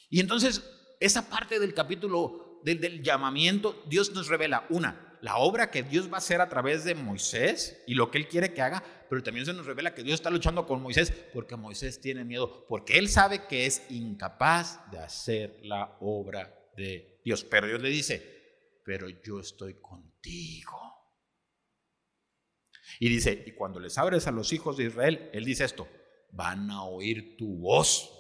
Y 0.09 0.19
entonces, 0.19 0.69
esa 0.99 1.31
parte 1.31 1.61
del 1.61 1.73
capítulo 1.73 2.61
del, 2.65 2.81
del 2.81 3.03
llamamiento, 3.03 3.85
Dios 3.87 4.13
nos 4.13 4.27
revela, 4.27 4.67
una, 4.69 5.17
la 5.23 5.37
obra 5.37 5.71
que 5.71 5.85
Dios 5.85 6.11
va 6.11 6.17
a 6.17 6.19
hacer 6.19 6.41
a 6.41 6.49
través 6.49 6.85
de 6.85 6.97
Moisés 6.97 7.83
y 7.87 7.95
lo 7.95 8.11
que 8.11 8.19
Él 8.19 8.27
quiere 8.27 8.53
que 8.53 8.63
haga, 8.63 8.83
pero 9.09 9.23
también 9.23 9.47
se 9.47 9.53
nos 9.53 9.67
revela 9.67 9.95
que 9.95 10.03
Dios 10.03 10.15
está 10.15 10.31
luchando 10.31 10.67
con 10.67 10.83
Moisés 10.83 11.13
porque 11.33 11.57
Moisés 11.57 12.01
tiene 12.01 12.25
miedo, 12.25 12.67
porque 12.69 12.99
Él 12.99 13.09
sabe 13.09 13.47
que 13.47 13.67
es 13.67 13.89
incapaz 13.91 14.91
de 14.91 14.99
hacer 14.99 15.61
la 15.63 15.97
obra 16.01 16.53
de 16.77 17.21
Dios. 17.25 17.45
Pero 17.45 17.67
Dios 17.69 17.81
le 17.81 17.91
dice, 17.91 18.81
pero 18.85 19.09
yo 19.09 19.41
estoy 19.41 19.75
contigo. 19.75 21.00
Y 22.99 23.09
dice, 23.09 23.45
y 23.47 23.53
cuando 23.53 23.79
les 23.81 23.97
abres 23.99 24.27
a 24.27 24.33
los 24.33 24.53
hijos 24.53 24.77
de 24.77 24.85
Israel, 24.85 25.31
Él 25.33 25.45
dice 25.45 25.65
esto, 25.65 25.89
van 26.33 26.71
a 26.71 26.85
oír 26.85 27.37
tu 27.37 27.59
voz. 27.59 28.11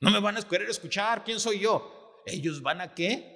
No 0.00 0.10
me 0.10 0.20
van 0.20 0.36
a 0.36 0.42
querer 0.42 0.68
escuchar, 0.68 1.24
¿quién 1.24 1.40
soy 1.40 1.60
yo? 1.60 2.22
Ellos 2.26 2.62
van 2.62 2.80
a 2.80 2.94
qué? 2.94 3.32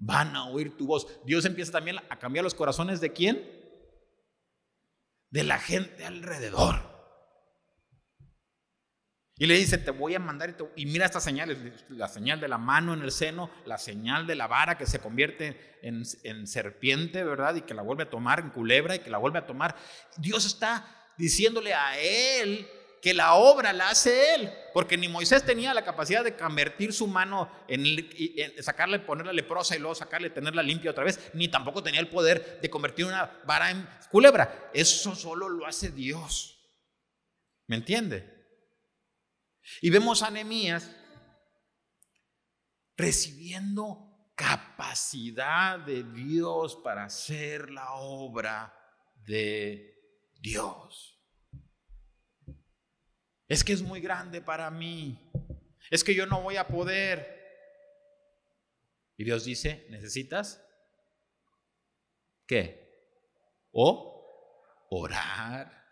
van 0.00 0.34
a 0.34 0.46
oír 0.46 0.76
tu 0.76 0.86
voz. 0.86 1.06
Dios 1.24 1.44
empieza 1.44 1.72
también 1.72 1.98
a 2.08 2.18
cambiar 2.18 2.42
los 2.42 2.54
corazones 2.54 3.00
de 3.00 3.12
quién? 3.12 3.46
De 5.30 5.44
la 5.44 5.58
gente 5.58 6.04
alrededor. 6.04 6.89
Y 9.40 9.46
le 9.46 9.54
dice, 9.54 9.78
te 9.78 9.90
voy 9.90 10.14
a 10.14 10.18
mandar 10.18 10.54
y, 10.76 10.84
mira 10.84 11.06
estas 11.06 11.24
señales, 11.24 11.56
la 11.88 12.08
señal 12.08 12.40
de 12.40 12.46
la 12.46 12.58
mano 12.58 12.92
en 12.92 13.00
el 13.00 13.10
seno, 13.10 13.50
la 13.64 13.78
señal 13.78 14.26
de 14.26 14.34
la 14.34 14.46
vara 14.46 14.76
que 14.76 14.84
se 14.84 14.98
convierte 14.98 15.78
en, 15.80 16.02
en 16.24 16.46
serpiente, 16.46 17.24
¿verdad? 17.24 17.54
Y 17.54 17.62
que 17.62 17.72
la 17.72 17.80
vuelve 17.80 18.02
a 18.02 18.10
tomar 18.10 18.40
en 18.40 18.50
culebra 18.50 18.96
y 18.96 18.98
que 18.98 19.08
la 19.08 19.16
vuelve 19.16 19.38
a 19.38 19.46
tomar. 19.46 19.74
Dios 20.18 20.44
está 20.44 20.86
diciéndole 21.16 21.72
a 21.72 21.98
él 21.98 22.68
que 23.00 23.14
la 23.14 23.32
obra 23.32 23.72
la 23.72 23.88
hace 23.88 24.34
Él, 24.34 24.50
porque 24.74 24.98
ni 24.98 25.08
Moisés 25.08 25.42
tenía 25.44 25.72
la 25.72 25.86
capacidad 25.86 26.22
de 26.22 26.36
convertir 26.36 26.92
su 26.92 27.06
mano 27.06 27.50
en, 27.66 27.82
sacarle, 28.62 28.98
ponerla 28.98 29.32
leprosa 29.32 29.74
y 29.74 29.78
luego 29.78 29.94
sacarle, 29.94 30.28
tenerla 30.28 30.62
limpia 30.62 30.90
otra 30.90 31.04
vez, 31.04 31.30
ni 31.32 31.48
tampoco 31.48 31.82
tenía 31.82 32.00
el 32.00 32.08
poder 32.08 32.58
de 32.60 32.68
convertir 32.68 33.06
una 33.06 33.40
vara 33.46 33.70
en 33.70 33.88
culebra. 34.10 34.70
Eso 34.74 35.14
solo 35.14 35.48
lo 35.48 35.66
hace 35.66 35.90
Dios. 35.90 36.58
¿Me 37.68 37.76
entiende? 37.76 38.39
Y 39.80 39.90
vemos 39.90 40.22
a 40.22 40.30
Nehemías 40.30 40.90
recibiendo 42.96 44.32
capacidad 44.34 45.78
de 45.78 46.02
Dios 46.02 46.76
para 46.76 47.04
hacer 47.04 47.70
la 47.70 47.92
obra 47.94 48.74
de 49.14 49.98
Dios. 50.40 51.18
Es 53.48 53.64
que 53.64 53.72
es 53.72 53.82
muy 53.82 54.00
grande 54.00 54.40
para 54.40 54.70
mí. 54.70 55.30
Es 55.90 56.04
que 56.04 56.14
yo 56.14 56.26
no 56.26 56.42
voy 56.42 56.56
a 56.56 56.68
poder. 56.68 57.38
Y 59.16 59.24
Dios 59.24 59.44
dice, 59.44 59.86
¿necesitas 59.90 60.64
qué? 62.46 63.08
O 63.72 64.86
orar. 64.90 65.84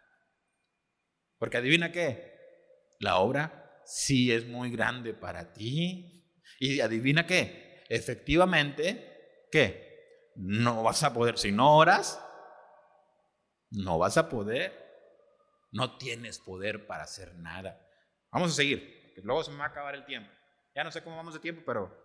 Porque 1.39 1.57
adivina 1.57 1.91
qué, 1.91 2.39
la 3.01 3.19
obra 3.19 3.58
sí 3.89 4.31
es 4.31 4.47
muy 4.47 4.71
grande 4.71 5.15
para 5.15 5.53
ti. 5.53 6.15
Y 6.61 6.81
adivina 6.81 7.27
qué, 7.27 7.85
efectivamente, 7.89 9.47
¿qué? 9.51 10.33
No 10.37 10.83
vas 10.83 11.03
a 11.03 11.13
poder, 11.13 11.39
si 11.39 11.53
no 11.53 11.77
oras, 11.77 12.23
no 13.71 13.99
vas 13.99 14.17
a 14.19 14.29
poder. 14.29 14.87
No 15.71 15.99
tienes 15.99 16.39
poder 16.39 16.87
para 16.87 17.05
hacer 17.05 17.35
nada. 17.37 17.79
Vamos 18.31 18.53
a 18.53 18.55
seguir, 18.55 19.03
porque 19.05 19.21
luego 19.23 19.45
se 19.45 19.51
me 19.51 19.59
va 19.59 19.65
a 19.65 19.69
acabar 19.69 19.95
el 19.95 20.05
tiempo. 20.07 20.31
Ya 20.75 20.83
no 20.83 20.91
sé 20.91 21.03
cómo 21.03 21.17
vamos 21.17 21.35
de 21.35 21.41
tiempo, 21.41 21.63
pero 21.67 22.05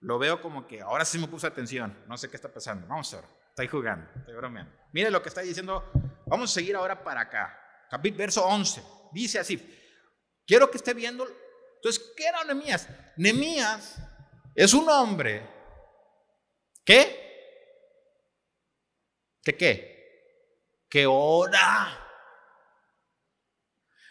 lo 0.00 0.18
veo 0.18 0.40
como 0.40 0.66
que 0.66 0.80
ahora 0.80 1.04
sí 1.04 1.18
me 1.18 1.28
puse 1.28 1.46
atención. 1.46 1.96
No 2.08 2.16
sé 2.16 2.28
qué 2.28 2.36
está 2.36 2.52
pasando. 2.52 2.86
Vamos 2.86 3.12
a 3.14 3.20
ver. 3.20 3.30
Estoy 3.50 3.68
jugando, 3.68 4.10
estoy 4.16 4.34
bromeando. 4.34 4.72
Mire 4.92 5.10
lo 5.10 5.22
que 5.22 5.28
está 5.28 5.40
diciendo. 5.40 5.90
Vamos 6.26 6.50
a 6.50 6.54
seguir 6.54 6.74
ahora 6.76 7.02
para 7.02 7.22
acá. 7.22 7.58
Capítulo 7.88 8.18
verso 8.18 8.44
11. 8.44 8.82
Dice 9.12 9.38
así. 9.38 9.85
Quiero 10.46 10.70
que 10.70 10.76
esté 10.76 10.94
viendo. 10.94 11.26
Entonces, 11.76 12.12
¿qué 12.16 12.26
era 12.26 12.44
Nemías? 12.44 12.88
Nemías 13.16 13.96
es 14.54 14.72
un 14.72 14.88
hombre 14.88 15.46
que, 16.84 17.26
¿que 19.42 19.56
qué? 19.56 20.86
Que 20.88 21.06
ora. 21.06 22.02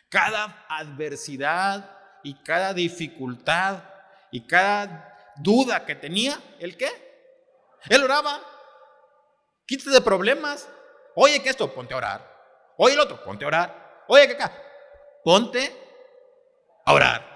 Cada 0.10 0.66
adversidad 0.70 2.20
y 2.24 2.36
cada 2.44 2.74
dificultad 2.74 3.84
y 4.32 4.46
cada 4.46 5.34
duda 5.38 5.86
que 5.86 5.96
tenía, 5.96 6.40
¿el 6.60 6.78
qué? 6.78 6.90
Él 7.90 8.04
oraba. 8.04 8.42
Quítate 9.66 9.92
de 9.92 10.02
problemas. 10.02 10.70
Oye, 11.16 11.42
que 11.42 11.50
esto, 11.50 11.74
ponte 11.74 11.94
a 11.94 11.98
orar. 11.98 12.36
Oye, 12.78 12.94
el 12.94 13.00
otro, 13.00 13.24
ponte 13.24 13.46
a 13.46 13.48
orar. 13.48 14.04
Oye, 14.08 14.28
que 14.28 14.34
acá, 14.34 14.52
ponte 15.24 15.85
a 16.86 16.94
orar. 16.94 17.36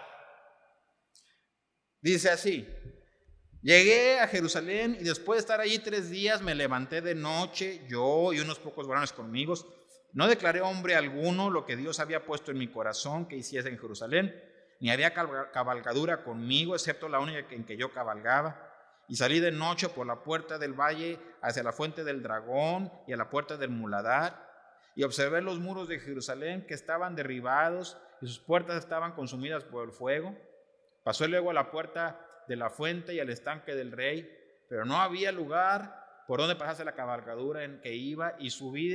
Dice 2.01 2.29
así, 2.29 2.67
llegué 3.61 4.19
a 4.19 4.27
Jerusalén 4.27 4.95
y 4.99 5.03
después 5.03 5.37
de 5.37 5.41
estar 5.41 5.59
allí 5.59 5.79
tres 5.79 6.09
días 6.09 6.41
me 6.41 6.55
levanté 6.55 7.01
de 7.01 7.15
noche, 7.15 7.81
yo 7.89 8.31
y 8.31 8.39
unos 8.39 8.59
pocos 8.59 8.87
varones 8.87 9.11
conmigo. 9.11 9.55
No 10.13 10.27
declaré 10.27 10.61
hombre 10.61 10.95
alguno 10.95 11.49
lo 11.49 11.65
que 11.65 11.75
Dios 11.75 11.99
había 11.99 12.25
puesto 12.25 12.51
en 12.51 12.57
mi 12.57 12.67
corazón 12.67 13.27
que 13.27 13.35
hiciese 13.35 13.69
en 13.69 13.77
Jerusalén, 13.77 14.33
ni 14.79 14.91
había 14.91 15.13
cabalgadura 15.13 16.23
conmigo, 16.23 16.73
excepto 16.73 17.09
la 17.09 17.19
única 17.19 17.53
en 17.53 17.65
que 17.65 17.75
yo 17.75 17.91
cabalgaba. 17.91 18.65
Y 19.07 19.15
salí 19.15 19.39
de 19.39 19.51
noche 19.51 19.89
por 19.89 20.05
la 20.05 20.23
puerta 20.23 20.57
del 20.57 20.73
valle 20.73 21.19
hacia 21.41 21.63
la 21.63 21.73
fuente 21.73 22.03
del 22.03 22.21
dragón 22.21 22.91
y 23.07 23.13
a 23.13 23.17
la 23.17 23.29
puerta 23.29 23.57
del 23.57 23.71
muladar, 23.71 24.48
y 24.99 25.03
observé 25.03 25.41
los 25.41 25.59
muros 25.59 25.87
de 25.87 25.97
Jerusalén 25.97 26.65
que 26.67 26.73
estaban 26.73 27.15
derribados 27.15 27.97
y 28.21 28.27
sus 28.27 28.39
puertas 28.39 28.79
estaban 28.79 29.13
consumidas 29.13 29.63
por 29.63 29.85
el 29.85 29.93
fuego. 29.93 30.37
Pasó 31.05 31.25
luego 31.25 31.51
a 31.51 31.53
la 31.53 31.71
puerta 31.71 32.19
de 32.49 32.57
la 32.57 32.69
fuente 32.69 33.13
y 33.13 33.21
al 33.21 33.29
estanque 33.29 33.75
del 33.75 33.93
rey, 33.93 34.29
pero 34.67 34.83
no 34.83 34.97
había 34.97 35.31
lugar 35.31 36.25
por 36.27 36.41
donde 36.41 36.57
pasase 36.57 36.83
la 36.83 36.95
cabalgadura 36.95 37.63
en 37.63 37.79
que 37.79 37.95
iba 37.95 38.35
y 38.39 38.49
subí 38.49 38.89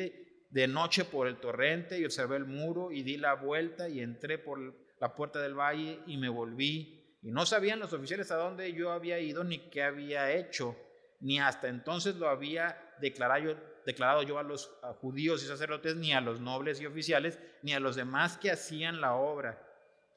de, 0.51 0.69
noche 0.69 1.07
por 1.07 1.27
el 1.27 1.39
torrente 1.39 1.99
y 1.99 2.05
observé 2.05 2.37
el 2.37 2.45
muro 2.45 2.93
y 2.93 3.03
di 3.03 3.17
la 3.17 3.33
vuelta 3.33 3.89
y 3.89 4.01
entré 4.01 4.37
por 4.37 4.59
la 5.01 5.15
puerta 5.15 5.41
del 5.41 5.59
valle 5.59 6.01
y 6.07 6.19
me 6.19 6.29
volví. 6.29 7.19
Y 7.23 7.31
no 7.31 7.47
sabían 7.47 7.81
los 7.81 7.95
oficiales 7.95 8.31
a 8.31 8.37
dónde 8.37 8.75
yo 8.75 8.93
había 8.93 9.21
ido 9.21 9.43
ni 9.43 9.71
qué 9.71 9.83
había 9.83 10.31
hecho, 10.33 10.77
ni 11.21 11.41
hasta 11.41 11.69
entonces 11.69 12.17
lo 12.17 12.29
había 12.29 12.95
declarado 13.01 13.57
declarado 13.85 14.23
yo 14.23 14.39
a 14.39 14.43
los 14.43 14.73
judíos 15.01 15.43
y 15.43 15.47
sacerdotes, 15.47 15.97
ni 15.97 16.13
a 16.13 16.21
los 16.21 16.41
nobles 16.41 16.81
y 16.81 16.87
oficiales, 16.87 17.39
ni 17.63 17.75
a 17.75 17.81
los 17.81 17.97
demás 17.97 18.39
que 18.39 18.51
hacían 18.51 19.01
la 19.01 19.15
obra. 19.15 19.61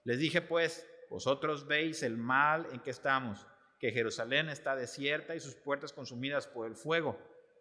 Les 0.03 0.19
dije 0.19 0.41
pues, 0.41 0.87
vosotros 1.09 1.67
veis 1.67 2.03
el 2.03 2.17
mal 2.17 2.67
en 2.71 2.79
que 2.79 2.91
estamos, 2.91 3.45
que 3.79 3.91
Jerusalén 3.91 4.49
está 4.49 4.75
desierta 4.75 5.35
y 5.35 5.39
sus 5.39 5.55
puertas 5.55 5.93
consumidas 5.93 6.47
por 6.47 6.67
el 6.67 6.75
fuego. 6.75 7.19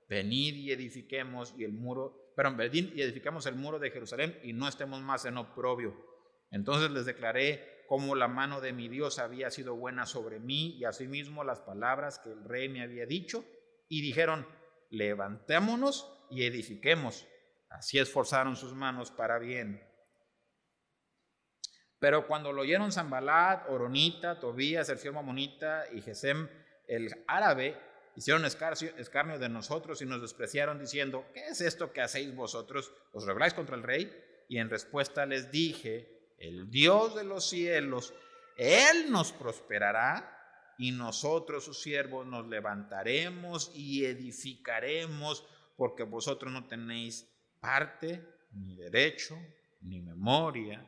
Venid 0.08 0.54
y 0.54 0.72
edifiquemos 0.72 1.54
y 1.58 1.64
el 1.64 1.72
muro, 1.72 2.32
perdón, 2.36 2.56
venid 2.56 2.92
y 2.94 3.02
edificamos 3.02 3.46
el 3.46 3.56
muro 3.56 3.78
de 3.78 3.90
Jerusalén 3.90 4.38
y 4.42 4.52
no 4.52 4.68
estemos 4.68 5.00
más 5.00 5.24
en 5.24 5.36
oprobio. 5.36 5.94
Entonces 6.50 6.90
les 6.90 7.06
declaré 7.06 7.84
cómo 7.88 8.14
la 8.14 8.28
mano 8.28 8.60
de 8.60 8.72
mi 8.72 8.88
Dios 8.88 9.18
había 9.18 9.50
sido 9.50 9.74
buena 9.74 10.06
sobre 10.06 10.38
mí 10.38 10.76
y 10.78 10.84
asimismo 10.84 11.44
las 11.44 11.60
palabras 11.60 12.18
que 12.18 12.30
el 12.30 12.44
rey 12.44 12.68
me 12.68 12.82
había 12.82 13.06
dicho 13.06 13.44
y 13.88 14.02
dijeron, 14.02 14.46
levantémonos 14.90 16.12
y 16.30 16.44
edifiquemos. 16.44 17.26
Así 17.70 17.98
esforzaron 17.98 18.56
sus 18.56 18.74
manos 18.74 19.10
para 19.10 19.38
bien. 19.38 19.82
Pero 21.98 22.26
cuando 22.26 22.52
lo 22.52 22.62
oyeron 22.62 22.92
Zambalat, 22.92 23.68
Oronita, 23.70 24.38
Tobías, 24.38 24.92
fiel 25.00 25.14
Mamonita 25.14 25.84
y 25.92 26.02
Gesem, 26.02 26.48
el 26.86 27.24
árabe, 27.26 27.76
hicieron 28.16 28.44
escarnio 28.44 29.38
de 29.38 29.48
nosotros 29.48 30.00
y 30.02 30.06
nos 30.06 30.20
despreciaron 30.20 30.78
diciendo, 30.78 31.26
¿qué 31.34 31.46
es 31.48 31.60
esto 31.60 31.92
que 31.92 32.02
hacéis 32.02 32.34
vosotros? 32.34 32.92
¿Os 33.12 33.24
rebeláis 33.24 33.54
contra 33.54 33.76
el 33.76 33.82
rey? 33.82 34.12
Y 34.48 34.58
en 34.58 34.70
respuesta 34.70 35.26
les 35.26 35.50
dije, 35.50 36.34
el 36.38 36.70
Dios 36.70 37.14
de 37.14 37.24
los 37.24 37.48
cielos, 37.48 38.14
Él 38.56 39.10
nos 39.10 39.32
prosperará 39.32 40.35
y 40.78 40.92
nosotros, 40.92 41.64
sus 41.64 41.80
siervos, 41.80 42.26
nos 42.26 42.46
levantaremos 42.46 43.70
y 43.74 44.04
edificaremos, 44.04 45.44
porque 45.76 46.02
vosotros 46.02 46.52
no 46.52 46.66
tenéis 46.66 47.28
parte, 47.60 48.26
ni 48.52 48.76
derecho, 48.76 49.38
ni 49.80 50.00
memoria 50.00 50.84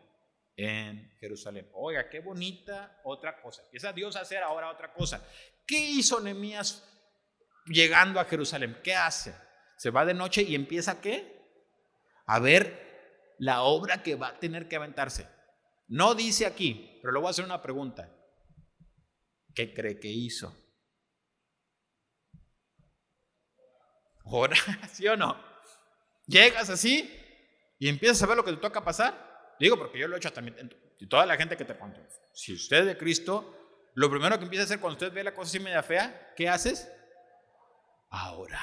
en 0.57 1.11
Jerusalén. 1.21 1.69
Oiga, 1.73 2.09
qué 2.09 2.21
bonita 2.21 3.01
otra 3.05 3.41
cosa. 3.41 3.63
Empieza 3.63 3.93
Dios 3.93 4.17
a 4.17 4.21
hacer 4.21 4.43
ahora 4.43 4.71
otra 4.71 4.93
cosa. 4.93 5.25
¿Qué 5.67 5.79
hizo 5.79 6.21
Nehemías 6.21 6.85
llegando 7.67 8.19
a 8.19 8.25
Jerusalén? 8.25 8.79
¿Qué 8.83 8.95
hace? 8.95 9.35
Se 9.77 9.91
va 9.91 10.05
de 10.05 10.15
noche 10.15 10.43
y 10.43 10.55
empieza 10.55 11.01
qué? 11.01 11.39
A 12.27 12.41
ver 12.41 13.35
la 13.39 13.63
obra 13.63 14.03
que 14.03 14.17
va 14.17 14.29
a 14.29 14.39
tener 14.39 14.69
que 14.69 14.77
aventarse. 14.77 15.29
No 15.87 16.15
dice 16.15 16.45
aquí, 16.45 16.99
pero 17.01 17.13
le 17.13 17.21
voy 17.21 17.29
a 17.29 17.31
hacer 17.31 17.45
una 17.45 17.63
pregunta. 17.63 18.11
¿Qué 19.55 19.73
cree 19.75 19.99
que 19.99 20.09
hizo? 20.09 20.55
¿Ora? 24.25 24.57
¿Sí 24.93 25.07
o 25.07 25.17
no? 25.17 25.37
Llegas 26.27 26.69
así 26.71 27.11
y 27.79 27.89
empiezas 27.89 28.23
a 28.23 28.27
ver 28.27 28.37
lo 28.37 28.45
que 28.45 28.53
te 28.53 28.59
toca 28.59 28.85
pasar. 28.85 29.57
Digo, 29.59 29.77
porque 29.79 29.99
yo 29.99 30.09
lo 30.09 30.15
he 30.15 30.19
hecho 30.19 30.33
también. 30.33 30.71
Y 30.99 31.07
toda 31.07 31.27
la 31.27 31.37
gente 31.37 31.57
que 31.57 31.65
te 31.65 31.75
cuento. 31.75 32.01
Si 32.35 32.53
usted 32.53 32.81
es 32.81 32.87
de 32.87 32.99
Cristo, 32.99 33.91
lo 33.95 34.11
primero 34.11 34.39
que 34.39 34.45
empieza 34.45 34.63
a 34.63 34.67
hacer 34.67 34.81
cuando 34.81 34.97
usted 34.97 35.13
ve 35.13 35.25
la 35.25 35.35
cosa 35.35 35.49
así 35.49 35.61
media 35.61 35.83
fea, 35.83 36.35
¿qué 36.37 36.49
haces? 36.49 36.89
Ahora. 38.11 38.61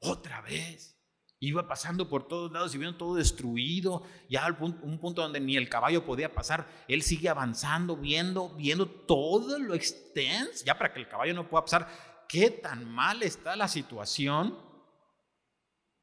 Otra 0.00 0.40
vez. 0.42 0.95
Iba 1.38 1.68
pasando 1.68 2.08
por 2.08 2.26
todos 2.26 2.50
lados 2.50 2.74
y 2.74 2.78
viendo 2.78 2.96
todo 2.96 3.14
destruido, 3.16 4.02
ya 4.28 4.46
al 4.46 4.56
punto, 4.56 4.84
un 4.86 4.98
punto 4.98 5.20
donde 5.20 5.38
ni 5.38 5.56
el 5.56 5.68
caballo 5.68 6.04
podía 6.04 6.32
pasar. 6.32 6.66
Él 6.88 7.02
sigue 7.02 7.28
avanzando, 7.28 7.96
viendo, 7.96 8.48
viendo 8.50 8.86
todo 8.88 9.58
lo 9.58 9.74
extenso, 9.74 10.64
ya 10.64 10.78
para 10.78 10.94
que 10.94 11.00
el 11.00 11.08
caballo 11.08 11.34
no 11.34 11.48
pueda 11.48 11.64
pasar. 11.64 12.24
¿Qué 12.26 12.50
tan 12.50 12.88
mal 12.88 13.22
está 13.22 13.54
la 13.54 13.68
situación? 13.68 14.58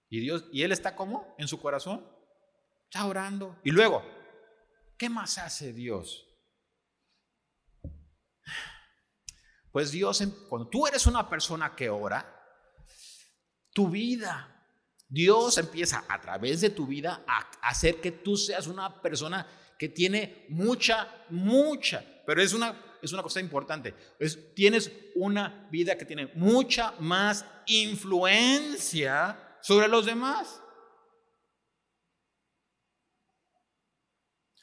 Y 0.07 0.19
Dios, 0.19 0.45
y 0.51 0.61
él 0.61 0.71
está 0.71 0.95
como 0.95 1.33
en 1.39 1.47
su 1.47 1.59
corazón, 1.59 2.07
está 2.83 3.07
orando. 3.07 3.59
Y 3.63 3.71
luego, 3.71 4.03
¿qué 4.99 5.09
más 5.09 5.39
hace 5.39 5.73
Dios? 5.73 6.27
Pues 9.71 9.91
Dios, 9.91 10.23
cuando 10.47 10.69
tú 10.69 10.85
eres 10.85 11.07
una 11.07 11.27
persona 11.27 11.75
que 11.75 11.89
ora, 11.89 12.39
tu 13.73 13.89
vida 13.89 14.62
Dios 15.13 15.59
empieza 15.59 16.05
a 16.09 16.19
través 16.19 16.59
de 16.61 16.71
tu 16.71 16.87
vida 16.87 17.23
a 17.27 17.69
hacer 17.69 18.01
que 18.01 18.11
tú 18.11 18.35
seas 18.35 18.65
una 18.65 18.99
persona 18.99 19.45
que 19.77 19.87
tiene 19.87 20.47
mucha, 20.49 21.07
mucha, 21.29 22.03
pero 22.25 22.41
es 22.41 22.51
una, 22.51 22.97
es 22.99 23.13
una 23.13 23.21
cosa 23.21 23.39
importante, 23.39 23.93
es, 24.17 24.55
tienes 24.55 24.91
una 25.13 25.67
vida 25.69 25.95
que 25.99 26.05
tiene 26.05 26.31
mucha 26.33 26.95
más 26.97 27.45
influencia 27.67 29.59
sobre 29.61 29.87
los 29.87 30.07
demás. 30.07 30.59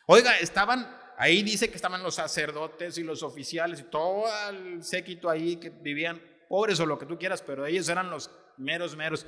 Oiga, 0.06 0.36
estaban 0.40 0.98
ahí 1.16 1.44
dice 1.44 1.70
que 1.70 1.76
estaban 1.76 2.02
los 2.02 2.16
sacerdotes 2.16 2.98
y 2.98 3.04
los 3.04 3.22
oficiales 3.22 3.78
y 3.78 3.84
todo 3.84 4.24
el 4.48 4.82
séquito 4.82 5.30
ahí 5.30 5.58
que 5.58 5.70
vivían 5.70 6.20
pobres 6.48 6.80
o 6.80 6.86
lo 6.86 6.98
que 6.98 7.06
tú 7.06 7.16
quieras, 7.16 7.40
pero 7.40 7.66
ellos 7.66 7.88
eran 7.88 8.10
los 8.10 8.32
meros, 8.56 8.96
meros. 8.96 9.24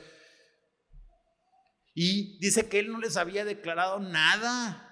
Y 1.95 2.39
dice 2.39 2.69
que 2.69 2.79
él 2.79 2.91
no 2.91 2.99
les 2.99 3.17
había 3.17 3.45
declarado 3.45 4.01
nada, 4.01 4.89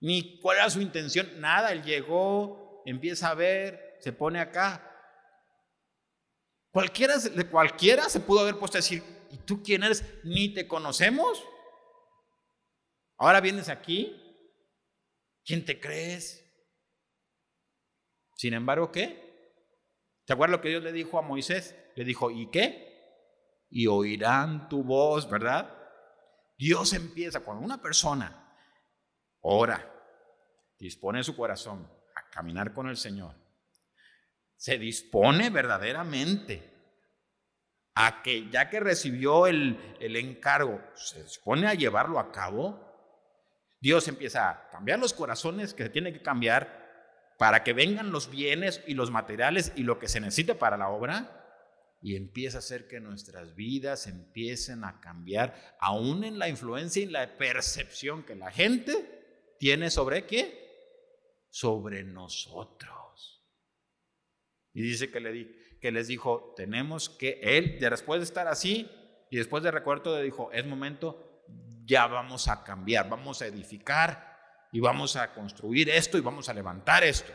ni 0.00 0.40
cuál 0.40 0.58
era 0.58 0.70
su 0.70 0.80
intención, 0.80 1.40
nada. 1.40 1.72
Él 1.72 1.82
llegó, 1.82 2.82
empieza 2.86 3.30
a 3.30 3.34
ver, 3.34 3.96
se 4.00 4.12
pone 4.12 4.40
acá. 4.40 4.88
Cualquiera, 6.72 7.14
cualquiera 7.50 8.08
se 8.08 8.20
pudo 8.20 8.40
haber 8.40 8.58
puesto 8.58 8.78
a 8.78 8.80
decir, 8.80 9.02
¿y 9.30 9.36
tú 9.38 9.62
quién 9.62 9.84
eres? 9.84 10.04
Ni 10.24 10.52
te 10.52 10.66
conocemos. 10.66 11.44
Ahora 13.16 13.40
vienes 13.40 13.68
aquí. 13.68 14.18
¿Quién 15.44 15.64
te 15.64 15.78
crees? 15.80 16.40
Sin 18.36 18.54
embargo, 18.54 18.90
¿qué? 18.90 19.22
¿Te 20.24 20.32
acuerdas 20.32 20.56
lo 20.56 20.62
que 20.62 20.68
Dios 20.68 20.82
le 20.82 20.92
dijo 20.92 21.18
a 21.18 21.22
Moisés? 21.22 21.76
Le 21.94 22.04
dijo, 22.04 22.30
¿y 22.30 22.50
qué? 22.50 22.88
Y 23.70 23.86
oirán 23.86 24.68
tu 24.68 24.82
voz, 24.82 25.28
¿verdad? 25.28 25.81
Dios 26.56 26.92
empieza, 26.92 27.40
cuando 27.40 27.64
una 27.64 27.80
persona 27.80 28.54
ora, 29.40 29.88
dispone 30.78 31.22
su 31.22 31.36
corazón 31.36 31.88
a 32.14 32.30
caminar 32.30 32.72
con 32.72 32.88
el 32.88 32.96
Señor, 32.96 33.34
se 34.56 34.78
dispone 34.78 35.50
verdaderamente 35.50 36.70
a 37.94 38.22
que 38.22 38.48
ya 38.50 38.70
que 38.70 38.80
recibió 38.80 39.46
el, 39.46 39.96
el 40.00 40.16
encargo, 40.16 40.80
se 40.94 41.22
dispone 41.22 41.66
a 41.66 41.74
llevarlo 41.74 42.18
a 42.18 42.32
cabo, 42.32 42.80
Dios 43.80 44.06
empieza 44.08 44.48
a 44.48 44.70
cambiar 44.70 44.98
los 44.98 45.12
corazones 45.12 45.74
que 45.74 45.82
se 45.82 45.90
tienen 45.90 46.12
que 46.14 46.22
cambiar 46.22 46.80
para 47.38 47.64
que 47.64 47.72
vengan 47.72 48.12
los 48.12 48.30
bienes 48.30 48.82
y 48.86 48.94
los 48.94 49.10
materiales 49.10 49.72
y 49.74 49.82
lo 49.82 49.98
que 49.98 50.08
se 50.08 50.20
necesite 50.20 50.54
para 50.54 50.76
la 50.76 50.88
obra 50.88 51.41
y 52.02 52.16
empieza 52.16 52.58
a 52.58 52.60
hacer 52.60 52.88
que 52.88 52.98
nuestras 52.98 53.54
vidas 53.54 54.08
empiecen 54.08 54.82
a 54.84 55.00
cambiar, 55.00 55.76
aún 55.80 56.24
en 56.24 56.38
la 56.38 56.48
influencia 56.48 57.00
y 57.00 57.06
la 57.06 57.38
percepción 57.38 58.24
que 58.24 58.34
la 58.34 58.50
gente 58.50 59.54
tiene 59.58 59.88
sobre 59.88 60.26
qué? 60.26 61.46
Sobre 61.48 62.02
nosotros. 62.02 63.46
Y 64.74 64.82
dice 64.82 65.12
que, 65.12 65.20
le, 65.20 65.78
que 65.80 65.92
les 65.92 66.08
dijo, 66.08 66.54
tenemos 66.56 67.08
que, 67.08 67.38
él, 67.40 67.78
después 67.78 68.20
de 68.20 68.24
estar 68.24 68.48
así, 68.48 68.90
y 69.30 69.36
después 69.36 69.62
de 69.62 69.70
recuerdo, 69.70 70.16
le 70.16 70.24
dijo, 70.24 70.50
es 70.52 70.66
momento, 70.66 71.44
ya 71.84 72.08
vamos 72.08 72.48
a 72.48 72.64
cambiar, 72.64 73.08
vamos 73.08 73.42
a 73.42 73.46
edificar 73.46 74.68
y 74.72 74.80
vamos 74.80 75.14
a 75.14 75.32
construir 75.32 75.88
esto 75.88 76.18
y 76.18 76.20
vamos 76.20 76.48
a 76.48 76.54
levantar 76.54 77.04
esto. 77.04 77.32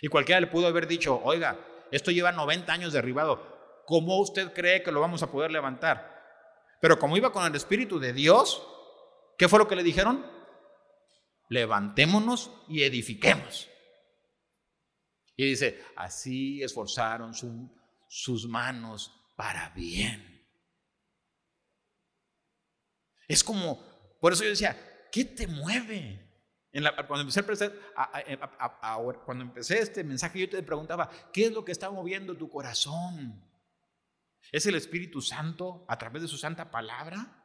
Y 0.00 0.06
cualquiera 0.06 0.40
le 0.40 0.46
pudo 0.46 0.68
haber 0.68 0.86
dicho, 0.86 1.20
oiga, 1.24 1.58
esto 1.90 2.10
lleva 2.10 2.32
90 2.32 2.72
años 2.72 2.92
derribado. 2.92 3.82
¿Cómo 3.86 4.18
usted 4.20 4.52
cree 4.52 4.82
que 4.82 4.92
lo 4.92 5.00
vamos 5.00 5.22
a 5.22 5.30
poder 5.30 5.50
levantar? 5.50 6.20
Pero 6.80 6.98
como 6.98 7.16
iba 7.16 7.32
con 7.32 7.44
el 7.44 7.54
Espíritu 7.54 7.98
de 7.98 8.12
Dios, 8.12 8.66
¿qué 9.36 9.48
fue 9.48 9.58
lo 9.58 9.68
que 9.68 9.76
le 9.76 9.82
dijeron? 9.82 10.24
Levantémonos 11.48 12.50
y 12.68 12.82
edifiquemos. 12.82 13.68
Y 15.36 15.46
dice, 15.46 15.82
así 15.96 16.62
esforzaron 16.62 17.32
sus 18.08 18.46
manos 18.46 19.12
para 19.36 19.70
bien. 19.70 20.46
Es 23.26 23.42
como, 23.42 23.82
por 24.20 24.32
eso 24.32 24.44
yo 24.44 24.50
decía, 24.50 24.76
¿qué 25.10 25.24
te 25.24 25.46
mueve? 25.46 26.29
Cuando, 27.08 27.22
empecé 27.22 27.72
cuando 29.24 29.44
empecé 29.44 29.80
este 29.80 30.04
mensaje, 30.04 30.38
yo 30.38 30.48
te 30.48 30.62
preguntaba, 30.62 31.10
¿qué 31.32 31.46
es 31.46 31.52
lo 31.52 31.64
que 31.64 31.72
está 31.72 31.90
moviendo 31.90 32.36
tu 32.36 32.48
corazón? 32.48 33.42
¿Es 34.52 34.66
el 34.66 34.76
Espíritu 34.76 35.20
Santo 35.20 35.84
a 35.88 35.98
través 35.98 36.22
de 36.22 36.28
su 36.28 36.36
santa 36.36 36.70
palabra? 36.70 37.36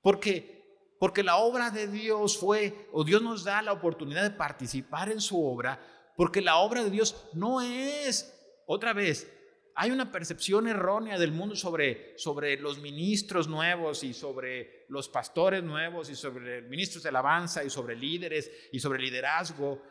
Porque, 0.00 0.94
porque 0.98 1.22
la 1.22 1.36
obra 1.36 1.70
de 1.70 1.86
Dios 1.86 2.38
fue, 2.38 2.88
o 2.92 3.04
Dios 3.04 3.20
nos 3.22 3.44
da 3.44 3.60
la 3.60 3.72
oportunidad 3.72 4.22
de 4.22 4.30
participar 4.30 5.10
en 5.10 5.20
su 5.20 5.44
obra, 5.44 5.80
porque 6.16 6.40
la 6.40 6.56
obra 6.56 6.82
de 6.82 6.90
Dios 6.90 7.28
no 7.34 7.60
es, 7.60 8.32
otra 8.66 8.92
vez, 8.92 9.30
hay 9.78 9.90
una 9.90 10.10
percepción 10.10 10.66
errónea 10.68 11.18
del 11.18 11.32
mundo 11.32 11.54
sobre, 11.54 12.14
sobre 12.16 12.58
los 12.58 12.78
ministros 12.78 13.46
nuevos 13.46 14.02
y 14.04 14.14
sobre 14.14 14.86
los 14.88 15.10
pastores 15.10 15.62
nuevos 15.62 16.08
y 16.08 16.16
sobre 16.16 16.62
ministros 16.62 17.02
de 17.02 17.10
alabanza 17.10 17.62
y 17.62 17.68
sobre 17.68 17.94
líderes 17.94 18.50
y 18.72 18.80
sobre 18.80 19.02
liderazgo. 19.02 19.82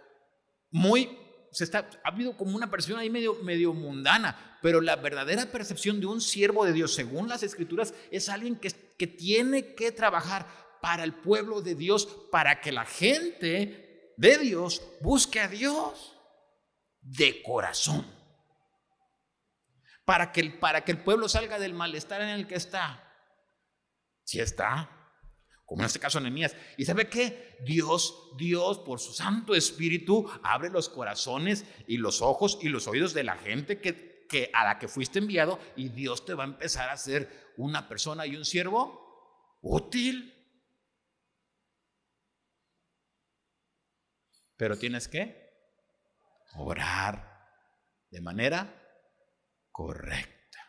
Muy, 0.71 1.15
se 1.51 1.65
está, 1.65 1.87
ha 2.03 2.09
habido 2.09 2.35
como 2.35 2.55
una 2.55 2.71
percepción 2.71 2.99
ahí 2.99 3.11
medio, 3.11 3.35
medio 3.43 3.73
mundana, 3.73 4.57
pero 4.63 4.81
la 4.81 4.95
verdadera 4.95 5.45
percepción 5.51 5.99
de 5.99 6.07
un 6.07 6.19
siervo 6.19 6.65
de 6.65 6.73
Dios, 6.73 6.91
según 6.95 7.29
las 7.29 7.43
escrituras, 7.43 7.93
es 8.09 8.27
alguien 8.27 8.55
que, 8.55 8.71
que 8.97 9.05
tiene 9.05 9.75
que 9.75 9.91
trabajar 9.91 10.47
para 10.81 11.03
el 11.03 11.13
pueblo 11.13 11.61
de 11.61 11.75
Dios, 11.75 12.07
para 12.31 12.59
que 12.59 12.71
la 12.71 12.85
gente 12.85 14.13
de 14.17 14.37
Dios 14.39 14.81
busque 15.01 15.41
a 15.41 15.47
Dios 15.47 16.17
de 17.01 17.43
corazón 17.43 18.14
para 20.05 20.31
que, 20.31 20.43
para 20.51 20.85
que 20.85 20.91
el 20.91 20.99
pueblo 20.99 21.27
salga 21.27 21.59
del 21.59 21.73
malestar 21.73 22.21
en 22.21 22.29
el 22.29 22.47
que 22.47 22.55
está. 22.55 23.01
Si 24.23 24.39
está, 24.39 24.89
como 25.65 25.81
en 25.81 25.87
este 25.87 25.99
caso 25.99 26.19
Nehemías. 26.19 26.55
¿Y 26.77 26.85
sabe 26.85 27.09
qué? 27.09 27.57
Dios, 27.63 28.31
Dios 28.37 28.79
por 28.79 28.99
su 28.99 29.13
Santo 29.13 29.55
Espíritu 29.55 30.29
abre 30.43 30.69
los 30.69 30.89
corazones 30.89 31.65
y 31.87 31.97
los 31.97 32.21
ojos 32.21 32.59
y 32.61 32.69
los 32.69 32.87
oídos 32.87 33.13
de 33.13 33.23
la 33.23 33.35
gente 33.37 33.81
que, 33.81 34.25
que 34.29 34.51
a 34.53 34.63
la 34.63 34.79
que 34.79 34.87
fuiste 34.87 35.19
enviado 35.19 35.59
y 35.75 35.89
Dios 35.89 36.25
te 36.25 36.35
va 36.35 36.43
a 36.43 36.47
empezar 36.47 36.89
a 36.89 36.97
ser 36.97 37.53
una 37.57 37.87
persona 37.87 38.27
y 38.27 38.35
un 38.35 38.45
siervo 38.45 39.57
útil. 39.61 40.31
Pero 44.55 44.77
tienes 44.77 45.07
que 45.07 45.43
orar 46.57 47.49
de 48.11 48.21
manera 48.21 48.84
correcta. 49.75 50.59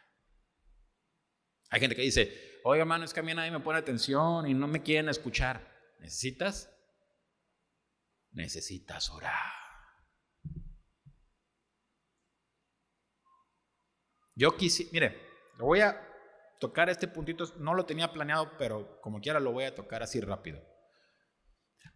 Hay 1.71 1.79
gente 1.79 1.95
que 1.95 2.03
dice, 2.03 2.59
oye 2.65 2.81
hermano, 2.81 3.05
es 3.05 3.15
que 3.15 3.21
a 3.21 3.23
mí 3.23 3.33
nadie 3.33 3.53
me 3.53 3.61
pone 3.61 3.79
atención 3.79 4.49
y 4.49 4.53
no 4.53 4.67
me 4.67 4.83
quieren 4.83 5.09
escuchar. 5.09 5.65
¿Necesitas? 6.01 6.69
Necesitas 8.33 9.09
orar. 9.11 9.53
Yo 14.35 14.57
quise, 14.57 14.89
mire, 14.91 15.17
lo 15.57 15.67
voy 15.67 15.83
a 15.83 16.05
tocar 16.59 16.91
este 16.91 17.07
puntito, 17.07 17.45
no 17.59 17.75
lo 17.75 17.87
tenía 17.87 18.13
planeado, 18.13 18.59
pero 18.59 19.01
como 19.01 19.21
quiera 19.21 19.39
lo 19.39 19.53
voy 19.53 19.65
a 19.65 19.75
tocar 19.77 20.03
así 20.03 20.21
rápido. 20.21 20.61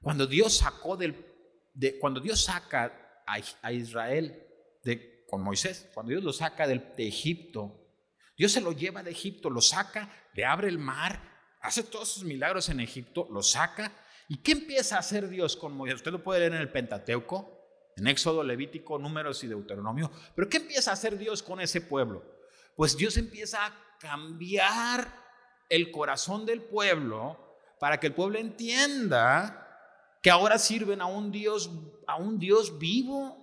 Cuando 0.00 0.28
Dios 0.28 0.58
sacó 0.58 0.96
del, 0.96 1.26
de, 1.74 1.98
cuando 1.98 2.20
Dios 2.20 2.44
saca 2.44 3.24
a, 3.26 3.40
a 3.62 3.72
Israel 3.72 4.46
de 4.84 5.19
con 5.30 5.42
Moisés, 5.42 5.88
cuando 5.94 6.10
Dios 6.10 6.24
lo 6.24 6.32
saca 6.32 6.66
de, 6.66 6.82
Egipto, 6.98 7.88
Dios 8.36 8.52
se 8.52 8.60
lo 8.60 8.72
lleva 8.72 9.02
de 9.02 9.12
Egipto, 9.12 9.48
lo 9.48 9.60
saca, 9.60 10.10
le 10.34 10.44
abre 10.44 10.68
el 10.68 10.78
mar, 10.78 11.22
hace 11.60 11.84
todos 11.84 12.08
sus 12.08 12.24
milagros 12.24 12.68
en 12.68 12.80
Egipto, 12.80 13.28
lo 13.30 13.42
saca. 13.42 13.92
¿Y 14.28 14.38
qué 14.38 14.52
empieza 14.52 14.96
a 14.96 15.00
hacer 15.00 15.28
Dios 15.28 15.56
con 15.56 15.72
Moisés? 15.76 15.96
Usted 15.96 16.12
lo 16.12 16.22
puede 16.22 16.40
leer 16.40 16.54
en 16.54 16.60
el 16.60 16.70
Pentateuco, 16.70 17.92
en 17.96 18.06
Éxodo, 18.06 18.42
Levítico, 18.42 18.98
Números 18.98 19.42
y 19.44 19.46
Deuteronomio. 19.46 20.10
Pero 20.34 20.48
¿qué 20.48 20.58
empieza 20.58 20.90
a 20.90 20.94
hacer 20.94 21.16
Dios 21.16 21.42
con 21.42 21.60
ese 21.60 21.80
pueblo? 21.80 22.24
Pues 22.76 22.96
Dios 22.96 23.16
empieza 23.16 23.66
a 23.66 23.98
cambiar 23.98 25.12
el 25.68 25.90
corazón 25.90 26.44
del 26.46 26.62
pueblo 26.62 27.56
para 27.78 28.00
que 28.00 28.08
el 28.08 28.14
pueblo 28.14 28.38
entienda 28.38 29.60
que 30.22 30.30
ahora 30.30 30.58
sirven 30.58 31.00
a 31.00 31.06
un 31.06 31.30
Dios, 31.30 31.70
a 32.06 32.16
un 32.16 32.38
Dios 32.38 32.78
vivo. 32.78 33.36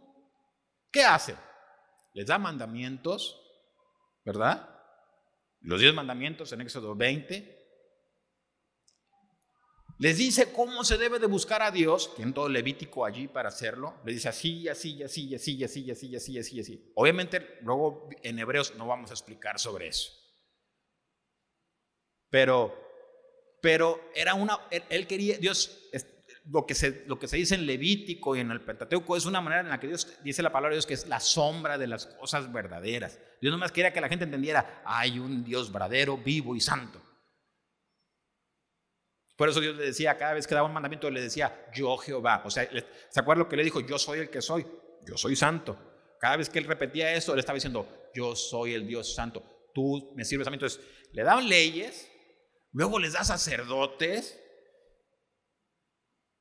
¿Qué 0.91 1.03
hace? 1.03 1.35
Les 2.17 2.25
da 2.25 2.39
mandamientos, 2.39 3.39
¿verdad? 4.25 4.67
Los 5.59 5.79
diez 5.79 5.93
mandamientos 5.93 6.51
en 6.51 6.61
Éxodo 6.61 6.95
20. 6.95 7.55
Les 9.99 10.17
dice 10.17 10.51
cómo 10.51 10.83
se 10.83 10.97
debe 10.97 11.19
de 11.19 11.27
buscar 11.27 11.61
a 11.61 11.69
Dios, 11.69 12.15
tiene 12.15 12.33
todo 12.33 12.49
Levítico 12.49 13.05
allí 13.05 13.27
para 13.27 13.49
hacerlo. 13.49 14.01
Le 14.03 14.13
dice 14.13 14.29
así, 14.29 14.67
así, 14.67 15.03
así, 15.03 15.35
así, 15.35 15.63
así, 15.63 15.91
así, 15.91 16.15
así, 16.15 16.39
así, 16.39 16.59
así. 16.59 16.91
Obviamente, 16.95 17.59
luego 17.61 18.09
en 18.23 18.39
Hebreos 18.39 18.73
no 18.77 18.87
vamos 18.87 19.11
a 19.11 19.13
explicar 19.13 19.59
sobre 19.59 19.89
eso. 19.89 20.11
Pero, 22.31 22.75
pero 23.61 24.09
era 24.15 24.33
una, 24.33 24.57
él 24.71 25.05
quería, 25.05 25.37
Dios 25.37 25.87
lo 26.49 26.65
que, 26.65 26.75
se, 26.75 27.03
lo 27.07 27.19
que 27.19 27.27
se 27.27 27.37
dice 27.37 27.55
en 27.55 27.65
Levítico 27.65 28.35
y 28.35 28.39
en 28.39 28.51
el 28.51 28.61
Pentateuco 28.61 29.17
es 29.17 29.25
una 29.25 29.41
manera 29.41 29.61
en 29.61 29.69
la 29.69 29.79
que 29.79 29.87
Dios 29.87 30.07
dice 30.23 30.41
la 30.41 30.51
palabra 30.51 30.69
de 30.69 30.77
Dios 30.77 30.85
que 30.85 30.93
es 30.93 31.07
la 31.07 31.19
sombra 31.19 31.77
de 31.77 31.87
las 31.87 32.05
cosas 32.05 32.51
verdaderas. 32.51 33.19
Dios 33.41 33.51
no 33.51 33.57
más 33.57 33.71
quería 33.71 33.91
que 33.91 34.01
la 34.01 34.09
gente 34.09 34.25
entendiera, 34.25 34.81
hay 34.85 35.19
un 35.19 35.43
Dios 35.43 35.71
verdadero, 35.71 36.17
vivo 36.17 36.55
y 36.55 36.59
santo. 36.59 37.01
Por 39.37 39.49
eso 39.49 39.61
Dios 39.61 39.75
le 39.75 39.85
decía, 39.85 40.17
cada 40.17 40.33
vez 40.33 40.47
que 40.47 40.55
daba 40.55 40.67
un 40.67 40.73
mandamiento, 40.73 41.11
le 41.11 41.21
decía, 41.21 41.67
yo 41.73 41.95
Jehová. 41.97 42.41
O 42.43 42.49
sea, 42.49 42.67
¿se 43.09 43.19
acuerda 43.19 43.43
lo 43.43 43.49
que 43.49 43.55
le 43.55 43.63
dijo? 43.63 43.81
Yo 43.81 43.99
soy 43.99 44.19
el 44.19 44.29
que 44.31 44.41
soy, 44.41 44.65
yo 45.05 45.15
soy 45.15 45.35
santo. 45.35 45.77
Cada 46.19 46.37
vez 46.37 46.49
que 46.49 46.57
él 46.57 46.65
repetía 46.65 47.13
eso, 47.13 47.35
le 47.35 47.41
estaba 47.41 47.55
diciendo, 47.55 47.87
yo 48.15 48.35
soy 48.35 48.73
el 48.73 48.87
Dios 48.87 49.13
santo, 49.13 49.69
tú 49.75 50.11
me 50.15 50.25
sirves 50.25 50.47
a 50.47 50.49
mí. 50.49 50.55
Entonces, 50.55 50.81
le 51.11 51.21
daban 51.21 51.47
leyes, 51.47 52.11
luego 52.71 52.97
les 52.97 53.13
da 53.13 53.23
sacerdotes. 53.23 54.43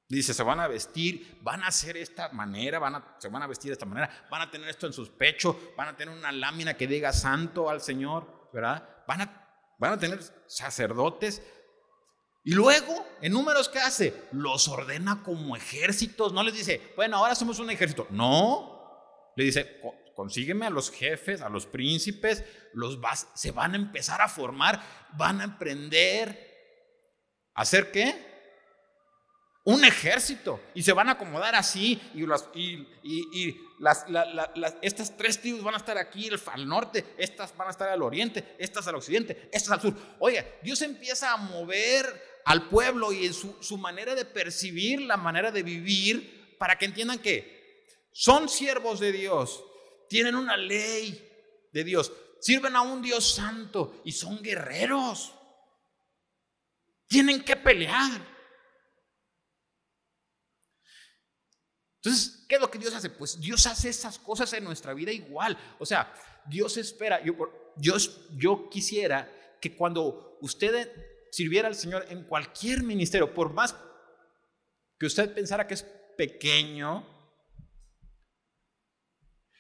Dice, 0.08 0.34
se 0.34 0.42
van 0.42 0.60
a 0.60 0.68
vestir, 0.68 1.38
van 1.42 1.62
a 1.62 1.68
hacer 1.68 1.96
esta 1.96 2.28
manera, 2.28 2.78
van 2.78 2.94
a, 2.94 3.16
se 3.18 3.28
van 3.28 3.42
a 3.42 3.46
vestir 3.46 3.70
de 3.70 3.72
esta 3.72 3.86
manera, 3.86 4.26
van 4.30 4.42
a 4.42 4.50
tener 4.50 4.68
esto 4.68 4.86
en 4.86 4.92
sus 4.92 5.10
pechos, 5.10 5.56
van 5.76 5.88
a 5.88 5.96
tener 5.96 6.16
una 6.16 6.30
lámina 6.30 6.74
que 6.74 6.86
diga 6.86 7.12
santo 7.12 7.68
al 7.68 7.80
Señor, 7.80 8.50
¿verdad? 8.52 8.88
Van 9.08 9.22
a, 9.22 9.74
van 9.78 9.94
a 9.94 9.98
tener 9.98 10.20
sacerdotes, 10.46 11.42
y 12.46 12.52
luego, 12.52 13.04
en 13.20 13.32
números, 13.32 13.68
¿qué 13.68 13.80
hace? 13.80 14.14
Los 14.30 14.68
ordena 14.68 15.24
como 15.24 15.56
ejércitos. 15.56 16.32
No 16.32 16.44
les 16.44 16.54
dice, 16.54 16.80
bueno, 16.94 17.16
ahora 17.16 17.34
somos 17.34 17.58
un 17.58 17.70
ejército. 17.70 18.06
No. 18.08 19.32
Le 19.34 19.42
dice, 19.46 19.80
consígueme 20.14 20.64
a 20.64 20.70
los 20.70 20.92
jefes, 20.92 21.42
a 21.42 21.48
los 21.48 21.66
príncipes, 21.66 22.44
los 22.72 23.00
vas, 23.00 23.26
se 23.34 23.50
van 23.50 23.72
a 23.72 23.76
empezar 23.76 24.22
a 24.22 24.28
formar, 24.28 24.80
van 25.14 25.40
a 25.40 25.44
emprender. 25.44 26.38
¿Hacer 27.52 27.90
qué? 27.90 28.25
Un 29.66 29.84
ejército. 29.84 30.60
Y 30.74 30.82
se 30.82 30.92
van 30.92 31.08
a 31.08 31.12
acomodar 31.12 31.56
así. 31.56 32.00
Y, 32.14 32.24
las, 32.24 32.48
y, 32.54 32.86
y, 33.02 33.60
las, 33.80 34.06
estas 34.80 35.16
tres 35.16 35.40
tribus 35.40 35.62
van 35.62 35.74
a 35.74 35.78
estar 35.78 35.98
aquí 35.98 36.30
al 36.52 36.68
norte, 36.68 37.04
estas 37.18 37.54
van 37.56 37.68
a 37.68 37.70
estar 37.72 37.88
al 37.88 38.00
oriente, 38.00 38.54
estas 38.58 38.86
al 38.86 38.94
occidente, 38.94 39.48
estas 39.52 39.72
al 39.72 39.80
sur. 39.80 39.94
Oye, 40.20 40.54
Dios 40.62 40.80
empieza 40.82 41.32
a 41.32 41.36
mover 41.36 42.06
al 42.44 42.68
pueblo 42.68 43.12
y 43.12 43.26
en 43.26 43.34
su, 43.34 43.76
manera 43.76 44.14
de 44.14 44.24
percibir, 44.24 45.02
la 45.02 45.16
manera 45.16 45.50
de 45.50 45.64
vivir, 45.64 46.56
para 46.58 46.78
que 46.78 46.84
entiendan 46.84 47.18
que 47.18 47.84
son 48.12 48.48
siervos 48.48 49.00
de 49.00 49.10
Dios, 49.10 49.64
tienen 50.08 50.36
una 50.36 50.56
ley 50.56 51.68
de 51.72 51.82
Dios, 51.82 52.12
sirven 52.40 52.76
a 52.76 52.82
un 52.82 53.02
Dios 53.02 53.34
santo 53.34 54.00
y 54.04 54.12
son 54.12 54.40
guerreros. 54.40 55.32
Tienen 57.08 57.42
que 57.42 57.56
pelear. 57.56 58.35
Entonces, 62.06 62.44
¿qué 62.48 62.54
es 62.54 62.60
lo 62.60 62.70
que 62.70 62.78
Dios 62.78 62.94
hace? 62.94 63.10
Pues 63.10 63.40
Dios 63.40 63.66
hace 63.66 63.88
esas 63.88 64.16
cosas 64.20 64.52
en 64.52 64.62
nuestra 64.62 64.94
vida 64.94 65.10
igual. 65.10 65.58
O 65.80 65.84
sea, 65.84 66.14
Dios 66.48 66.76
espera, 66.76 67.20
yo, 67.24 67.36
yo, 68.36 68.70
quisiera 68.70 69.28
que 69.60 69.74
cuando 69.74 70.38
usted 70.40 70.88
sirviera 71.32 71.66
al 71.66 71.74
Señor 71.74 72.06
en 72.08 72.22
cualquier 72.22 72.84
ministerio, 72.84 73.34
por 73.34 73.52
más 73.52 73.74
que 74.96 75.06
usted 75.06 75.34
pensara 75.34 75.66
que 75.66 75.74
es 75.74 75.82
pequeño, 76.16 77.04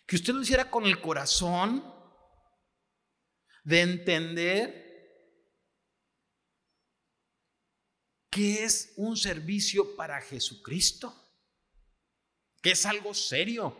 que 0.06 0.14
usted 0.14 0.32
lo 0.32 0.42
hiciera 0.42 0.70
con 0.70 0.86
el 0.86 1.00
corazón 1.00 1.82
de 3.64 3.80
entender 3.80 4.86
que 8.30 8.62
es 8.62 8.92
un 8.98 9.16
servicio 9.16 9.96
para 9.96 10.20
Jesucristo, 10.20 11.25
que 12.62 12.72
es 12.72 12.86
algo 12.86 13.14
serio. 13.14 13.76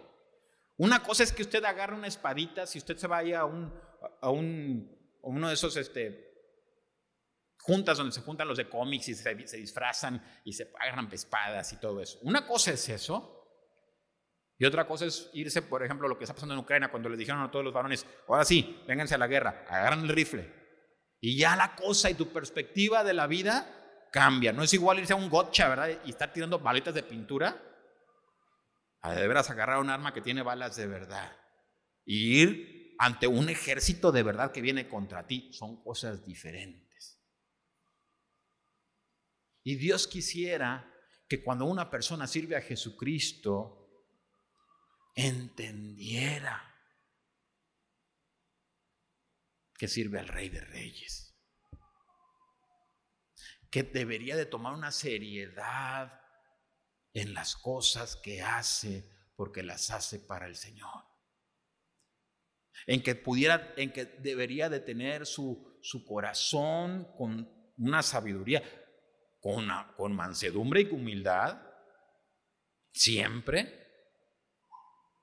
Una 0.77 1.03
cosa 1.03 1.23
es 1.23 1.33
que 1.33 1.43
usted 1.43 1.65
agarre 1.65 1.95
una 1.95 2.07
espadita, 2.07 2.67
si 2.67 2.79
usted 2.79 2.97
se 2.97 3.07
vaya 3.07 3.41
a 3.41 3.45
un, 3.47 3.73
a 4.21 4.31
un 4.31 4.97
uno 5.23 5.49
de 5.49 5.55
esos 5.55 5.77
este, 5.77 6.27
juntas 7.59 7.99
donde 7.99 8.13
se 8.13 8.21
juntan 8.21 8.47
los 8.47 8.59
de 8.59 8.69
cómics 8.69 9.09
y 9.09 9.15
se, 9.15 9.35
disfrazan 9.35 10.23
y 10.45 10.53
se 10.53 10.71
agarran 10.79 11.09
espadas 11.13 11.73
y 11.73 11.77
todo 11.77 12.01
eso. 12.01 12.19
Una 12.23 12.47
cosa 12.47 12.73
es 12.73 12.89
eso. 12.89 13.33
Y 14.59 14.65
otra 14.65 14.87
cosa 14.87 15.05
es 15.05 15.29
irse, 15.35 15.63
por 15.63 15.85
ejemplo, 15.85 16.09
lo 16.09 16.17
que 16.17 16.25
está 16.25 16.33
pasando 16.33 16.55
en 16.55 16.61
Ucrania, 16.61 16.91
cuando 16.91 17.09
les 17.09 17.19
dijeron 17.19 17.43
a 17.43 17.51
todos 17.51 17.65
los 17.65 17.75
varones, 17.75 18.07
ahora 18.27 18.45
sí, 18.45 18.83
vénganse 18.87 19.17
a 19.17 19.19
la 19.19 19.27
guerra, 19.27 19.67
agarran 19.69 20.05
el 20.05 20.09
rifle. 20.09 20.51
Y 21.21 21.37
ya 21.37 21.57
la 21.57 21.75
cosa 21.75 22.09
y 22.09 22.15
tu 22.15 22.33
perspectiva 22.33 23.05
de 23.05 23.13
la 23.13 23.27
vida 23.27 24.09
cambia. 24.13 24.53
No 24.53 24.63
es 24.63 24.73
igual 24.73 25.01
irse 25.01 25.13
a 25.13 25.17
un 25.17 25.29
gotcha, 25.29 25.69
¿verdad? 25.69 25.91
Y 26.05 26.11
estar 26.11 26.33
tirando 26.33 26.59
balitas 26.59 26.95
de 26.95 27.03
pintura. 27.03 27.61
A 29.07 29.15
de 29.15 29.23
agarrar 29.23 29.79
un 29.79 29.89
arma 29.89 30.13
que 30.13 30.21
tiene 30.21 30.43
balas 30.43 30.75
de 30.75 30.89
verdad. 30.89 31.31
Y 32.05 32.43
ir 32.43 32.97
ante 32.99 33.29
un 33.29 33.49
ejército 33.49 34.11
de 34.11 34.25
verdad 34.25 34.51
que 34.51 34.61
viene 34.61 34.89
contra 34.89 35.29
ti. 35.29 35.49
Son 35.53 35.81
cosas 35.81 36.27
diferentes. 36.27 37.21
Y 39.63 39.77
Dios 39.77 40.09
quisiera 40.09 40.93
que 41.29 41.41
cuando 41.41 41.67
una 41.67 41.89
persona 41.89 42.27
sirve 42.27 42.57
a 42.57 42.61
Jesucristo, 42.63 44.11
entendiera 45.15 46.75
que 49.79 49.87
sirve 49.87 50.19
al 50.19 50.27
Rey 50.27 50.49
de 50.49 50.63
Reyes. 50.63 51.33
Que 53.71 53.85
debería 53.85 54.37
de 54.37 54.47
tomar 54.47 54.75
una 54.75 54.91
seriedad 54.91 56.26
en 57.17 57.33
las 57.33 57.57
cosas 57.57 58.17
que 58.17 58.43
hace 58.43 59.11
porque 59.37 59.63
las 59.63 59.91
hace 59.91 60.19
para 60.19 60.47
el 60.47 60.55
Señor. 60.55 61.05
En 62.87 63.03
que 63.03 63.15
pudiera, 63.15 63.73
en 63.77 63.91
que 63.91 64.05
debería 64.05 64.69
de 64.69 64.81
tener 64.81 65.25
su, 65.25 65.79
su 65.81 66.05
corazón 66.05 67.09
con 67.17 67.51
una 67.79 68.03
sabiduría 68.03 68.63
con, 69.41 70.13
mansedumbre 70.15 70.83
y 70.83 70.91
humildad, 70.91 71.63
siempre, 72.93 73.87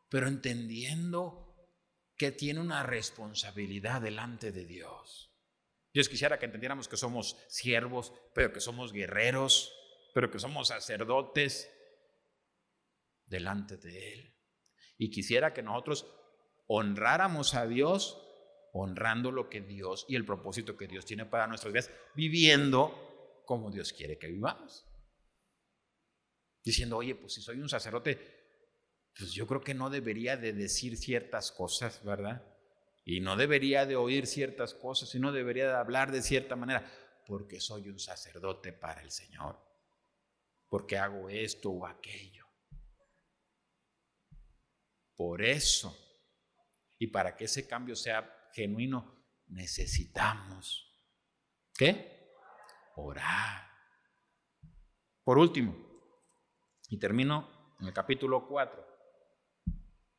pero 0.09 0.27
entendiendo 0.27 1.69
que 2.15 2.31
tiene 2.31 2.59
una 2.59 2.83
responsabilidad 2.83 4.01
delante 4.01 4.51
de 4.51 4.65
Dios. 4.65 5.31
Dios 5.93 6.09
quisiera 6.09 6.39
que 6.39 6.45
entendiéramos 6.45 6.87
que 6.87 6.97
somos 6.97 7.37
siervos, 7.49 8.13
pero 8.33 8.51
que 8.53 8.61
somos 8.61 8.93
guerreros, 8.93 9.73
pero 10.13 10.31
que 10.31 10.39
somos 10.39 10.69
sacerdotes 10.69 11.69
delante 13.25 13.77
de 13.77 14.13
Él. 14.13 14.35
Y 14.97 15.09
quisiera 15.09 15.53
que 15.53 15.63
nosotros 15.63 16.07
honráramos 16.67 17.55
a 17.55 17.65
Dios 17.67 18.19
honrando 18.73 19.31
lo 19.31 19.49
que 19.49 19.61
Dios 19.61 20.05
y 20.07 20.15
el 20.15 20.25
propósito 20.25 20.75
que 20.75 20.87
Dios 20.87 21.05
tiene 21.05 21.25
para 21.25 21.47
nuestras 21.47 21.71
vidas, 21.71 21.91
viviendo 22.15 23.43
como 23.45 23.71
Dios 23.71 23.93
quiere 23.93 24.17
que 24.17 24.27
vivamos. 24.27 24.85
Diciendo, 26.63 26.97
oye, 26.97 27.15
pues 27.15 27.33
si 27.33 27.41
soy 27.41 27.59
un 27.59 27.69
sacerdote, 27.69 28.17
pues 29.17 29.31
yo 29.31 29.45
creo 29.45 29.61
que 29.61 29.73
no 29.73 29.89
debería 29.89 30.37
de 30.37 30.53
decir 30.53 30.97
ciertas 30.97 31.51
cosas, 31.51 32.03
¿verdad? 32.03 32.41
Y 33.05 33.19
no 33.19 33.35
debería 33.35 33.85
de 33.85 33.95
oír 33.95 34.25
ciertas 34.25 34.73
cosas 34.73 35.13
y 35.13 35.19
no 35.19 35.31
debería 35.31 35.67
de 35.67 35.75
hablar 35.75 36.11
de 36.11 36.21
cierta 36.21 36.55
manera, 36.55 36.89
porque 37.27 37.59
soy 37.59 37.89
un 37.89 37.99
sacerdote 37.99 38.73
para 38.73 39.01
el 39.01 39.11
Señor, 39.11 39.59
porque 40.67 40.97
hago 40.97 41.29
esto 41.29 41.69
o 41.69 41.85
aquello. 41.85 42.42
Por 45.23 45.41
eso, 45.41 45.97
y 46.99 47.07
para 47.07 47.33
que 47.33 47.45
ese 47.45 47.65
cambio 47.65 47.95
sea 47.95 48.49
genuino, 48.51 49.25
necesitamos, 49.47 50.85
¿qué? 51.73 52.35
orar. 52.97 53.65
Por 55.23 55.37
último, 55.37 55.77
y 56.89 56.99
termino 56.99 57.77
en 57.79 57.87
el 57.87 57.93
capítulo 57.93 58.45
4. 58.45 58.85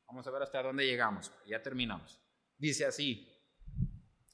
Vamos 0.07 0.27
a 0.27 0.31
ver 0.31 0.43
hasta 0.43 0.63
dónde 0.63 0.87
llegamos. 0.87 1.31
Ya 1.47 1.63
terminamos. 1.63 2.19
Dice 2.57 2.87
así, 2.87 3.31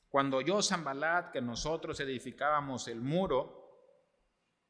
cuando 0.09 0.41
yo, 0.41 0.63
Zambalat, 0.63 1.33
que 1.33 1.41
nosotros 1.41 1.99
edificábamos 1.99 2.87
el 2.87 3.01
muro, 3.01 3.99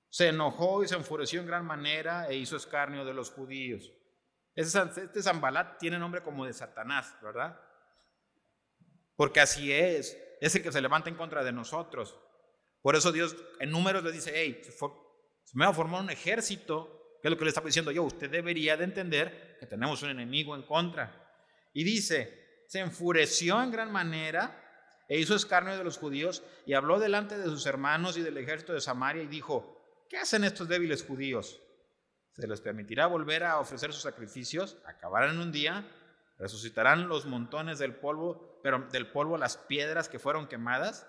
se 0.08 0.28
enojó 0.28 0.82
y 0.82 0.88
se 0.88 0.94
enfureció 0.94 1.42
en 1.42 1.46
gran 1.46 1.66
manera 1.66 2.26
e 2.26 2.36
hizo 2.36 2.56
escarnio 2.56 3.04
de 3.04 3.12
los 3.12 3.30
judíos. 3.30 3.92
Este 4.60 5.22
Zambalat 5.22 5.78
tiene 5.78 5.98
nombre 5.98 6.22
como 6.22 6.44
de 6.44 6.52
Satanás, 6.52 7.16
¿verdad? 7.22 7.58
Porque 9.16 9.40
así 9.40 9.72
es, 9.72 10.16
es 10.40 10.54
el 10.54 10.62
que 10.62 10.72
se 10.72 10.80
levanta 10.80 11.08
en 11.08 11.16
contra 11.16 11.42
de 11.42 11.52
nosotros. 11.52 12.18
Por 12.82 12.96
eso 12.96 13.12
Dios 13.12 13.36
en 13.58 13.70
números 13.70 14.02
le 14.02 14.12
dice, 14.12 14.32
hey, 14.34 14.60
se 14.64 15.58
me 15.58 15.64
va 15.64 15.70
a 15.70 15.74
formar 15.74 16.02
un 16.02 16.10
ejército, 16.10 17.18
que 17.20 17.28
es 17.28 17.30
lo 17.30 17.36
que 17.36 17.44
le 17.44 17.50
estaba 17.50 17.66
diciendo 17.66 17.90
yo, 17.90 18.02
usted 18.02 18.30
debería 18.30 18.76
de 18.76 18.84
entender 18.84 19.56
que 19.58 19.66
tenemos 19.66 20.02
un 20.02 20.10
enemigo 20.10 20.54
en 20.54 20.62
contra. 20.62 21.30
Y 21.72 21.84
dice, 21.84 22.64
se 22.66 22.80
enfureció 22.80 23.62
en 23.62 23.70
gran 23.70 23.92
manera 23.92 24.56
e 25.08 25.18
hizo 25.18 25.34
escarnio 25.34 25.76
de 25.76 25.84
los 25.84 25.98
judíos 25.98 26.42
y 26.66 26.74
habló 26.74 26.98
delante 26.98 27.36
de 27.36 27.44
sus 27.44 27.66
hermanos 27.66 28.16
y 28.16 28.22
del 28.22 28.38
ejército 28.38 28.72
de 28.72 28.80
Samaria 28.80 29.22
y 29.22 29.26
dijo, 29.26 30.06
¿qué 30.08 30.18
hacen 30.18 30.44
estos 30.44 30.68
débiles 30.68 31.02
judíos? 31.02 31.60
¿Se 32.40 32.48
les 32.48 32.60
permitirá 32.62 33.06
volver 33.06 33.44
a 33.44 33.58
ofrecer 33.58 33.92
sus 33.92 34.02
sacrificios? 34.02 34.78
Acabarán 34.86 35.34
en 35.34 35.40
un 35.40 35.52
día, 35.52 35.84
resucitarán 36.38 37.06
los 37.06 37.26
montones 37.26 37.78
del 37.78 37.94
polvo, 37.94 38.60
pero 38.62 38.86
del 38.90 39.08
polvo 39.12 39.36
las 39.36 39.58
piedras 39.58 40.08
que 40.08 40.18
fueron 40.18 40.48
quemadas 40.48 41.06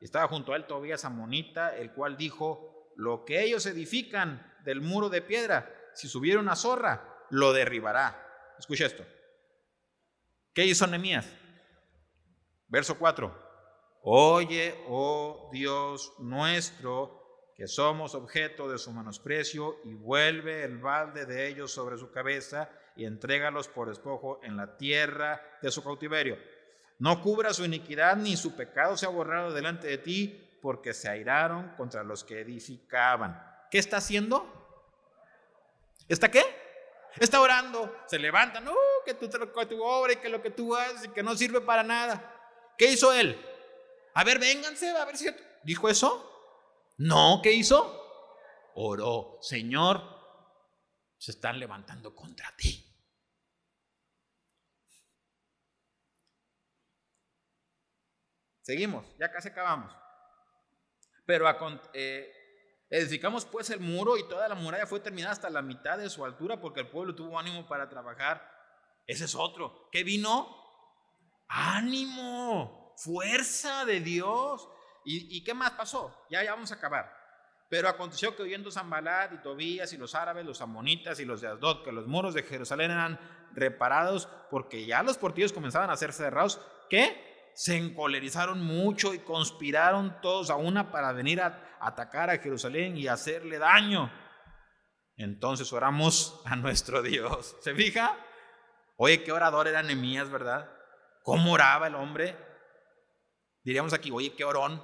estaba 0.00 0.26
junto 0.26 0.52
a 0.52 0.56
él 0.56 0.66
Tobías 0.66 1.04
Amonita, 1.04 1.76
el 1.76 1.92
cual 1.92 2.16
dijo, 2.16 2.92
lo 2.96 3.24
que 3.24 3.44
ellos 3.44 3.64
edifican 3.66 4.44
del 4.64 4.80
muro 4.80 5.08
de 5.08 5.22
piedra, 5.22 5.72
si 5.94 6.08
subiera 6.08 6.40
una 6.40 6.56
zorra, 6.56 7.26
lo 7.30 7.52
derribará. 7.52 8.54
Escucha 8.58 8.86
esto. 8.86 9.04
¿Qué 10.52 10.64
hizo 10.66 10.86
Nehemías? 10.88 11.32
Verso 12.66 12.98
4. 12.98 13.52
Oye, 14.02 14.74
oh 14.88 15.48
Dios 15.52 16.12
nuestro, 16.18 17.21
que 17.56 17.66
somos 17.68 18.14
objeto 18.14 18.68
de 18.68 18.78
su 18.78 18.92
menosprecio, 18.92 19.80
y 19.84 19.94
vuelve 19.94 20.64
el 20.64 20.78
balde 20.78 21.26
de 21.26 21.48
ellos 21.48 21.72
sobre 21.72 21.98
su 21.98 22.10
cabeza 22.10 22.70
y 22.96 23.04
entrégalos 23.04 23.68
por 23.68 23.88
despojo 23.88 24.40
en 24.42 24.56
la 24.56 24.76
tierra 24.76 25.42
de 25.60 25.70
su 25.70 25.82
cautiverio. 25.82 26.38
No 26.98 27.20
cubra 27.20 27.52
su 27.52 27.64
iniquidad 27.64 28.16
ni 28.16 28.36
su 28.36 28.54
pecado 28.54 28.96
se 28.96 29.06
ha 29.06 29.10
borrado 29.10 29.52
delante 29.52 29.88
de 29.88 29.98
ti, 29.98 30.58
porque 30.60 30.94
se 30.94 31.08
airaron 31.08 31.70
contra 31.76 32.04
los 32.04 32.22
que 32.22 32.40
edificaban. 32.40 33.42
¿Qué 33.70 33.78
está 33.78 33.96
haciendo? 33.96 34.46
¿Está 36.08 36.30
qué? 36.30 36.44
Está 37.18 37.40
orando, 37.40 37.94
se 38.06 38.18
levantan, 38.18 38.66
uh, 38.68 38.74
que 39.04 39.16
que 39.16 39.66
tu 39.66 39.82
obra 39.82 40.12
y 40.12 40.16
que 40.16 40.28
lo 40.28 40.40
que 40.40 40.50
tú 40.50 40.74
haces 40.74 41.04
y 41.04 41.08
que 41.08 41.22
no 41.22 41.36
sirve 41.36 41.60
para 41.60 41.82
nada. 41.82 42.32
¿Qué 42.78 42.86
hizo 42.86 43.12
él? 43.12 43.38
A 44.14 44.24
ver, 44.24 44.38
vénganse, 44.38 44.90
a 44.90 45.04
ver 45.04 45.16
si... 45.16 45.26
¿Dijo 45.62 45.88
eso? 45.88 46.31
No, 47.02 47.40
¿qué 47.42 47.52
hizo? 47.52 47.98
Oró, 48.76 49.38
Señor, 49.40 50.00
se 51.18 51.32
están 51.32 51.58
levantando 51.58 52.14
contra 52.14 52.54
ti. 52.56 52.80
Seguimos, 58.60 59.04
ya 59.18 59.32
casi 59.32 59.48
acabamos. 59.48 59.92
Pero 61.26 61.46
eh, 61.92 62.32
edificamos 62.88 63.46
pues 63.46 63.70
el 63.70 63.80
muro 63.80 64.16
y 64.16 64.28
toda 64.28 64.46
la 64.46 64.54
muralla 64.54 64.86
fue 64.86 65.00
terminada 65.00 65.32
hasta 65.32 65.50
la 65.50 65.60
mitad 65.60 65.98
de 65.98 66.08
su 66.08 66.24
altura 66.24 66.60
porque 66.60 66.80
el 66.80 66.88
pueblo 66.88 67.16
tuvo 67.16 67.36
ánimo 67.36 67.66
para 67.66 67.88
trabajar. 67.88 68.48
Ese 69.08 69.24
es 69.24 69.34
otro. 69.34 69.88
¿Qué 69.90 70.04
vino? 70.04 70.56
Ánimo, 71.48 72.94
fuerza 72.96 73.84
de 73.84 73.98
Dios. 73.98 74.68
¿Y, 75.04 75.42
qué 75.44 75.54
más 75.54 75.72
pasó? 75.72 76.26
Ya, 76.30 76.44
vamos 76.50 76.72
a 76.72 76.76
acabar. 76.76 77.12
Pero 77.68 77.88
aconteció 77.88 78.36
que 78.36 78.42
oyendo 78.42 78.70
Zambalat 78.70 79.32
y 79.32 79.38
Tobías 79.38 79.92
y 79.92 79.96
los 79.96 80.14
árabes, 80.14 80.44
los 80.44 80.60
amonitas 80.60 81.18
y 81.20 81.24
los 81.24 81.40
de 81.40 81.48
Asdod, 81.48 81.84
que 81.84 81.92
los 81.92 82.06
muros 82.06 82.34
de 82.34 82.42
Jerusalén 82.42 82.90
eran 82.90 83.18
reparados 83.54 84.28
porque 84.50 84.84
ya 84.84 85.02
los 85.02 85.18
portillos 85.18 85.52
comenzaban 85.52 85.90
a 85.90 85.96
ser 85.96 86.12
cerrados, 86.12 86.60
que 86.90 87.50
se 87.54 87.76
encolerizaron 87.76 88.62
mucho 88.62 89.14
y 89.14 89.20
conspiraron 89.20 90.20
todos 90.20 90.50
a 90.50 90.56
una 90.56 90.90
para 90.90 91.12
venir 91.12 91.40
a 91.40 91.78
atacar 91.80 92.30
a 92.30 92.38
Jerusalén 92.38 92.96
y 92.96 93.08
hacerle 93.08 93.58
daño. 93.58 94.12
Entonces 95.16 95.72
oramos 95.72 96.40
a 96.44 96.56
nuestro 96.56 97.02
Dios. 97.02 97.56
¿Se 97.60 97.74
fija? 97.74 98.16
Oye, 98.96 99.22
qué 99.22 99.32
orador 99.32 99.68
era 99.68 99.82
Nehemías, 99.82 100.30
¿verdad? 100.30 100.70
¿Cómo 101.22 101.52
oraba 101.52 101.86
el 101.86 101.94
hombre? 101.94 102.36
Diríamos 103.62 103.92
aquí, 103.92 104.10
oye, 104.10 104.34
qué 104.34 104.44
orón. 104.44 104.82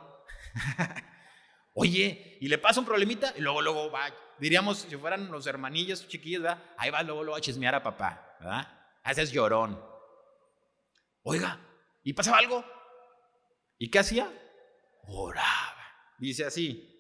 Oye, 1.75 2.39
y 2.41 2.49
le 2.49 2.59
pasa 2.59 2.81
un 2.81 2.87
problemita 2.87 3.33
y 3.37 3.41
luego, 3.41 3.63
luego 3.63 3.91
va, 3.91 4.13
diríamos, 4.39 4.79
si 4.79 4.97
fueran 4.97 5.31
los 5.31 5.47
hermanillos 5.47 6.09
chiquillos, 6.09 6.43
¿verdad? 6.43 6.63
Ahí 6.77 6.91
va, 6.91 7.03
luego 7.03 7.31
va 7.31 7.39
a 7.39 7.41
chismear 7.41 7.75
a 7.75 7.83
papá, 7.83 8.37
¿verdad? 8.41 8.67
Ese 9.05 9.23
es 9.23 9.33
llorón. 9.33 9.81
Oiga, 11.23 11.61
¿y 12.03 12.13
pasaba 12.13 12.39
algo? 12.39 12.65
¿Y 13.79 13.91
qué 13.91 14.01
hacía? 14.01 14.31
Oraba. 15.05 15.77
Dice 16.19 16.45
así. 16.45 16.95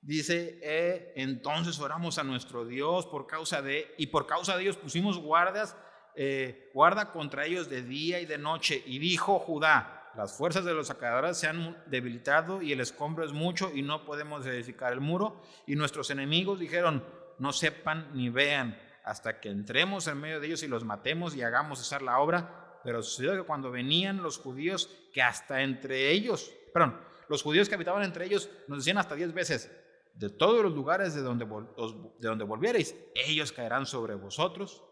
Dice, 0.00 0.60
eh, 0.62 1.12
entonces 1.16 1.78
oramos 1.78 2.18
a 2.18 2.24
nuestro 2.24 2.64
Dios 2.64 3.06
por 3.06 3.26
causa 3.26 3.62
de, 3.62 3.94
y 3.98 4.06
por 4.06 4.26
causa 4.26 4.56
de 4.56 4.62
ellos 4.62 4.76
pusimos 4.76 5.18
guardas, 5.18 5.76
eh, 6.14 6.70
guarda 6.74 7.12
contra 7.12 7.44
ellos 7.44 7.68
de 7.68 7.82
día 7.82 8.20
y 8.20 8.26
de 8.26 8.38
noche. 8.38 8.82
Y 8.86 8.98
dijo 8.98 9.38
Judá, 9.38 9.95
las 10.16 10.32
fuerzas 10.32 10.64
de 10.64 10.72
los 10.72 10.86
sacadores 10.86 11.36
se 11.36 11.46
han 11.46 11.76
debilitado 11.86 12.62
y 12.62 12.72
el 12.72 12.80
escombro 12.80 13.24
es 13.24 13.32
mucho 13.32 13.70
y 13.74 13.82
no 13.82 14.04
podemos 14.04 14.46
edificar 14.46 14.92
el 14.92 15.00
muro. 15.00 15.42
Y 15.66 15.76
nuestros 15.76 16.10
enemigos 16.10 16.58
dijeron, 16.58 17.04
no 17.38 17.52
sepan 17.52 18.10
ni 18.14 18.30
vean 18.30 18.78
hasta 19.04 19.40
que 19.40 19.50
entremos 19.50 20.06
en 20.06 20.18
medio 20.18 20.40
de 20.40 20.46
ellos 20.46 20.62
y 20.62 20.68
los 20.68 20.84
matemos 20.84 21.36
y 21.36 21.42
hagamos 21.42 21.80
cesar 21.80 22.00
la 22.00 22.18
obra. 22.18 22.80
Pero 22.82 23.02
sucedió 23.02 23.36
que 23.36 23.42
cuando 23.42 23.70
venían 23.70 24.22
los 24.22 24.38
judíos, 24.38 24.88
que 25.12 25.20
hasta 25.20 25.62
entre 25.62 26.10
ellos, 26.10 26.50
perdón, 26.72 26.98
los 27.28 27.42
judíos 27.42 27.68
que 27.68 27.74
habitaban 27.74 28.02
entre 28.02 28.24
ellos 28.24 28.48
nos 28.68 28.78
decían 28.78 28.98
hasta 28.98 29.16
diez 29.16 29.34
veces, 29.34 29.70
de 30.14 30.30
todos 30.30 30.62
los 30.62 30.72
lugares 30.72 31.14
de 31.14 31.20
donde, 31.20 31.44
de 31.44 32.28
donde 32.28 32.44
volvierais, 32.44 32.96
ellos 33.14 33.52
caerán 33.52 33.84
sobre 33.84 34.14
vosotros 34.14 34.82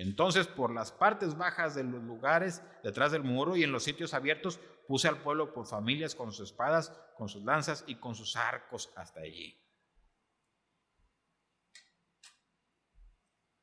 entonces, 0.00 0.46
por 0.46 0.72
las 0.72 0.92
partes 0.92 1.36
bajas 1.36 1.74
de 1.74 1.84
los 1.84 2.02
lugares, 2.02 2.62
detrás 2.82 3.12
del 3.12 3.22
muro 3.22 3.54
y 3.54 3.64
en 3.64 3.72
los 3.72 3.84
sitios 3.84 4.14
abiertos, 4.14 4.58
puse 4.88 5.08
al 5.08 5.20
pueblo 5.20 5.52
por 5.52 5.66
familias 5.66 6.14
con 6.14 6.32
sus 6.32 6.48
espadas, 6.48 6.90
con 7.18 7.28
sus 7.28 7.44
lanzas 7.44 7.84
y 7.86 7.96
con 7.96 8.14
sus 8.14 8.34
arcos 8.34 8.90
hasta 8.96 9.20
allí. 9.20 9.54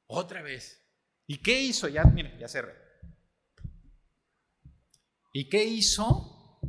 Otra 0.06 0.44
vez. 0.44 0.80
¿Y 1.26 1.42
qué 1.42 1.60
hizo? 1.60 1.88
Ya, 1.88 2.04
mire, 2.04 2.38
ya 2.38 2.48
cerré. 2.48 2.76
¿Y 5.34 5.50
qué 5.50 5.64
hizo? 5.64 6.60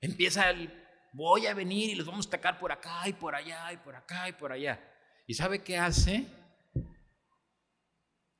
Empieza 0.00 0.50
el, 0.50 0.72
voy 1.14 1.46
a 1.46 1.54
venir 1.54 1.90
y 1.90 1.94
los 1.96 2.06
vamos 2.06 2.26
a 2.26 2.28
atacar 2.28 2.60
por 2.60 2.70
acá 2.70 3.08
y 3.08 3.12
por 3.12 3.34
allá 3.34 3.72
y 3.72 3.76
por 3.78 3.96
acá 3.96 4.28
y 4.28 4.34
por 4.34 4.52
allá. 4.52 4.80
¿Y 5.26 5.34
sabe 5.34 5.64
qué 5.64 5.78
hace? 5.78 6.26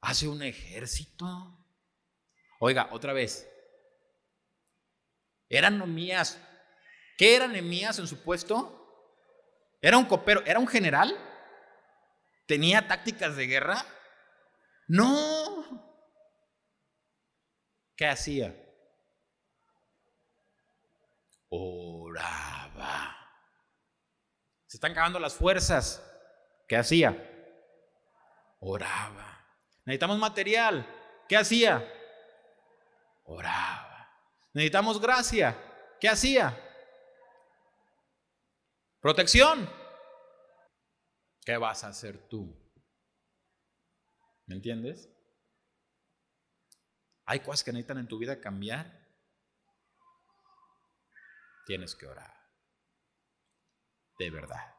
Hace 0.00 0.28
un 0.28 0.42
ejército. 0.42 1.66
Oiga, 2.60 2.88
otra 2.92 3.12
vez. 3.12 3.48
Eran 5.48 5.78
Nemías. 5.78 6.40
¿Qué 7.16 7.36
era 7.36 7.46
Nemías 7.46 7.98
en 7.98 8.06
su 8.06 8.22
puesto? 8.22 8.72
¿Era 9.80 9.98
un 9.98 10.06
copero? 10.06 10.42
¿Era 10.44 10.58
un 10.58 10.68
general? 10.68 11.16
¿Tenía 12.46 12.86
tácticas 12.86 13.36
de 13.36 13.46
guerra? 13.46 13.84
No. 14.88 15.64
¿Qué 17.96 18.06
hacía? 18.06 18.54
Oraba. 21.48 23.16
Se 24.66 24.76
están 24.76 24.92
acabando 24.92 25.18
las 25.18 25.34
fuerzas. 25.34 26.02
¿Qué 26.68 26.76
hacía? 26.76 27.16
Oraba. 28.60 29.25
Necesitamos 29.86 30.18
material. 30.18 30.84
¿Qué 31.28 31.36
hacía? 31.36 31.88
Oraba. 33.24 34.10
Necesitamos 34.52 35.00
gracia. 35.00 35.56
¿Qué 36.00 36.08
hacía? 36.08 36.54
Protección. 39.00 39.70
¿Qué 41.44 41.56
vas 41.56 41.84
a 41.84 41.88
hacer 41.88 42.28
tú? 42.28 42.54
¿Me 44.46 44.56
entiendes? 44.56 45.08
Hay 47.24 47.40
cosas 47.40 47.62
que 47.62 47.72
necesitan 47.72 47.98
en 47.98 48.08
tu 48.08 48.18
vida 48.18 48.40
cambiar. 48.40 49.06
Tienes 51.66 51.94
que 51.94 52.06
orar. 52.06 52.34
De 54.18 54.30
verdad. 54.30 54.75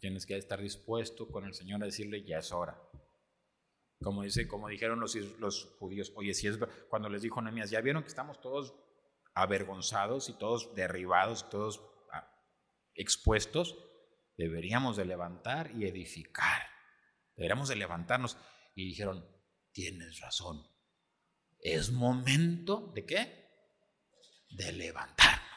Tienes 0.00 0.26
que 0.26 0.36
estar 0.36 0.60
dispuesto 0.60 1.28
con 1.28 1.44
el 1.44 1.54
Señor 1.54 1.82
a 1.82 1.86
decirle, 1.86 2.24
ya 2.24 2.38
es 2.38 2.52
hora. 2.52 2.80
Como, 4.02 4.22
dice, 4.22 4.48
como 4.48 4.68
dijeron 4.68 4.98
los, 4.98 5.14
los 5.38 5.76
judíos, 5.78 6.10
oye, 6.16 6.32
si 6.32 6.46
es 6.46 6.58
cuando 6.88 7.10
les 7.10 7.20
dijo 7.20 7.42
Nehemías, 7.42 7.70
ya 7.70 7.82
vieron 7.82 8.02
que 8.02 8.08
estamos 8.08 8.40
todos 8.40 8.74
avergonzados 9.34 10.30
y 10.30 10.38
todos 10.38 10.74
derribados, 10.74 11.50
todos 11.50 11.82
ah, 12.12 12.34
expuestos, 12.94 13.76
deberíamos 14.38 14.96
de 14.96 15.04
levantar 15.04 15.70
y 15.76 15.86
edificar. 15.86 16.62
Deberíamos 17.36 17.68
de 17.68 17.76
levantarnos. 17.76 18.38
Y 18.74 18.86
dijeron, 18.86 19.26
tienes 19.72 20.18
razón. 20.20 20.66
Es 21.58 21.90
momento 21.90 22.90
de 22.94 23.04
qué? 23.04 23.50
De 24.48 24.72
levantarnos. 24.72 25.49